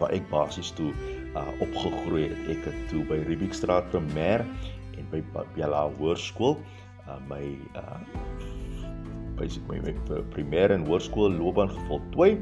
waar 0.00 0.14
ek 0.16 0.26
basies 0.32 0.72
toe 0.78 0.90
uh, 1.34 1.46
opgegroei 1.64 2.28
het. 2.28 2.42
Ek 2.56 2.68
het 2.70 2.82
toe 2.92 3.04
by 3.10 3.20
Riebeekstraat 3.28 3.90
primêr 3.94 4.44
en 4.98 5.08
by 5.12 5.22
Bella 5.54 5.86
Hoërskool 5.98 6.58
uh, 7.08 7.18
my 7.28 7.42
uh, 7.78 8.00
basies 9.38 9.62
my, 9.68 9.78
my 9.86 9.94
primêre 10.34 10.74
en 10.74 10.84
hoërskool 10.88 11.36
loopbaan 11.38 11.70
gevoltooi 11.70 12.32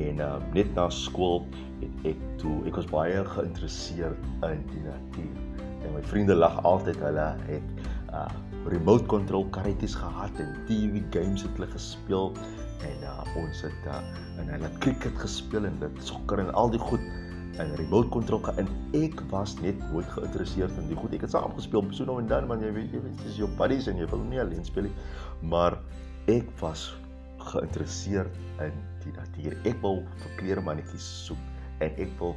en 0.00 0.20
uh, 0.20 0.36
net 0.56 0.70
na 0.76 0.88
skool 0.92 1.44
het 1.80 2.08
ek 2.12 2.24
toe 2.42 2.56
ek 2.68 2.78
was 2.80 2.88
baie 2.92 3.24
geïnteresseerd 3.34 4.28
in 4.50 4.64
die 4.72 4.84
natuur 4.84 5.70
en 5.84 5.94
my 5.96 6.02
vriende 6.10 6.36
lag 6.36 6.60
altyd 6.68 7.00
hulle 7.04 7.28
het 7.48 7.86
uh, 8.12 8.28
remote 8.72 9.08
control 9.12 9.48
karretjies 9.56 9.96
gehad 10.00 10.44
en 10.44 10.52
TV 10.68 11.02
games 11.16 11.44
het 11.44 11.58
hulle 11.58 11.70
gespeel 11.72 12.32
en 12.88 13.04
uh, 13.10 13.20
ons 13.40 13.62
het 13.66 13.90
uh, 13.90 14.00
en 14.42 14.50
hulle 14.54 14.72
cricket 14.84 15.20
gespeel 15.22 15.68
en 15.68 15.78
dit 15.82 16.02
sokker 16.08 16.42
en 16.44 16.52
al 16.54 16.72
die 16.74 16.82
goed 16.82 17.04
en 17.62 17.70
remote 17.78 18.10
control 18.10 18.42
en 18.58 18.68
ek 18.98 19.20
was 19.30 19.54
net 19.62 19.78
nooit 19.92 20.08
geïnteresseerd 20.16 20.80
in 20.82 20.90
die 20.90 20.98
goed 20.98 21.14
ek 21.14 21.28
het 21.28 21.36
saam 21.36 21.54
gespeel 21.58 21.86
so 21.94 22.08
nou 22.08 22.18
en 22.22 22.30
dan 22.30 22.50
want 22.50 22.66
jy 22.66 22.72
weet 22.74 22.96
jy 22.96 23.04
weet 23.04 23.24
dis 23.26 23.38
jou 23.42 23.50
buddies 23.60 23.86
en 23.90 24.00
jy 24.00 24.08
wil 24.10 24.26
nie 24.30 24.42
alleen 24.42 24.66
speel 24.66 24.88
nie 24.88 24.96
maar 25.54 25.78
ek 26.32 26.50
was 26.60 26.88
geïnteresseerd 27.50 28.36
in 28.64 28.76
die 29.04 29.12
natuur. 29.16 29.56
Ek 29.68 29.80
wil 29.82 30.02
vir 30.22 30.36
kleermannetjies 30.40 31.06
soek 31.26 31.84
en 31.84 31.98
ek 32.00 32.12
wil 32.20 32.36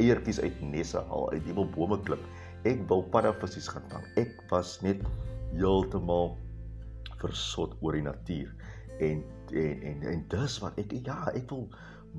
eiertjies 0.00 0.40
uit 0.40 0.60
nesse 0.64 1.00
haal, 1.10 1.26
uit 1.34 1.44
die 1.44 1.52
bome 1.52 1.98
klim. 2.06 2.22
Ek 2.68 2.80
wil 2.88 3.04
paddavissies 3.12 3.68
gaan 3.68 3.84
vang. 3.90 4.06
Ek 4.22 4.38
was 4.48 4.78
net 4.84 5.02
heeltemal 5.52 6.32
versot 7.20 7.74
oor 7.82 7.98
die 7.98 8.06
natuur. 8.06 8.48
En 9.02 9.24
en 9.52 9.82
en 9.90 10.06
en 10.14 10.24
dis 10.32 10.58
wat 10.64 10.78
ek 10.80 10.94
ja, 11.04 11.18
ek 11.34 11.50
wil 11.50 11.66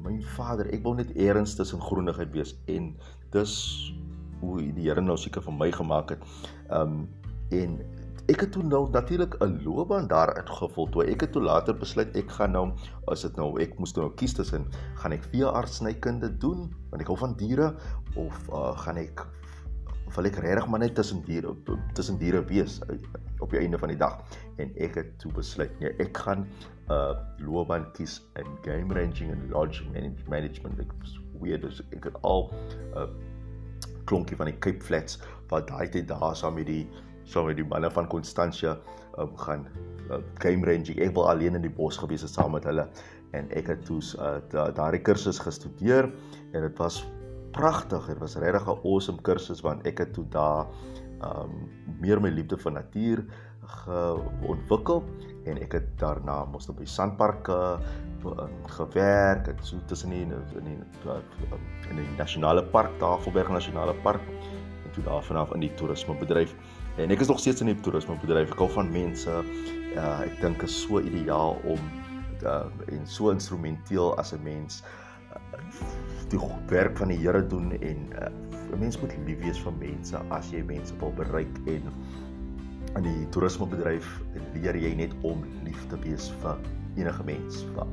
my 0.03 0.15
vader, 0.35 0.69
ek 0.73 0.83
wil 0.85 0.97
net 0.99 1.11
eers 1.15 1.55
tussen 1.57 1.81
groenigheid 1.81 2.31
wees 2.33 2.55
en 2.71 2.93
dis 3.33 3.53
hoe 4.41 4.61
die 4.61 4.87
Here 4.87 5.01
nou 5.01 5.17
seker 5.17 5.43
vir 5.45 5.55
my 5.57 5.69
gemaak 5.73 6.15
het. 6.15 6.31
Um 6.69 7.05
en 7.53 7.77
ek 8.31 8.45
het 8.45 8.53
toe 8.55 8.63
nou 8.63 8.87
natuurlik 8.89 9.35
'n 9.43 9.59
loopbaan 9.65 10.07
daar 10.07 10.33
uitgevul 10.33 10.87
toe 10.89 11.03
ek 11.05 11.21
het 11.21 11.31
toe 11.31 11.41
later 11.43 11.75
besluit 11.77 12.15
ek 12.15 12.29
gaan 12.31 12.51
nou 12.51 12.71
as 13.11 13.21
dit 13.21 13.35
nou 13.35 13.59
ek 13.61 13.77
moes 13.79 13.93
nou 13.95 14.09
kies 14.15 14.33
tussen 14.33 14.65
gaan 14.95 15.11
ek 15.11 15.27
veeartsnykunde 15.33 16.37
doen 16.37 16.71
want 16.89 17.01
ek 17.01 17.07
hou 17.07 17.17
van 17.17 17.35
diere 17.35 17.75
of 18.15 18.49
uh, 18.49 18.71
gaan 18.77 18.97
ek 18.97 19.25
wil 20.15 20.25
ek 20.25 20.39
regtig 20.39 20.67
maar 20.69 20.79
net 20.79 20.95
tussen 20.95 21.21
diere 21.25 21.55
tussen 21.93 22.17
diere 22.17 22.45
wees 22.45 22.79
op 23.39 23.51
die 23.51 23.59
einde 23.59 23.77
van 23.77 23.89
die 23.89 23.99
dag 23.99 24.23
en 24.55 24.71
ek 24.77 24.95
het 24.95 25.19
toe 25.19 25.31
besluit 25.33 25.79
nee 25.79 25.91
ek 25.99 26.17
gaan 26.17 26.47
uh, 26.91 27.13
loopbaan 27.37 27.85
kies 27.93 28.21
in 28.39 28.49
game 28.61 28.93
ranging 28.93 29.31
en 29.31 29.49
lodge 29.49 29.83
management 30.29 30.79
ek 30.79 30.91
weird 31.39 31.61
dus 31.61 31.81
ek 31.91 32.09
het 32.09 32.17
al 32.21 32.49
'n 32.51 32.97
uh, 32.97 33.07
klonkie 34.05 34.35
van 34.35 34.51
die 34.51 34.59
Cape 34.59 34.83
Flats 34.83 35.19
wat 35.49 35.67
daai 35.67 35.89
tyd 35.89 36.07
daar 36.07 36.35
saam 36.35 36.55
met 36.59 36.67
die 36.67 36.87
saam 37.23 37.47
met 37.47 37.55
die 37.55 37.67
manne 37.67 37.91
van 37.91 38.07
Constantia 38.07 38.77
um, 39.17 39.37
gaan 39.37 39.67
uh, 40.09 40.19
game 40.43 40.65
ranging. 40.65 40.99
Ek 40.99 41.13
wil 41.15 41.29
alleen 41.29 41.55
in 41.55 41.61
die 41.61 41.71
bos 41.71 41.97
gewees 41.97 42.21
het 42.21 42.33
saam 42.33 42.51
met 42.51 42.67
hulle 42.67 42.87
en 43.31 43.49
ek 43.55 43.71
het 43.71 43.85
toe 43.85 44.01
uh, 44.19 44.39
daardie 44.51 45.01
kursus 45.01 45.39
gestudeer 45.39 46.11
en 46.51 46.61
dit 46.61 46.77
was 46.77 47.03
pragtig. 47.55 48.05
Dit 48.11 48.19
was 48.19 48.35
regtig 48.35 48.67
'n 48.67 48.81
awesome 48.83 49.21
kursus 49.21 49.61
want 49.61 49.87
ek 49.87 50.03
het 50.03 50.13
toe 50.13 50.25
daar 50.29 50.67
um 51.23 51.71
meer 52.01 52.19
my 52.19 52.29
liefde 52.29 52.57
vir 52.57 52.71
natuur 52.71 53.23
geontwikkel 53.65 55.03
en 55.45 55.59
ek 55.61 55.73
het 55.79 55.89
daarna 55.99 56.45
mos 56.45 56.69
op 56.69 56.77
die 56.77 56.87
sandparke 56.87 57.57
uh, 58.25 58.47
gewerk 58.77 59.47
het 59.47 59.59
so 59.61 59.79
tussen 59.87 60.09
die 60.09 60.21
in 60.23 60.69
die 60.69 60.77
uh, 61.05 61.19
in 61.89 61.99
die 61.99 62.07
nasionale 62.17 62.63
park 62.63 62.95
Tafelberg 62.99 63.49
nasionale 63.49 63.93
park 64.03 64.23
en 64.85 64.91
toe 64.95 65.03
daarvan 65.03 65.37
af 65.37 65.53
in 65.53 65.59
die 65.59 65.73
toerismebedryf 65.75 66.55
En 66.95 67.09
ek 67.09 67.19
is 67.19 67.27
nog 67.27 67.39
steeds 67.39 67.61
in 67.61 67.71
die 67.71 67.79
toerisme 67.81 68.15
bedryf. 68.21 68.51
Ek 68.53 68.59
hou 68.61 68.69
van 68.69 68.91
mense. 68.93 69.39
Uh, 69.93 70.19
ek 70.25 70.35
dink 70.41 70.61
is 70.65 70.73
so 70.83 71.01
ideaal 71.01 71.57
om 71.69 71.79
uh, 72.45 72.65
en 72.93 73.07
so 73.09 73.33
instrumenteel 73.33 74.13
as 74.21 74.33
'n 74.33 74.41
mens 74.45 74.83
uh, 75.33 75.41
die 76.29 76.39
werk 76.69 76.97
van 76.97 77.09
die 77.13 77.17
Here 77.17 77.41
doen 77.47 77.71
en 77.77 78.09
'n 78.09 78.73
uh, 78.73 78.79
mens 78.79 78.99
moet 79.01 79.13
lief 79.25 79.39
wees 79.41 79.59
vir 79.61 79.73
mense 79.79 80.17
as 80.29 80.49
jy 80.51 80.63
mense 80.65 80.93
wil 80.99 81.13
bereik 81.13 81.53
en 81.65 81.89
in 82.97 83.05
die 83.07 83.27
toerisme 83.33 83.65
bedryf 83.69 84.07
leer 84.53 84.77
jy 84.77 84.93
net 84.97 85.13
om 85.25 85.41
lief 85.65 85.87
te 85.89 85.97
wees 86.03 86.29
vir 86.43 86.59
enige 86.99 87.25
mens, 87.25 87.63
vir 87.73 87.87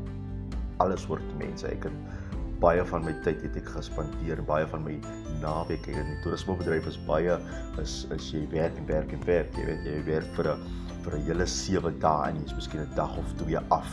alles 0.84 1.06
soort 1.06 1.24
mense. 1.40 1.68
Ek 1.68 1.86
het 1.88 2.20
baie 2.60 2.84
van 2.84 3.04
my 3.06 3.14
tyd 3.24 3.40
het 3.46 3.56
ek 3.56 3.70
gespandeer, 3.72 4.42
baie 4.44 4.66
van 4.68 4.84
my 4.84 4.98
naweek 5.40 5.88
ek 5.88 5.96
in 5.96 6.12
die 6.12 6.20
toerismebedryf 6.24 6.90
is 6.90 6.98
baie 7.08 7.38
is 7.80 8.02
is 8.16 8.28
jy 8.34 8.44
werk 8.52 8.76
en 8.76 8.88
werk 8.90 9.14
en 9.16 9.24
werk, 9.28 9.56
jy 9.56 9.66
weet 9.70 9.88
jy 9.88 9.98
werk 10.10 10.30
vir 10.36 10.52
'n 10.52 10.64
vir 11.04 11.16
'n 11.16 11.24
hele 11.28 11.46
7 11.46 12.00
dae 12.00 12.28
en 12.28 12.42
jy's 12.42 12.54
miskien 12.54 12.84
'n 12.84 12.94
dag 12.96 13.16
of 13.16 13.32
twee 13.40 13.60
af 13.70 13.88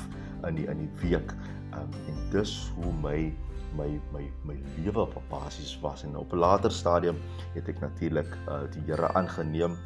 in 0.47 0.55
die 0.55 0.67
in 0.67 0.83
die 0.83 0.91
week. 1.01 1.31
Um, 1.73 1.91
en 2.07 2.15
dis 2.31 2.71
hoe 2.75 2.91
my 3.03 3.31
my 3.77 3.87
my 4.11 4.25
my 4.43 4.57
lewe 4.83 4.99
op 4.99 5.23
basis 5.29 5.79
was 5.81 6.03
en 6.03 6.17
op 6.17 6.33
'n 6.33 6.39
later 6.39 6.71
stadium 6.71 7.15
het 7.53 7.67
ek 7.69 7.79
natuurlik 7.79 8.37
uh, 8.49 8.67
die 8.71 8.83
Here 8.87 9.13
aangeneem. 9.13 9.77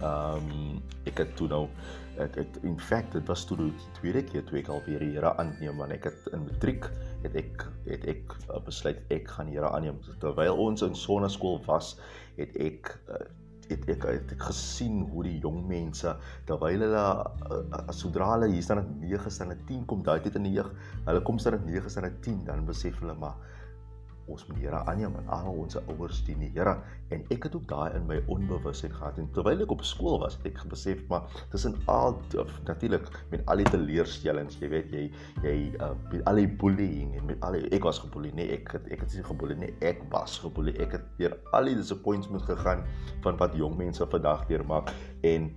Ehm 0.00 0.46
um, 0.50 0.78
ek 1.08 1.18
het 1.20 1.34
toe 1.36 1.48
nou 1.48 1.64
ek 2.20 2.36
het 2.40 2.56
in 2.68 2.78
feite 2.80 3.18
dit 3.18 3.28
was 3.28 3.44
toe 3.48 3.56
die 3.60 3.72
tweede 3.98 4.22
keer 4.24 4.44
toe 4.48 4.58
ek 4.60 4.70
al 4.72 4.80
weer 4.86 5.02
die 5.04 5.12
Here 5.14 5.32
aanneem 5.40 5.76
want 5.80 5.92
ek 5.96 6.08
het 6.08 6.30
in 6.36 6.46
matriek 6.46 6.88
het 7.24 7.36
ek 7.36 7.66
het 7.88 8.06
ek 8.14 8.34
uh, 8.48 8.60
besluit 8.64 9.00
ek 9.12 9.28
gaan 9.28 9.50
die 9.50 9.58
Here 9.58 9.68
aanneem. 9.68 10.00
Terwyl 10.22 10.56
ons 10.68 10.84
in 10.86 10.96
sonneskool 10.96 11.60
was 11.68 11.94
het 12.38 12.56
ek 12.56 12.94
uh, 13.12 13.20
het 13.70 13.86
ek 13.94 14.06
het 14.08 14.32
ek 14.34 14.48
gesien 14.48 15.02
hoe 15.12 15.24
die 15.26 15.36
jong 15.44 15.60
mense 15.68 16.14
terwyl 16.48 16.82
hulle 16.86 17.04
uh, 17.04 17.84
sodra 17.94 18.32
hulle 18.34 18.50
hier 18.54 18.64
staan 18.66 18.82
in 18.82 19.10
9 19.12 19.30
staan 19.30 19.54
in 19.54 19.62
10 19.68 19.86
kom 19.90 20.02
daai 20.06 20.18
tyd 20.24 20.40
in 20.40 20.48
die 20.48 20.56
jeug 20.56 20.72
hulle 21.06 21.22
kom 21.28 21.38
staan 21.38 21.60
in 21.60 21.68
9 21.76 21.92
staan 21.92 22.08
in 22.08 22.18
10 22.26 22.44
dan 22.48 22.66
besef 22.68 22.98
hulle 23.04 23.14
maar 23.20 23.36
ons 24.30 24.46
moet 24.48 24.58
die 24.58 24.66
Here 24.66 24.80
aanneem 24.90 25.16
en 25.20 25.28
al 25.34 25.50
ons 25.64 25.78
ouers 25.80 26.20
dien 26.26 26.40
die 26.44 26.50
Here. 26.54 26.76
En 27.14 27.24
ek 27.34 27.48
het 27.48 27.56
ook 27.58 27.66
daai 27.70 27.96
in 27.98 28.06
my 28.08 28.20
onbewusheid 28.30 28.92
gehad 28.96 29.18
en 29.18 29.30
terwyl 29.34 29.64
ek 29.64 29.74
op 29.74 29.84
skool 29.86 30.20
was 30.22 30.36
het 30.38 30.50
ek 30.52 30.62
besef 30.72 31.02
maar 31.10 31.26
tussen 31.52 31.76
al 31.90 32.18
natuurlik 32.68 33.08
met 33.32 33.44
al 33.50 33.62
die 33.62 33.68
teleurstellings 33.70 34.58
jy 34.60 34.70
weet 34.72 34.92
jy 34.94 35.04
jy 35.44 35.56
uh, 35.80 35.92
met 36.12 36.24
al 36.30 36.42
die 36.42 36.48
bullying 36.62 37.16
en 37.18 37.26
met 37.30 37.46
al 37.46 37.58
die, 37.58 37.64
ek 37.76 37.86
was 37.88 38.02
geboelie 38.02 38.32
nee 38.36 38.50
ek 38.56 38.74
het, 38.76 38.90
ek 38.94 39.04
het 39.04 39.16
nie 39.16 39.26
geboelie 39.26 39.58
nee 39.64 39.74
ek 39.80 40.04
was 40.14 40.38
geboelie. 40.42 40.76
Ek 40.80 40.98
het 40.98 41.08
deur 41.18 41.36
al 41.56 41.70
die 41.70 41.78
disappointments 41.78 42.46
gegaan 42.48 42.84
van 43.24 43.40
wat 43.40 43.56
jong 43.58 43.76
mense 43.80 44.06
vandag 44.12 44.46
deurmaak 44.50 44.94
en 45.26 45.50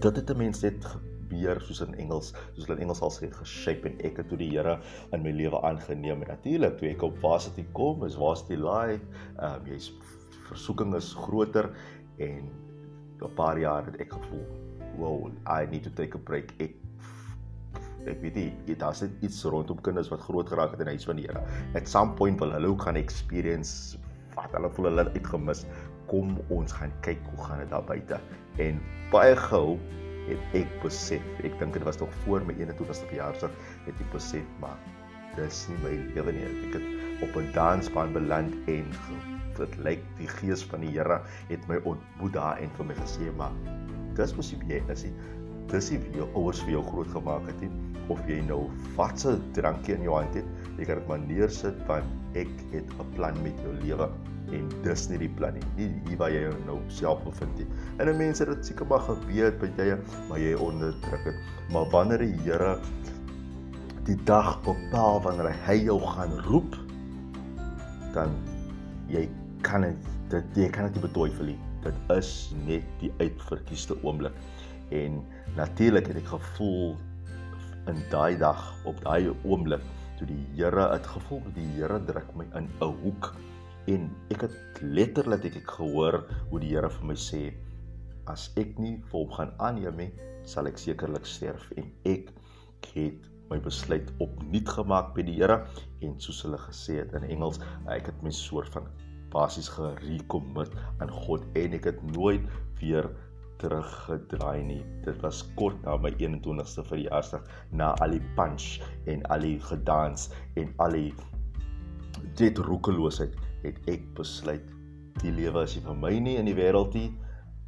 dit 0.00 0.16
het 0.16 0.30
'n 0.30 0.36
mens 0.36 0.60
net 0.62 0.84
weer 1.30 1.60
soos 1.60 1.80
in 1.84 1.94
Engels, 1.94 2.32
soos 2.54 2.66
hulle 2.66 2.78
in 2.78 2.86
Engels 2.86 3.02
al 3.04 3.12
sê 3.14 3.30
geshape 3.32 3.90
en 3.90 3.98
ek 4.06 4.22
het 4.22 4.30
toe 4.30 4.38
die 4.40 4.50
Here 4.52 4.78
in 5.12 5.22
my 5.22 5.32
lewe 5.34 5.60
aangeneem 5.62 6.24
en 6.24 6.32
natuurlik 6.34 6.78
toe 6.78 6.90
ek 6.90 7.04
op 7.06 7.18
varsity 7.24 7.66
kom, 7.76 8.04
is 8.06 8.18
waar's 8.20 8.44
die 8.48 8.60
life, 8.60 9.04
ehm 9.38 9.60
um, 9.60 9.68
jy's 9.68 9.92
versoeking 10.48 10.94
is 10.96 11.12
groter 11.26 11.70
en 12.18 12.48
'n 13.22 13.34
paar 13.36 13.58
jaar 13.58 13.84
het 13.84 14.00
ek 14.00 14.12
gevoel, 14.12 14.46
wow, 14.98 15.30
I 15.46 15.66
need 15.70 15.82
to 15.84 15.90
take 15.90 16.14
a 16.14 16.20
break. 16.20 16.54
Ek 16.58 16.74
ek 18.08 18.20
weet 18.22 18.36
nie, 18.38 18.76
daar's 18.78 19.02
net 19.02 19.12
iets 19.26 19.42
rondom 19.44 19.80
kinders 19.84 20.08
wat 20.08 20.22
groot 20.24 20.48
geraak 20.48 20.72
het 20.72 20.80
in 20.80 20.92
huis 20.94 21.04
van 21.04 21.18
die 21.20 21.26
Here. 21.26 21.42
At 21.74 21.88
some 21.88 22.14
point 22.14 22.40
wil 22.40 22.54
hulle 22.54 22.70
ook 22.72 22.86
gaan 22.86 22.96
experience 22.96 23.98
wat 24.36 24.54
hulle 24.56 24.70
voel 24.70 24.90
hulle 24.90 25.10
uitgemis. 25.12 25.64
Kom 26.08 26.38
ons 26.54 26.72
gaan 26.72 26.92
kyk 27.04 27.20
hoe 27.34 27.44
gaan 27.44 27.58
dit 27.64 27.70
daar 27.74 27.84
buite. 27.84 28.20
En 28.64 28.80
baie 29.12 29.36
gou 29.36 29.76
het 30.28 30.56
ek 30.60 30.78
besef, 30.82 31.24
ek 31.44 31.58
dink 31.60 31.76
dit 31.76 31.84
was 31.86 31.98
nog 32.00 32.12
voor 32.24 32.44
my 32.46 32.54
21ste 32.58 33.08
verjaarsdag, 33.10 33.54
het 33.86 34.00
ek 34.04 34.12
besef 34.12 34.46
maar 34.62 34.78
dis 35.38 35.64
nie 35.70 35.78
my 35.84 35.94
lewe 36.16 36.34
nie. 36.34 36.46
Ek 36.68 36.78
het 36.78 37.24
op 37.26 37.36
'n 37.36 37.50
dansbaan 37.54 38.12
beland 38.12 38.54
en 38.68 38.86
dit 39.58 39.76
lyk 39.86 40.02
die 40.18 40.28
gees 40.38 40.62
van 40.70 40.80
die 40.80 40.92
Here 40.94 41.20
het 41.48 41.66
my 41.68 41.80
ontmoet 41.84 42.32
daar 42.32 42.58
en 42.62 42.70
vir 42.76 42.86
my 42.90 42.94
gesê 42.94 43.30
maar 43.36 43.52
dis 44.18 44.34
mos 44.36 44.52
nie 44.52 44.74
jy 44.74 44.82
is 44.92 45.04
nie. 45.04 45.12
Dis 45.68 45.90
nie 45.90 45.98
wie 45.98 46.20
jou 46.20 46.28
ouers 46.34 46.62
vir 46.64 46.72
jou 46.78 46.84
groot 46.90 47.10
gemaak 47.12 47.46
het 47.46 47.60
nie 47.60 47.70
of 48.08 48.20
jy 48.28 48.40
nou 48.40 48.70
watse 48.96 49.36
drankie 49.52 49.94
in 49.94 50.02
jou 50.02 50.14
hand 50.14 50.34
het. 50.34 50.46
Jy 50.78 50.84
kan 50.84 50.98
dit 50.98 51.08
maar 51.08 51.18
neersit 51.18 51.86
want 51.86 52.06
ek 52.34 52.50
het 52.72 52.88
'n 52.98 53.14
plan 53.14 53.42
met 53.42 53.58
jou 53.60 53.74
lewe 53.82 54.08
en 54.56 54.68
dis 54.84 55.04
nie 55.10 55.20
die 55.22 55.30
plan 55.38 55.56
nie. 55.56 55.64
Nie 55.76 55.88
hier 56.08 56.20
waar 56.20 56.32
jy 56.32 56.42
jou 56.46 56.54
nou 56.66 56.78
self 56.92 57.22
bevind 57.26 57.60
nie. 57.60 57.66
En 58.00 58.10
mense 58.16 58.44
het 58.44 58.52
dit 58.54 58.70
seker 58.70 58.88
maar 58.90 59.04
geweet 59.06 59.58
by 59.60 59.70
tye, 59.78 59.96
maar 60.28 60.40
jy 60.42 60.54
onderdruk 60.64 61.24
dit. 61.28 61.40
Maar 61.74 61.88
wanneer 61.92 62.24
die 62.24 62.36
Here 62.46 62.76
die 64.08 64.16
dag 64.28 64.54
bepaal 64.64 65.20
wanneer 65.26 65.52
hy 65.66 65.76
jou 65.84 65.98
gaan 66.00 66.32
roep, 66.46 66.76
dan 68.14 68.32
jy 69.12 69.26
kan 69.66 69.84
dit 69.84 70.14
dit 70.32 70.62
jy 70.62 70.68
kan 70.72 70.88
dit 70.88 70.98
nie 70.98 71.04
betwyfel 71.08 71.52
nie. 71.52 71.58
Dit 71.84 71.98
is 72.12 72.32
net 72.66 72.88
die 73.00 73.12
uitverkiesde 73.20 73.96
oomblik. 74.02 74.34
En 74.92 75.22
natuurlik 75.56 76.08
het 76.10 76.20
ek 76.20 76.32
gevoel 76.32 76.96
in 77.88 78.00
daai 78.12 78.36
dag 78.40 78.60
op 78.88 78.98
daai 79.04 79.30
oomblik 79.44 79.84
toe 80.18 80.26
die 80.28 80.42
Here 80.58 80.88
het 80.92 81.06
gevoel 81.06 81.40
dat 81.46 81.54
die 81.56 81.68
Here 81.76 82.00
druk 82.04 82.34
my 82.36 82.44
in 82.58 82.68
'n 82.80 82.92
hoek 83.02 83.32
en 83.88 84.10
ek 84.34 84.44
het 84.46 84.82
letterlik 84.82 85.48
ek, 85.48 85.60
ek 85.62 85.72
gehoor 85.78 86.20
hoe 86.50 86.60
die 86.62 86.74
Here 86.74 86.90
vir 86.92 87.08
my 87.10 87.16
sê 87.18 87.42
as 88.28 88.50
ek 88.60 88.76
nie 88.82 88.98
vir 89.08 89.16
hom 89.22 89.32
gaan 89.36 89.54
aanneem 89.64 90.02
nie 90.02 90.10
sal 90.48 90.68
ek 90.70 90.80
sekerlik 90.80 91.26
sterf 91.28 91.70
en 91.80 91.88
ek 92.08 92.32
het 92.94 93.28
my 93.48 93.56
besluit 93.64 94.10
opnuut 94.24 94.68
gemaak 94.76 95.14
by 95.16 95.24
die 95.24 95.38
Here 95.40 95.62
en 96.04 96.18
soos 96.20 96.42
hulle 96.44 96.60
gesê 96.66 97.00
het 97.00 97.14
in 97.16 97.28
Engels 97.32 97.62
ek 97.94 98.12
het 98.12 98.26
my 98.26 98.32
soort 98.34 98.72
van 98.76 98.90
basies 99.32 99.68
gerecommit 99.72 100.72
aan 101.00 101.10
God 101.24 101.44
en 101.60 101.76
ek 101.76 101.90
het 101.90 102.04
nooit 102.12 102.44
weer 102.80 103.08
teruggedraai 103.58 104.62
nie. 104.62 104.82
Dit 105.04 105.18
was 105.24 105.42
kort 105.58 105.78
na 105.82 105.96
my 106.00 106.12
21ste 106.20 106.84
verjaarsdag, 106.86 107.46
na 107.74 107.90
al 108.04 108.14
die 108.14 108.22
punch 108.38 108.78
en 109.10 109.24
al 109.34 109.44
die 109.44 109.58
gedans 109.66 110.28
en 110.60 110.70
al 110.84 110.94
die 110.94 111.10
dit 112.38 112.58
roekeloosheid, 112.62 113.34
het 113.64 113.78
ek 113.90 114.04
besluit 114.18 114.66
die 115.22 115.32
lewe 115.34 115.64
is 115.66 115.76
nie 115.76 115.84
vir 115.86 115.98
my 115.98 116.12
nie 116.22 116.36
in 116.38 116.48
die 116.50 116.56
wêreld 116.58 116.94
nie. 116.94 117.10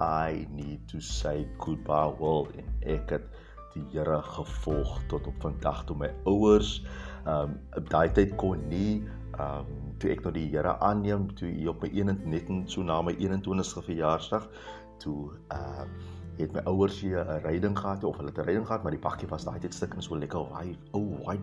I 0.01 0.47
need 0.49 0.87
to 0.89 1.01
say 1.05 1.45
goodbye 1.61 2.15
world 2.19 2.55
en 2.57 2.69
ek 2.89 3.17
het 3.17 3.27
die 3.75 3.85
Here 3.93 4.19
gevolg 4.27 4.99
tot 5.11 5.27
op 5.31 5.43
vandag 5.45 5.85
toe 5.87 5.97
my 5.99 6.09
ouers 6.27 6.81
um 7.29 7.59
op 7.79 7.91
daai 7.93 8.09
tyd 8.17 8.35
kon 8.41 8.63
nie 8.71 9.03
um 9.39 9.69
toe 10.01 10.15
ek 10.15 10.25
nou 10.25 10.33
die 10.35 10.49
Here 10.51 10.77
aanneem 10.81 11.29
toe 11.39 11.53
op 11.71 11.85
my 11.85 11.93
21 11.93 12.33
net 12.33 12.73
so 12.73 12.87
na 12.87 13.01
my 13.05 13.15
21ste 13.19 13.85
verjaarsdag 13.91 14.49
toe 15.05 15.19
uh 15.55 15.87
het 16.43 16.53
my 16.53 16.63
ouers 16.65 17.01
hier 17.01 17.21
'n 17.21 17.41
ryding 17.45 17.79
gehad 17.79 18.05
of 18.05 18.17
hulle 18.17 18.29
het 18.29 18.39
'n 18.39 18.47
ryding 18.49 18.67
gehad 18.67 18.83
maar 18.83 18.93
die 18.93 19.01
bakkie 19.01 19.29
was 19.29 19.45
daai 19.45 19.59
tyd 19.59 19.75
stuk 19.75 19.95
en 19.95 20.03
so 20.03 20.17
lekker 20.17 20.47
hy 20.59 20.77
ou 20.93 21.19
hy 21.27 21.39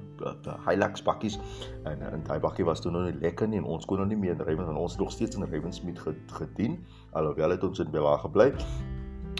Hilux 0.65 1.03
bakkies. 1.03 1.39
En 1.83 2.01
en 2.01 2.23
daai 2.23 2.39
bakkie 2.39 2.65
was 2.65 2.81
toe 2.81 2.91
nog 2.91 3.03
nie 3.03 3.19
lekker 3.21 3.47
nie 3.47 3.57
en 3.57 3.63
ons 3.63 3.85
kon 3.85 3.97
nog 3.97 4.07
nie 4.07 4.17
meer 4.17 4.37
ry 4.45 4.55
want 4.55 4.77
ons 4.77 4.91
het 4.91 5.01
nog 5.01 5.11
steeds 5.11 5.35
in 5.35 5.43
Ravensmeet 5.43 5.99
gedien 6.27 6.85
alhoewel 7.11 7.49
het 7.49 7.63
ons 7.63 7.79
in 7.79 7.91
Bella 7.91 8.17
gebly. 8.17 8.53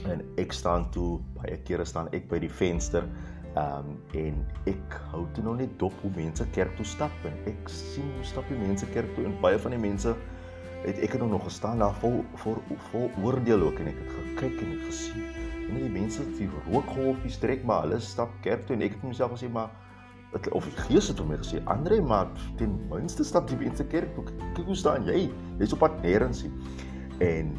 En 0.05 0.21
ek 0.37 0.51
staan 0.51 0.91
toe 0.91 1.19
baie 1.33 1.57
kere 1.57 1.85
staan 1.85 2.07
ek 2.11 2.29
by 2.29 2.39
die 2.39 2.51
venster 2.51 3.03
um 3.57 3.97
en 4.13 4.45
ek 4.69 4.97
hou 5.11 5.25
toe 5.33 5.43
nog 5.43 5.57
net 5.57 5.79
dop 5.81 5.93
hoe 6.01 6.11
mense 6.15 6.45
kerk 6.57 6.75
toe 6.77 6.85
stap 6.85 7.25
en 7.29 7.37
ek 7.49 7.71
sien 7.71 8.09
hoe 8.17 8.25
stap 8.25 8.49
die 8.51 8.59
mense 8.59 8.89
kerk 8.93 9.15
toe 9.15 9.25
en 9.25 9.37
baie 9.41 9.59
van 9.63 9.75
die 9.75 9.81
mense 9.81 10.13
het 10.83 11.01
ek 11.01 11.17
het 11.17 11.25
nog 11.25 11.43
gestaan 11.47 11.81
daar 11.83 11.97
vol 12.03 12.21
vol 12.43 12.61
vol 12.91 13.09
oordeel 13.23 13.69
ook 13.69 13.83
en 13.83 13.91
ek 13.93 13.99
het 14.03 14.15
gekyk 14.19 14.63
en 14.65 14.77
ek 14.77 14.87
gesien 14.91 15.36
en 15.67 15.81
die 15.81 15.91
mense 15.91 16.23
die 16.37 16.49
rookgolfies 16.69 17.37
trek 17.41 17.63
maar 17.67 17.85
hulle 17.85 17.99
stap 18.03 18.31
kerk 18.45 18.65
toe 18.67 18.75
en 18.77 18.85
ek 18.87 18.95
het 18.97 19.03
myself 19.03 19.35
gesê 19.35 19.49
maar 19.51 19.71
het, 20.31 20.49
of 20.55 20.67
die 20.67 20.75
gees 20.87 21.07
het 21.11 21.23
my 21.27 21.39
gesê 21.39 21.61
Andre 21.71 22.01
maar 22.01 22.27
ten 22.59 22.75
minste 22.91 23.25
stap 23.27 23.47
die 23.49 23.57
mense 23.59 23.85
kerk 23.91 24.13
toe. 24.15 24.25
Kyk 24.55 24.67
hoe 24.67 24.77
staan 24.77 25.07
jy? 25.07 25.27
Jy's 25.59 25.75
op 25.75 25.83
pad 25.85 25.97
nêrens 26.03 26.45
en 27.23 27.53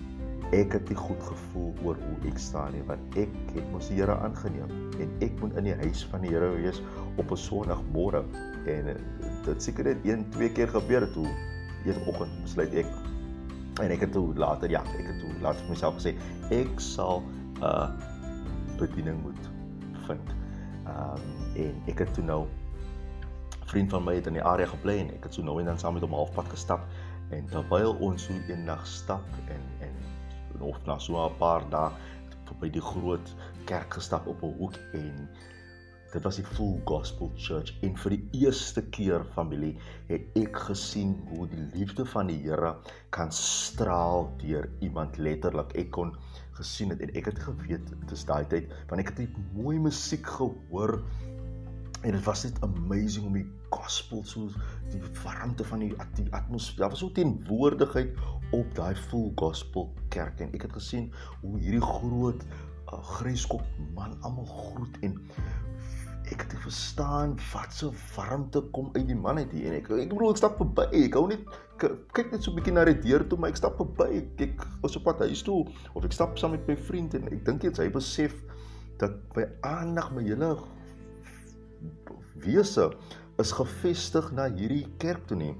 ek 0.56 0.78
het 0.78 0.88
nie 0.88 0.96
goed 0.96 1.20
gevoel 1.20 1.72
oor 1.84 1.98
hoe 2.00 2.30
ek 2.30 2.38
staan 2.40 2.72
nie 2.72 2.84
want 2.88 3.18
ek 3.20 3.32
het 3.52 3.66
mos 3.72 3.90
die 3.90 3.98
Here 3.98 4.14
aangeneem 4.24 4.70
en 5.02 5.10
ek 5.24 5.34
moet 5.42 5.58
in 5.60 5.68
die 5.68 5.76
huis 5.82 6.06
van 6.08 6.24
die 6.24 6.32
Here 6.32 6.48
wees 6.54 6.80
op 7.20 7.32
'n 7.32 7.40
Sondagmôre 7.42 8.24
en 8.64 8.94
dit 9.44 9.62
seker 9.62 9.84
net 9.84 10.04
1 10.04 10.24
2 10.36 10.52
keer 10.56 10.72
gebeur 10.72 11.04
het 11.04 11.12
toe 11.12 11.28
een 11.84 12.00
oggend 12.06 12.32
besluit 12.42 12.74
ek. 12.74 12.88
En 13.80 13.90
ek 13.90 14.00
het 14.00 14.12
toe 14.12 14.34
later 14.34 14.70
ja 14.70 14.80
ek 14.96 15.06
het 15.06 15.20
toe 15.20 15.32
vir 15.40 15.68
myself 15.68 16.00
gesê 16.00 16.16
ek 16.50 16.80
sal 16.80 17.22
'n 17.60 17.92
bediening 18.78 19.22
moet 19.22 19.50
vind. 20.06 20.34
Ehm 20.86 21.12
um, 21.12 21.56
en 21.64 21.82
ek 21.86 21.98
het 21.98 22.14
toe 22.14 22.24
nou 22.24 22.46
vriend 23.68 23.90
van 23.90 24.04
my 24.04 24.14
het 24.14 24.26
in 24.26 24.38
die 24.38 24.44
area 24.44 24.66
gebly 24.66 24.98
en 24.98 25.10
ek 25.14 25.28
het 25.28 25.34
so 25.34 25.42
nou 25.44 25.58
en 25.60 25.68
dan 25.68 25.78
saam 25.78 25.92
met 25.98 26.02
hom 26.02 26.16
halfpad 26.16 26.48
gestap 26.48 26.86
en 27.36 27.48
terwyl 27.52 27.96
ons 28.04 28.24
so 28.28 28.36
eendag 28.48 28.86
stap 28.86 29.24
en 29.52 29.66
en 29.88 30.62
of 30.64 30.78
na 30.86 30.98
so 30.98 31.18
'n 31.24 31.36
paar 31.38 31.66
dae 31.70 31.90
by 32.60 32.70
die 32.72 32.82
groot 32.82 33.34
kerk 33.68 33.94
gestap 33.94 34.26
op 34.26 34.42
'n 34.42 34.54
hoek 34.58 34.76
en 34.92 35.28
dit 36.12 36.22
was 36.24 36.36
die 36.36 36.44
Full 36.44 36.80
Gospel 36.84 37.30
Church 37.36 37.74
en 37.82 37.96
vir 37.96 38.10
die 38.16 38.28
eerste 38.46 38.82
keer 38.96 39.24
familie 39.34 39.76
het 40.08 40.22
ek 40.40 40.56
gesien 40.70 41.12
hoe 41.28 41.48
die 41.48 41.66
liefde 41.74 42.06
van 42.06 42.26
die 42.26 42.38
Here 42.42 42.76
kan 43.10 43.32
straal 43.32 44.32
deur 44.40 44.70
iemand 44.80 45.18
letterlik 45.18 45.76
ek 45.76 45.90
kon 45.90 46.16
gesien 46.58 46.92
het 46.94 47.02
en 47.04 47.14
ek 47.18 47.30
het 47.32 47.40
geweet 47.46 47.90
dit 47.90 48.14
is 48.14 48.24
daai 48.28 48.44
tyd 48.52 48.72
want 48.90 49.02
ek 49.02 49.12
het 49.12 49.24
net 49.24 49.40
mooi 49.56 49.78
musiek 49.88 50.26
gehoor 50.38 50.98
en 52.02 52.14
dit 52.14 52.24
was 52.24 52.44
net 52.46 52.58
amazing 52.62 53.26
om 53.26 53.36
die 53.38 53.46
gospel 53.74 54.22
so 54.24 54.48
die 54.92 55.02
warmte 55.22 55.64
van 55.66 55.82
die, 55.82 55.92
die 56.16 56.28
atmosfeer 56.36 56.84
daar 56.84 56.94
was 56.94 57.02
so 57.02 57.12
teenwoordigheid 57.12 58.14
op 58.56 58.74
daai 58.78 58.94
full 59.08 59.32
gospel 59.40 59.90
kerk 60.14 60.40
en 60.44 60.54
ek 60.56 60.68
het 60.68 60.76
gesien 60.78 61.10
hoe 61.42 61.58
hierdie 61.58 61.84
groot 61.84 62.44
uh, 62.46 63.00
gryskop 63.18 63.64
man 63.96 64.16
almal 64.22 64.46
groet 64.46 65.00
en 65.06 65.18
ek 66.28 66.44
het 66.44 66.56
verstaan 66.62 67.36
wat 67.52 67.72
so 67.72 67.92
warmte 68.14 68.60
kom 68.76 68.90
uit 68.94 69.06
die 69.08 69.16
man 69.16 69.38
uit 69.38 69.52
hier 69.52 69.70
en 69.72 69.78
ek 69.78 69.90
ek 69.90 70.12
bedoel 70.12 70.34
ek 70.34 70.42
stap 70.42 70.58
verby 70.60 70.88
ek 71.04 71.18
hou 71.18 71.26
net 71.30 71.44
kyk 71.78 72.32
net 72.32 72.42
so 72.42 72.50
'n 72.50 72.58
bietjie 72.58 72.74
na 72.74 72.84
die 72.84 72.98
deur 73.06 73.26
toe 73.28 73.38
maar 73.38 73.50
ek 73.50 73.60
stap 73.60 73.78
verby 73.80 74.24
ek 74.48 74.66
was 74.82 74.96
op 74.96 75.04
pad 75.08 75.24
huis 75.24 75.42
toe 75.42 75.64
of 75.94 76.04
ek 76.04 76.12
stap 76.12 76.38
saam 76.38 76.56
met 76.56 76.66
my 76.68 76.76
vriend 76.76 77.14
en 77.14 77.30
ek 77.32 77.44
dink 77.44 77.62
jy 77.64 77.72
hy 77.78 77.88
besef 77.88 78.34
dat 78.98 79.14
my 79.36 79.46
aandag 79.62 80.10
my 80.12 80.22
hele 80.22 80.56
wese 82.42 82.90
is 83.38 83.52
gefestig 83.54 84.30
na 84.34 84.48
hierdie 84.50 84.86
kerk 84.98 85.26
toe 85.30 85.38
nie. 85.38 85.54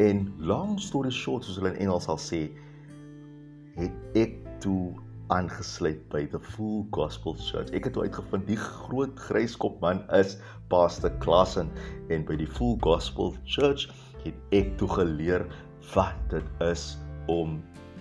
En 0.00 0.26
long 0.38 0.78
story 0.82 1.12
short 1.14 1.46
soos 1.46 1.60
hulle 1.60 1.74
in 1.74 1.86
Engels 1.86 2.08
sal 2.08 2.18
sê 2.18 2.42
het 3.78 4.18
ek 4.18 4.34
toe 4.64 4.90
aangesluit 5.30 6.02
by 6.10 6.24
the 6.26 6.40
Full 6.40 6.86
Gospel 6.94 7.36
Church. 7.38 7.70
Ek 7.76 7.86
het 7.86 7.98
uitgevind 7.98 8.48
die 8.50 8.58
groot 8.58 9.18
gryskop 9.28 9.78
man 9.82 10.02
is 10.16 10.36
Pastor 10.72 11.12
Klassen 11.22 11.70
en 12.10 12.26
by 12.26 12.36
die 12.40 12.48
Full 12.50 12.76
Gospel 12.82 13.36
Church 13.46 13.86
het 14.24 14.56
ek 14.56 14.74
toe 14.80 14.88
geleer 14.90 15.46
wat 15.94 16.18
dit 16.32 16.64
is 16.66 16.96
om 17.30 17.60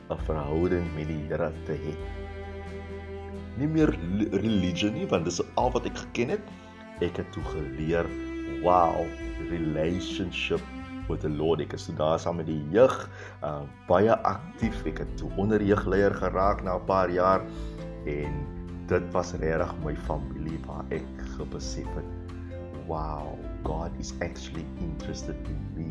'n 0.10 0.18
verhouding 0.26 0.86
met 0.96 1.08
die 1.08 1.22
Here 1.30 1.52
te 1.66 1.78
hê. 1.78 1.94
Nie 3.60 3.68
meer 3.68 3.94
religie 4.32 4.90
nie, 4.92 5.06
want 5.06 5.26
dis 5.26 5.42
al 5.56 5.72
wat 5.72 5.86
ek 5.86 5.98
geken 5.98 6.30
het. 6.30 6.46
Ek 7.02 7.18
het 7.18 7.32
toe 7.32 7.44
geleer, 7.54 8.06
wow, 8.64 9.06
relationship 9.50 10.62
with 11.10 11.22
the 11.22 11.30
Lord. 11.30 11.62
Ek 11.62 11.74
is 11.74 11.86
toe 11.90 11.96
daar 11.98 12.20
saam 12.20 12.40
met 12.40 12.48
die 12.50 12.62
jeug, 12.74 12.96
uh 13.44 13.66
baie 13.90 14.16
aktief. 14.30 14.86
Ek 14.90 15.02
het 15.04 15.12
toe 15.18 15.32
onderjeugleier 15.42 16.16
geraak 16.22 16.64
na 16.64 16.78
'n 16.78 16.86
paar 16.86 17.12
jaar 17.12 17.42
en 18.06 18.34
dit 18.88 19.12
was 19.14 19.34
regtig 19.34 19.74
my 19.86 19.96
familie 20.08 20.60
waar 20.66 20.86
ek 20.90 21.06
gebesef 21.38 21.90
het, 21.94 22.10
wow, 22.88 23.38
God 23.64 23.92
is 24.00 24.14
actually 24.22 24.66
interested 24.82 25.36
in 25.46 25.60
me. 25.76 25.90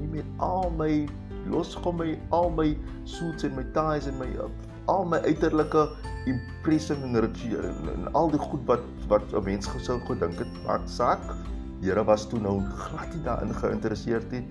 Nie 0.00 0.08
met 0.08 0.26
al 0.38 0.70
my 0.70 1.06
loskom 1.46 2.00
my 2.02 2.18
al 2.30 2.50
my 2.50 2.76
suits 3.04 3.44
en 3.46 3.54
my 3.54 3.64
ties 3.74 4.06
en 4.06 4.18
my 4.18 4.28
al 4.86 5.04
my 5.04 5.18
uiterlike 5.26 5.88
impressive 6.26 7.02
en 7.02 7.20
rituele 7.20 7.92
en 7.92 8.12
al 8.12 8.30
die 8.30 8.42
goed 8.42 8.64
wat 8.66 8.82
wat 9.08 9.22
'n 9.32 9.44
mens 9.44 9.66
gesou 9.66 10.00
gedink 10.06 10.38
het, 10.38 10.50
maak 10.66 10.82
saak 10.86 11.22
Here 11.82 12.04
was 12.04 12.24
toe 12.28 12.40
nou 12.40 12.60
glad 12.72 13.12
nie 13.12 13.22
daarin 13.26 13.52
geïnteresseerd 13.54 14.30
nie. 14.32 14.42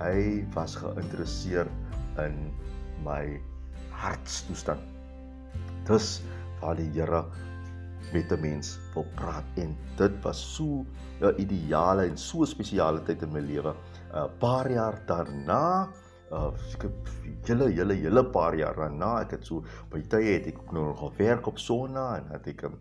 Hy 0.00 0.42
was 0.56 0.74
geïnteresseerd 0.80 2.18
in 2.24 2.50
my 3.06 3.38
hartstoestand. 3.94 4.82
Dis 5.86 6.20
waar 6.60 6.76
die 6.78 6.90
Here 6.94 7.24
met 8.12 8.32
'n 8.32 8.40
mens 8.40 8.78
wil 8.94 9.06
praat 9.16 9.44
en 9.56 9.76
dit 9.96 10.14
was 10.24 10.40
so 10.56 10.84
'n 11.22 11.34
ideale 11.38 12.08
en 12.10 12.16
so 12.18 12.44
spesiale 12.44 13.02
tyd 13.02 13.22
in 13.22 13.32
my 13.32 13.40
lewe. 13.40 13.74
'n 14.12 14.28
Paar 14.38 14.70
jaar 14.70 14.98
daarna 15.06 15.88
uh 16.32 16.50
ek 16.74 16.86
hele 17.46 17.68
hele 17.76 17.94
hele 17.94 18.24
paar 18.34 18.54
jaar 18.56 18.76
daarna 18.78 19.20
ek 19.20 19.36
het 19.36 19.46
so 19.46 19.64
by 19.92 20.00
tye 20.14 20.36
het 20.38 20.46
ek 20.52 20.58
ook 20.62 20.72
nou 20.72 20.84
nog 20.88 21.00
gewerk 21.02 21.46
op 21.50 21.58
Sonna 21.58 22.06
en 22.18 22.30
het 22.32 22.46
ek 22.54 22.64
um, 22.68 22.78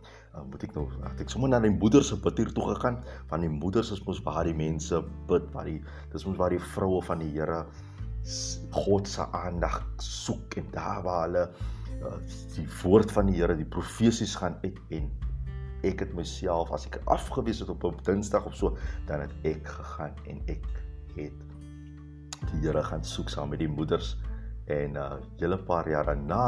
moet 0.52 0.64
ek 0.64 0.76
nou 0.78 0.86
het 1.04 1.24
ek 1.26 1.32
sommer 1.34 1.52
na 1.52 1.60
die 1.64 1.74
moeders 1.74 2.12
se 2.12 2.18
bidtier 2.24 2.52
toe 2.56 2.70
gegaan. 2.70 3.02
Van 3.32 3.44
die 3.44 3.52
moeders 3.52 3.92
is 3.92 4.04
mos 4.08 4.22
waar 4.24 4.48
die 4.48 4.56
mense 4.56 5.02
bid 5.28 5.50
waar 5.56 5.68
die 5.68 5.82
dis 6.14 6.26
mos 6.28 6.40
waar 6.40 6.56
die 6.56 6.64
vroue 6.72 7.02
van 7.04 7.20
die 7.24 7.32
Here 7.34 7.66
God 8.72 9.10
se 9.10 9.26
aandag 9.36 9.82
soek 10.00 10.58
en 10.62 10.70
daar 10.72 11.02
waar 11.04 11.26
hulle 11.26 11.46
uh, 12.06 12.18
die 12.56 12.68
woord 12.84 13.12
van 13.12 13.28
die 13.32 13.40
Here, 13.42 13.58
die 13.58 13.68
profesies 13.68 14.38
gaan 14.40 14.60
uit 14.64 14.80
en 14.94 15.10
ek 15.88 16.06
het 16.06 16.12
myself 16.14 16.72
as 16.72 16.86
ek 16.88 17.00
afgewees 17.10 17.64
het 17.64 17.74
op 17.74 17.84
'n 17.90 18.04
Dinsdag 18.06 18.46
of 18.46 18.56
so, 18.56 18.78
dan 19.10 19.26
het 19.26 19.34
ek 19.44 19.68
gegaan 19.68 20.16
en 20.30 20.44
ek 20.48 20.68
het 21.18 21.51
die 22.50 22.62
Here 22.66 22.84
gaan 22.84 23.04
soek 23.06 23.30
saam 23.30 23.52
met 23.54 23.62
die 23.62 23.70
moeders 23.72 24.16
en 24.72 24.98
uh 25.00 25.20
julle 25.42 25.58
paar 25.68 25.90
jaar 25.90 26.08
daarna 26.10 26.44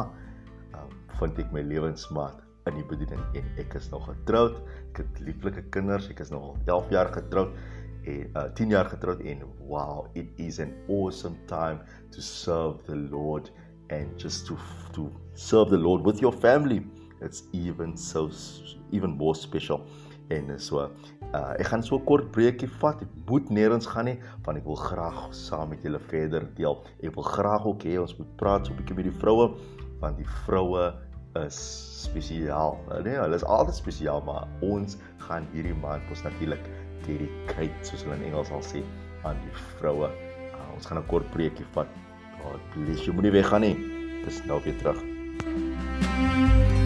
uh, 0.74 0.88
vind 1.20 1.40
ek 1.44 1.52
my 1.56 1.64
lewensmaat 1.66 2.42
in 2.70 2.78
die 2.80 2.86
bediening 2.88 3.22
en 3.36 3.48
ek 3.60 3.76
is 3.80 3.90
nog 3.92 4.06
getroud. 4.08 4.60
Ek 4.92 5.04
het 5.04 5.24
lieflike 5.26 5.66
kinders. 5.76 6.08
Ek 6.12 6.22
is 6.24 6.32
nog 6.32 6.54
al 6.54 6.58
11 6.78 6.94
jaar 6.96 7.12
getroud 7.16 7.58
en 8.08 8.40
uh 8.40 8.48
10 8.60 8.76
jaar 8.76 8.90
getroud 8.92 9.24
en 9.28 9.44
wow, 9.68 10.08
it 10.20 10.32
is 10.38 10.60
an 10.64 10.74
awesome 10.88 11.38
time 11.52 11.84
to 12.12 12.22
serve 12.22 12.84
the 12.88 12.96
Lord 12.96 13.52
and 13.92 14.20
just 14.20 14.48
to 14.48 14.58
to 14.96 15.10
serve 15.36 15.70
the 15.70 15.82
Lord 15.82 16.06
with 16.06 16.22
your 16.24 16.34
family. 16.34 16.84
It's 17.22 17.44
even 17.54 17.98
so 17.98 18.30
even 18.92 19.18
more 19.18 19.36
special. 19.36 19.86
En 20.30 20.60
so 20.60 20.90
uh 21.34 21.54
ek 21.60 21.68
gaan 21.72 21.84
so 21.84 21.98
'n 21.98 22.06
kort 22.06 22.32
breekie 22.32 22.70
vat. 22.82 23.02
Ek 23.02 23.12
moet 23.30 23.50
nêrens 23.50 23.88
gaan 23.88 24.06
nie, 24.06 24.20
want 24.46 24.58
ek 24.58 24.66
wil 24.66 24.76
graag 24.76 25.34
saam 25.34 25.70
met 25.70 25.82
julle 25.82 26.00
verder 26.00 26.46
deel. 26.56 26.84
Ek 27.02 27.16
wil 27.16 27.24
graag 27.24 27.66
ook 27.66 27.84
hê 27.84 27.98
ons 28.02 28.18
moet 28.18 28.36
praat 28.38 28.68
so 28.68 28.74
'n 28.74 28.78
bietjie 28.78 28.96
met 28.96 29.06
die 29.10 29.20
vroue, 29.24 29.48
want 30.02 30.18
die 30.18 30.30
vroue 30.46 30.94
is 31.46 31.58
spesiaal. 32.04 32.78
Nee, 33.04 33.18
hulle 33.18 33.36
is 33.36 33.44
altyd 33.46 33.76
spesiaal, 33.76 34.22
maar 34.22 34.48
ons 34.62 34.98
gaan 35.18 35.48
hierdie 35.54 35.74
maand 35.74 36.04
mos 36.10 36.24
natuurlik 36.24 36.62
dedicate 37.06 37.74
soos 37.82 38.04
hulle 38.04 38.16
in 38.16 38.30
Engels 38.30 38.48
sal 38.48 38.62
sê 38.62 38.84
aan 39.24 39.38
die 39.42 39.56
vroue. 39.80 40.10
Uh, 40.54 40.76
ons 40.76 40.86
gaan 40.86 41.00
'n 41.00 41.08
kort 41.08 41.26
preekie 41.32 41.66
vat. 41.74 41.88
God 42.44 42.62
bless 42.76 43.06
you. 43.06 43.14
Moenie 43.14 43.32
weggaan 43.32 43.62
nie. 43.62 43.76
Dis 44.26 44.46
nou 44.46 44.62
weer 44.64 44.78
terug. 44.78 45.02
Thank 46.14 46.72
you 46.72 46.83